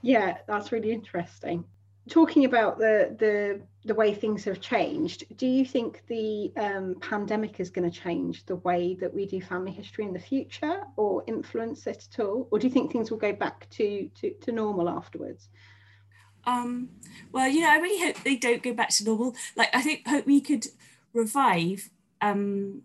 yeah, 0.00 0.36
that's 0.46 0.72
really 0.72 0.90
interesting. 0.90 1.64
Talking 2.08 2.44
about 2.44 2.78
the 2.78 3.16
the 3.18 3.60
the 3.84 3.94
way 3.94 4.14
things 4.14 4.44
have 4.44 4.60
changed, 4.60 5.24
do 5.36 5.46
you 5.46 5.64
think 5.64 6.02
the 6.06 6.52
um, 6.56 6.94
pandemic 7.00 7.58
is 7.58 7.68
going 7.70 7.90
to 7.90 8.00
change 8.00 8.46
the 8.46 8.56
way 8.56 8.94
that 9.00 9.12
we 9.12 9.26
do 9.26 9.40
family 9.40 9.72
history 9.72 10.04
in 10.04 10.12
the 10.12 10.20
future, 10.20 10.84
or 10.96 11.24
influence 11.26 11.86
it 11.86 12.06
at 12.12 12.20
all, 12.24 12.48
or 12.50 12.58
do 12.58 12.66
you 12.66 12.72
think 12.72 12.92
things 12.92 13.10
will 13.10 13.18
go 13.18 13.32
back 13.32 13.68
to 13.70 14.08
to, 14.20 14.32
to 14.40 14.52
normal 14.52 14.88
afterwards? 14.88 15.48
Um, 16.44 16.90
well, 17.30 17.48
you 17.48 17.60
know, 17.60 17.70
I 17.70 17.76
really 17.78 18.04
hope 18.04 18.22
they 18.22 18.36
don't 18.36 18.62
go 18.62 18.74
back 18.74 18.90
to 18.90 19.04
normal. 19.04 19.34
Like, 19.56 19.74
I 19.74 19.80
think 19.80 20.06
hope 20.06 20.26
we 20.26 20.40
could 20.40 20.66
revive 21.12 21.90
um, 22.20 22.82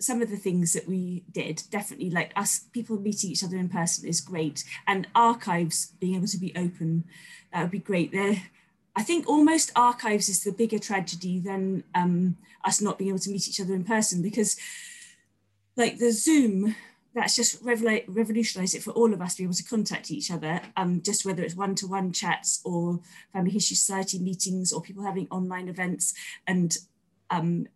some 0.00 0.22
of 0.22 0.30
the 0.30 0.36
things 0.36 0.72
that 0.72 0.86
we 0.86 1.24
did. 1.32 1.62
Definitely, 1.70 2.10
like 2.10 2.32
us 2.36 2.60
people 2.72 2.98
meeting 2.98 3.30
each 3.30 3.44
other 3.44 3.56
in 3.56 3.68
person 3.68 4.08
is 4.08 4.20
great, 4.20 4.64
and 4.86 5.08
archives 5.14 5.92
being 6.00 6.14
able 6.14 6.28
to 6.28 6.38
be 6.38 6.54
open, 6.56 7.04
that 7.56 7.62
would 7.62 7.70
be 7.70 7.78
great. 7.78 8.12
There, 8.12 8.36
I 8.94 9.02
think 9.02 9.26
almost 9.26 9.72
archives 9.74 10.28
is 10.28 10.44
the 10.44 10.52
bigger 10.52 10.78
tragedy 10.78 11.40
than 11.40 11.84
um, 11.94 12.36
us 12.66 12.82
not 12.82 12.98
being 12.98 13.08
able 13.08 13.18
to 13.20 13.30
meet 13.30 13.48
each 13.48 13.62
other 13.62 13.72
in 13.72 13.82
person 13.82 14.20
because, 14.20 14.56
like 15.74 15.96
the 15.96 16.12
Zoom 16.12 16.76
that's 17.14 17.34
just 17.34 17.62
revolutionized 17.62 18.74
it 18.74 18.82
for 18.82 18.90
all 18.90 19.14
of 19.14 19.22
us 19.22 19.34
to 19.34 19.38
be 19.38 19.44
able 19.44 19.54
to 19.54 19.64
contact 19.64 20.10
each 20.10 20.30
other, 20.30 20.60
um, 20.76 21.00
just 21.00 21.24
whether 21.24 21.42
it's 21.42 21.54
one-to-one 21.54 22.12
chats 22.12 22.60
or 22.62 23.00
Family 23.32 23.52
History 23.52 23.74
Society 23.74 24.18
meetings 24.18 24.70
or 24.70 24.82
people 24.82 25.02
having 25.02 25.26
online 25.30 25.68
events. 25.68 26.12
And 26.46 26.76
um, 27.30 27.68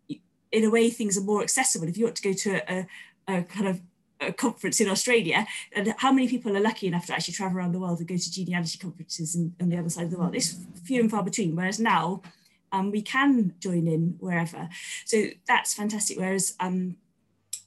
in 0.51 0.63
a 0.63 0.69
way, 0.69 0.91
things 0.91 1.17
are 1.17 1.23
more 1.23 1.41
accessible. 1.41 1.87
If 1.87 1.97
you 1.97 2.05
want 2.05 2.17
to 2.17 2.29
go 2.29 2.33
to 2.33 2.71
a, 2.71 2.87
a 3.27 3.41
kind 3.41 3.67
of 3.67 3.81
conference 4.37 4.79
in 4.79 4.89
Australia, 4.89 5.47
and 5.73 5.93
how 5.97 6.11
many 6.11 6.27
people 6.27 6.55
are 6.55 6.61
lucky 6.61 6.87
enough 6.87 7.07
to 7.07 7.13
actually 7.13 7.33
travel 7.33 7.57
around 7.57 7.71
the 7.71 7.79
world 7.79 7.99
and 7.99 8.07
go 8.07 8.17
to 8.17 8.31
genealogy 8.31 8.77
conferences 8.77 9.35
in, 9.35 9.55
on 9.61 9.69
the 9.69 9.77
other 9.77 9.89
side 9.89 10.05
of 10.05 10.11
the 10.11 10.17
world? 10.17 10.35
It's 10.35 10.57
few 10.83 11.01
and 11.01 11.09
far 11.09 11.23
between. 11.23 11.55
Whereas 11.55 11.79
now, 11.79 12.21
um, 12.71 12.91
we 12.91 13.01
can 13.01 13.53
join 13.59 13.87
in 13.87 14.15
wherever. 14.19 14.69
So 15.05 15.25
that's 15.47 15.73
fantastic. 15.73 16.17
Whereas 16.17 16.55
um, 16.59 16.97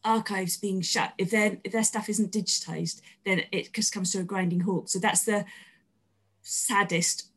archives 0.05 0.57
being 0.57 0.81
shut, 0.81 1.13
if 1.19 1.31
their 1.31 1.59
if 1.65 1.73
their 1.73 1.85
stuff 1.85 2.09
isn't 2.09 2.33
digitized, 2.33 3.01
then 3.25 3.43
it 3.53 3.73
just 3.73 3.93
comes 3.93 4.13
to 4.13 4.21
a 4.21 4.25
grinding 4.25 4.61
halt. 4.61 4.91
So 4.91 4.99
that's 4.99 5.25
the 5.25 5.45
saddest, 6.43 7.31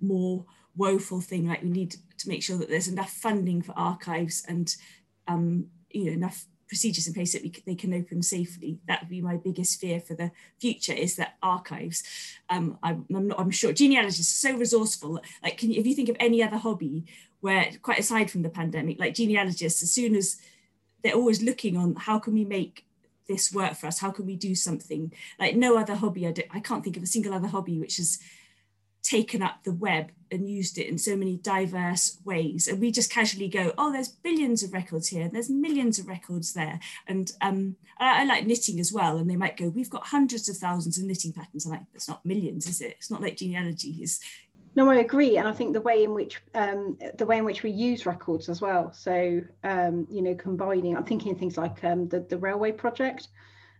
more 0.00 0.44
woeful 0.76 1.20
thing. 1.20 1.48
Like 1.48 1.62
we 1.62 1.70
need 1.70 1.96
to 2.18 2.28
make 2.28 2.42
sure 2.42 2.58
that 2.58 2.68
there's 2.68 2.88
enough 2.88 3.10
funding 3.10 3.62
for 3.62 3.72
archives 3.76 4.44
and 4.46 4.74
um, 5.28 5.66
you 5.90 6.06
know 6.06 6.12
enough 6.12 6.46
procedures 6.68 7.06
in 7.06 7.14
place 7.14 7.32
that 7.32 7.42
we, 7.42 7.52
they 7.64 7.74
can 7.74 7.94
open 7.94 8.22
safely. 8.22 8.78
That 8.88 9.02
would 9.02 9.10
be 9.10 9.20
my 9.20 9.36
biggest 9.36 9.80
fear 9.80 10.00
for 10.00 10.14
the 10.14 10.30
future 10.58 10.92
is 10.92 11.16
that 11.16 11.36
archives. 11.42 12.02
Um, 12.50 12.78
I'm, 12.82 13.06
I'm, 13.14 13.28
not, 13.28 13.40
I'm 13.40 13.50
sure 13.50 13.72
genealogists 13.72 14.44
are 14.44 14.48
so 14.48 14.56
resourceful. 14.56 15.20
Like, 15.42 15.58
can 15.58 15.70
you, 15.70 15.80
if 15.80 15.86
you 15.86 15.94
think 15.94 16.08
of 16.08 16.16
any 16.18 16.42
other 16.42 16.56
hobby 16.56 17.06
where, 17.40 17.70
quite 17.82 17.98
aside 17.98 18.30
from 18.30 18.42
the 18.42 18.48
pandemic, 18.48 18.98
like 18.98 19.14
genealogists, 19.14 19.82
as 19.82 19.92
soon 19.92 20.14
as 20.14 20.40
they're 21.02 21.14
always 21.14 21.42
looking 21.42 21.76
on 21.76 21.94
how 21.94 22.18
can 22.18 22.34
we 22.34 22.44
make 22.44 22.84
this 23.28 23.52
work 23.52 23.74
for 23.74 23.86
us? 23.86 23.98
How 23.98 24.10
can 24.10 24.26
we 24.26 24.36
do 24.36 24.54
something? 24.54 25.12
Like 25.38 25.56
no 25.56 25.76
other 25.78 25.94
hobby, 25.94 26.26
I, 26.26 26.34
I 26.50 26.60
can't 26.60 26.82
think 26.82 26.96
of 26.96 27.02
a 27.02 27.06
single 27.06 27.34
other 27.34 27.48
hobby 27.48 27.78
which 27.78 27.98
has 27.98 28.18
taken 29.06 29.42
up 29.42 29.62
the 29.62 29.72
web 29.72 30.10
and 30.30 30.48
used 30.48 30.78
it 30.78 30.88
in 30.88 30.98
so 30.98 31.16
many 31.16 31.36
diverse 31.36 32.18
ways. 32.24 32.66
And 32.66 32.80
we 32.80 32.90
just 32.90 33.12
casually 33.12 33.48
go, 33.48 33.72
oh, 33.78 33.92
there's 33.92 34.08
billions 34.08 34.62
of 34.62 34.72
records 34.72 35.08
here, 35.08 35.28
there's 35.32 35.48
millions 35.48 35.98
of 35.98 36.08
records 36.08 36.52
there. 36.52 36.80
And 37.06 37.30
um, 37.40 37.76
I, 37.98 38.22
I, 38.22 38.24
like 38.24 38.46
knitting 38.46 38.80
as 38.80 38.92
well. 38.92 39.18
And 39.18 39.30
they 39.30 39.36
might 39.36 39.56
go, 39.56 39.68
we've 39.68 39.90
got 39.90 40.06
hundreds 40.06 40.48
of 40.48 40.56
thousands 40.56 40.98
of 40.98 41.04
knitting 41.04 41.32
patterns. 41.32 41.64
I'm 41.64 41.72
like, 41.72 41.82
that's 41.92 42.08
not 42.08 42.26
millions, 42.26 42.66
is 42.66 42.80
it? 42.80 42.96
It's 42.98 43.10
not 43.10 43.22
like 43.22 43.36
genealogy 43.36 43.90
is 44.02 44.20
no, 44.76 44.90
I 44.90 44.96
agree, 44.96 45.38
and 45.38 45.48
I 45.48 45.52
think 45.52 45.72
the 45.72 45.80
way 45.80 46.04
in 46.04 46.12
which 46.12 46.38
um, 46.54 46.98
the 47.16 47.24
way 47.24 47.38
in 47.38 47.46
which 47.46 47.62
we 47.62 47.70
use 47.70 48.04
records 48.04 48.50
as 48.50 48.60
well. 48.60 48.92
So 48.92 49.40
um, 49.64 50.06
you 50.10 50.20
know, 50.20 50.34
combining. 50.34 50.94
I'm 50.94 51.04
thinking 51.04 51.32
of 51.32 51.38
things 51.38 51.56
like 51.56 51.82
um, 51.82 52.08
the 52.08 52.20
the 52.20 52.36
railway 52.36 52.72
project, 52.72 53.28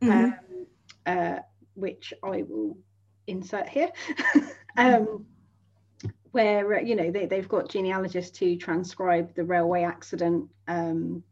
mm-hmm. 0.02 0.10
Um, 0.10 0.66
uh, 1.04 1.38
which 1.74 2.14
I 2.22 2.44
will 2.48 2.78
insert 3.26 3.68
here, 3.68 3.90
um, 4.76 5.26
where 6.32 6.80
you 6.82 6.96
know 6.96 7.10
they 7.10 7.26
they've 7.26 7.48
got 7.48 7.68
genealogists 7.68 8.38
to 8.38 8.56
transcribe 8.56 9.34
the 9.34 9.44
railway 9.44 9.82
accident. 9.82 10.48
Um, 10.68 11.22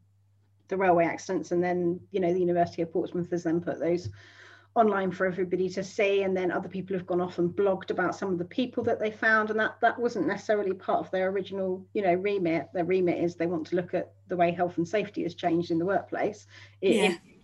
the 0.68 0.76
railway 0.76 1.04
accidents 1.04 1.52
and 1.52 1.62
then 1.62 2.00
you 2.10 2.20
know 2.20 2.32
the 2.32 2.40
university 2.40 2.82
of 2.82 2.92
portsmouth 2.92 3.30
has 3.30 3.44
then 3.44 3.60
put 3.60 3.78
those 3.78 4.08
online 4.74 5.12
for 5.12 5.24
everybody 5.24 5.68
to 5.68 5.84
see 5.84 6.22
and 6.22 6.36
then 6.36 6.50
other 6.50 6.68
people 6.68 6.96
have 6.96 7.06
gone 7.06 7.20
off 7.20 7.38
and 7.38 7.50
blogged 7.50 7.90
about 7.90 8.16
some 8.16 8.32
of 8.32 8.38
the 8.38 8.44
people 8.44 8.82
that 8.82 8.98
they 8.98 9.10
found 9.10 9.50
and 9.50 9.60
that 9.60 9.76
that 9.80 9.96
wasn't 9.98 10.26
necessarily 10.26 10.72
part 10.72 10.98
of 10.98 11.10
their 11.12 11.28
original 11.28 11.84
you 11.94 12.02
know 12.02 12.14
remit 12.14 12.68
their 12.74 12.84
remit 12.84 13.22
is 13.22 13.36
they 13.36 13.46
want 13.46 13.66
to 13.66 13.76
look 13.76 13.94
at 13.94 14.12
the 14.28 14.36
way 14.36 14.50
health 14.50 14.76
and 14.78 14.88
safety 14.88 15.22
has 15.22 15.34
changed 15.34 15.70
in 15.70 15.78
the 15.78 15.86
workplace 15.86 16.46
in, 16.82 16.92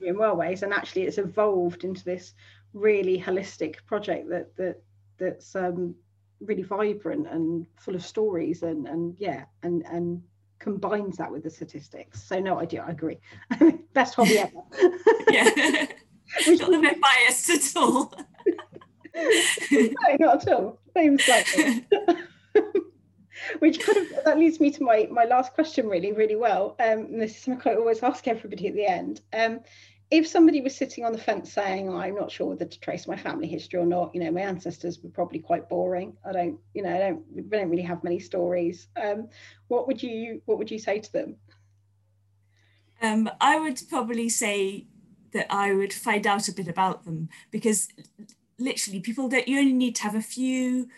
yeah. 0.00 0.08
in 0.08 0.16
railways 0.16 0.64
and 0.64 0.72
actually 0.72 1.02
it's 1.02 1.18
evolved 1.18 1.84
into 1.84 2.04
this 2.04 2.34
really 2.72 3.20
holistic 3.20 3.76
project 3.86 4.28
that 4.28 4.56
that 4.56 4.82
that's 5.20 5.54
um, 5.54 5.94
really 6.40 6.62
vibrant 6.62 7.28
and 7.28 7.66
full 7.76 7.94
of 7.94 8.04
stories 8.04 8.62
and 8.62 8.88
and 8.88 9.14
yeah 9.18 9.44
and 9.62 9.84
and 9.86 10.22
combines 10.58 11.16
that 11.16 11.30
with 11.30 11.42
the 11.42 11.50
statistics 11.50 12.22
so 12.22 12.38
no 12.38 12.58
idea 12.58 12.84
i 12.86 12.90
agree 12.90 13.18
best 13.94 14.14
hobby 14.14 14.38
ever 14.38 14.60
yeah 15.30 15.86
Which 16.46 16.60
not 16.60 16.74
a 16.74 16.80
bit 16.80 17.00
biased 17.00 17.50
at 17.50 17.76
all. 17.76 18.12
no, 19.14 20.16
not 20.18 20.46
at 20.46 20.52
all. 20.52 20.78
Same 20.94 21.18
slightly. 21.18 21.86
Which 23.58 23.80
kind 23.80 23.98
of 23.98 24.24
that 24.24 24.38
leads 24.38 24.60
me 24.60 24.70
to 24.70 24.82
my 24.82 25.08
my 25.10 25.24
last 25.24 25.54
question 25.54 25.88
really, 25.88 26.12
really 26.12 26.36
well. 26.36 26.76
Um, 26.78 27.18
this 27.18 27.36
is 27.36 27.42
something 27.42 27.72
I 27.72 27.76
always 27.76 28.02
ask 28.02 28.28
everybody 28.28 28.68
at 28.68 28.74
the 28.74 28.86
end. 28.86 29.22
Um, 29.32 29.60
if 30.10 30.26
somebody 30.26 30.60
was 30.60 30.76
sitting 30.76 31.04
on 31.04 31.12
the 31.12 31.18
fence 31.18 31.52
saying, 31.52 31.88
oh, 31.88 31.96
I'm 31.96 32.16
not 32.16 32.32
sure 32.32 32.48
whether 32.48 32.64
to 32.64 32.80
trace 32.80 33.06
my 33.06 33.16
family 33.16 33.46
history 33.46 33.78
or 33.78 33.86
not, 33.86 34.12
you 34.12 34.20
know, 34.20 34.32
my 34.32 34.40
ancestors 34.40 34.98
were 35.02 35.10
probably 35.10 35.38
quite 35.38 35.68
boring. 35.68 36.16
I 36.24 36.32
don't, 36.32 36.58
you 36.74 36.82
know, 36.82 36.94
I 36.94 36.98
don't, 36.98 37.22
we 37.32 37.42
don't 37.42 37.70
really 37.70 37.82
have 37.82 38.02
many 38.02 38.18
stories. 38.18 38.88
Um, 39.00 39.28
what 39.68 39.86
would 39.86 40.02
you, 40.02 40.42
what 40.46 40.58
would 40.58 40.70
you 40.70 40.80
say 40.80 40.98
to 40.98 41.12
them? 41.12 41.36
Um, 43.00 43.30
I 43.40 43.60
would 43.60 43.80
probably 43.88 44.28
say 44.28 44.86
that 45.32 45.46
I 45.48 45.72
would 45.72 45.92
find 45.92 46.26
out 46.26 46.48
a 46.48 46.52
bit 46.52 46.66
about 46.66 47.04
them 47.04 47.28
because 47.52 47.88
literally 48.58 48.98
people 48.98 49.28
that 49.28 49.46
you 49.46 49.58
only 49.58 49.72
need 49.72 49.94
to 49.96 50.02
have 50.02 50.16
a 50.16 50.20
few 50.20 50.88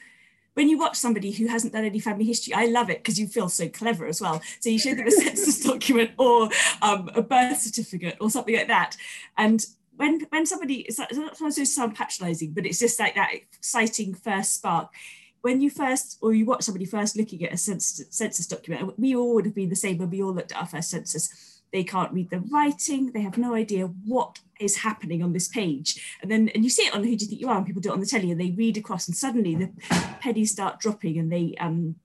when 0.55 0.69
you 0.69 0.79
watch 0.79 0.97
somebody 0.97 1.33
who 1.33 1.47
hasn't 1.47 1.73
done 1.73 1.85
any 1.85 1.99
family 1.99 2.25
history, 2.25 2.55
I 2.55 2.67
love 2.67 2.91
it 2.91 2.99
because 2.99 3.19
you 3.19 3.27
feel 3.27 3.49
so 3.49 3.69
clever 3.69 4.07
as 4.07 4.21
well. 4.21 4.43
So 4.61 4.69
you 4.69 4.79
show 4.79 4.95
them 4.95 5.07
a 5.07 5.11
census 5.11 5.61
document 5.61 6.13
or 6.19 6.51
um, 6.83 7.11
a 7.15 7.23
birth 7.23 7.59
certificate 7.59 8.17
or 8.21 8.31
something 8.31 8.55
like 8.55 8.69
that. 8.69 8.97
And 9.37 9.65
when 9.97 10.21
when 10.31 10.47
somebody, 10.47 10.87
sometimes 10.91 11.59
it 11.59 11.67
sound 11.67 11.95
patronising, 11.95 12.53
but 12.53 12.67
it's 12.67 12.79
just 12.79 12.99
like 12.99 13.15
that 13.15 13.33
exciting 13.35 14.15
first 14.15 14.55
spark. 14.55 14.91
When 15.43 15.61
you 15.61 15.71
first, 15.71 16.19
or 16.23 16.33
you 16.33 16.47
watch 16.47 16.63
somebody 16.63 16.85
first 16.85 17.17
looking 17.17 17.45
at 17.45 17.53
a 17.53 17.57
census, 17.57 18.07
census 18.17 18.47
document, 18.47 18.97
we 18.97 19.17
all 19.17 19.35
would 19.35 19.45
have 19.45 19.57
been 19.57 19.71
the 19.71 19.77
same 19.77 19.99
when 19.99 20.09
we 20.09 20.23
all 20.23 20.33
looked 20.33 20.53
at 20.53 20.59
our 20.59 20.67
first 20.67 20.91
census 20.91 21.52
they 21.73 21.85
can't 21.85 22.13
read 22.13 22.31
the 22.31 22.41
writing, 22.41 23.13
they 23.13 23.23
have 23.23 23.39
no 23.39 23.55
idea 23.55 23.87
what 24.05 24.39
is 24.61 24.79
happening 24.79 25.23
on 25.23 25.33
this 25.33 25.49
page. 25.49 26.19
And 26.23 26.31
then 26.31 26.49
and 26.51 26.65
you 26.65 26.71
see 26.71 26.83
it 26.83 26.95
on 26.95 27.03
Who 27.03 27.17
Do 27.17 27.25
You 27.25 27.29
Think 27.29 27.41
You 27.41 27.49
Are? 27.49 27.57
And 27.57 27.67
people 27.67 27.83
do 27.83 27.91
it 27.91 27.95
on 27.95 28.01
the 28.01 28.07
telly 28.07 28.31
and 28.31 28.41
they 28.41 28.51
read 28.51 28.77
across 28.77 29.09
and 29.09 29.17
suddenly 29.17 29.55
the 29.55 29.71
pennies 30.21 30.53
start 30.53 30.81
dropping 30.81 31.19
and 31.19 31.33
they 31.33 31.55
um 31.59 31.97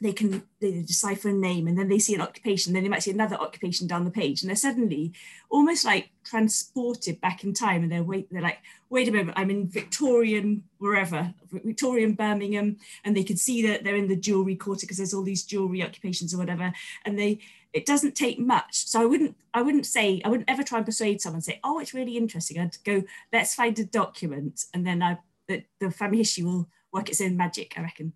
they 0.00 0.12
can 0.12 0.42
they 0.60 0.82
decipher 0.82 1.30
a 1.30 1.32
name 1.32 1.66
and 1.66 1.78
then 1.78 1.88
they 1.88 1.98
see 1.98 2.14
an 2.14 2.20
occupation, 2.20 2.72
then 2.72 2.82
they 2.82 2.88
might 2.88 3.02
see 3.02 3.10
another 3.10 3.36
occupation 3.36 3.86
down 3.86 4.04
the 4.04 4.10
page, 4.10 4.42
and 4.42 4.48
they're 4.48 4.56
suddenly 4.56 5.12
almost 5.48 5.84
like 5.84 6.10
transported 6.24 7.20
back 7.20 7.44
in 7.44 7.54
time. 7.54 7.82
And 7.82 7.90
they're 7.90 8.02
wait, 8.02 8.28
they're 8.30 8.42
like, 8.42 8.58
wait 8.90 9.08
a 9.08 9.12
moment, 9.12 9.38
I'm 9.38 9.50
in 9.50 9.68
Victorian 9.68 10.64
wherever, 10.78 11.32
Victorian 11.50 12.12
Birmingham, 12.14 12.76
and 13.04 13.16
they 13.16 13.24
can 13.24 13.36
see 13.36 13.66
that 13.66 13.84
they're 13.84 13.96
in 13.96 14.08
the 14.08 14.16
jewelry 14.16 14.56
quarter 14.56 14.82
because 14.82 14.98
there's 14.98 15.14
all 15.14 15.22
these 15.22 15.44
jewelry 15.44 15.82
occupations 15.82 16.34
or 16.34 16.38
whatever, 16.38 16.72
and 17.04 17.18
they 17.18 17.40
it 17.72 17.86
doesn't 17.86 18.14
take 18.14 18.38
much. 18.38 18.86
So 18.86 19.00
I 19.00 19.04
wouldn't, 19.04 19.36
I 19.54 19.62
wouldn't 19.62 19.86
say, 19.86 20.20
I 20.24 20.28
wouldn't 20.28 20.50
ever 20.50 20.62
try 20.62 20.78
and 20.78 20.86
persuade 20.86 21.20
someone 21.20 21.42
say, 21.42 21.60
oh, 21.64 21.78
it's 21.78 21.94
really 21.94 22.16
interesting. 22.16 22.58
I'd 22.58 22.76
go, 22.84 23.02
let's 23.32 23.54
find 23.54 23.78
a 23.78 23.84
document, 23.84 24.64
and 24.74 24.86
then 24.86 25.02
I, 25.02 25.18
the, 25.48 25.64
the 25.80 25.90
family 25.90 26.18
history 26.18 26.44
will 26.44 26.68
work 26.92 27.08
its 27.08 27.20
own 27.20 27.36
magic. 27.36 27.74
I 27.76 27.82
reckon. 27.82 28.12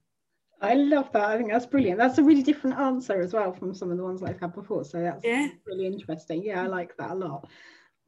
I 0.62 0.74
love 0.74 1.10
that. 1.12 1.24
I 1.24 1.38
think 1.38 1.50
that's 1.50 1.66
brilliant. 1.66 1.98
That's 1.98 2.18
a 2.18 2.22
really 2.22 2.42
different 2.42 2.78
answer 2.78 3.20
as 3.20 3.32
well 3.32 3.52
from 3.52 3.74
some 3.74 3.90
of 3.90 3.96
the 3.96 4.04
ones 4.04 4.22
I've 4.22 4.38
had 4.38 4.54
before. 4.54 4.84
So 4.84 5.00
that's 5.00 5.24
yeah. 5.24 5.48
really 5.66 5.86
interesting. 5.86 6.42
Yeah, 6.42 6.62
I 6.62 6.66
like 6.66 6.94
that 6.98 7.12
a 7.12 7.14
lot. 7.14 7.48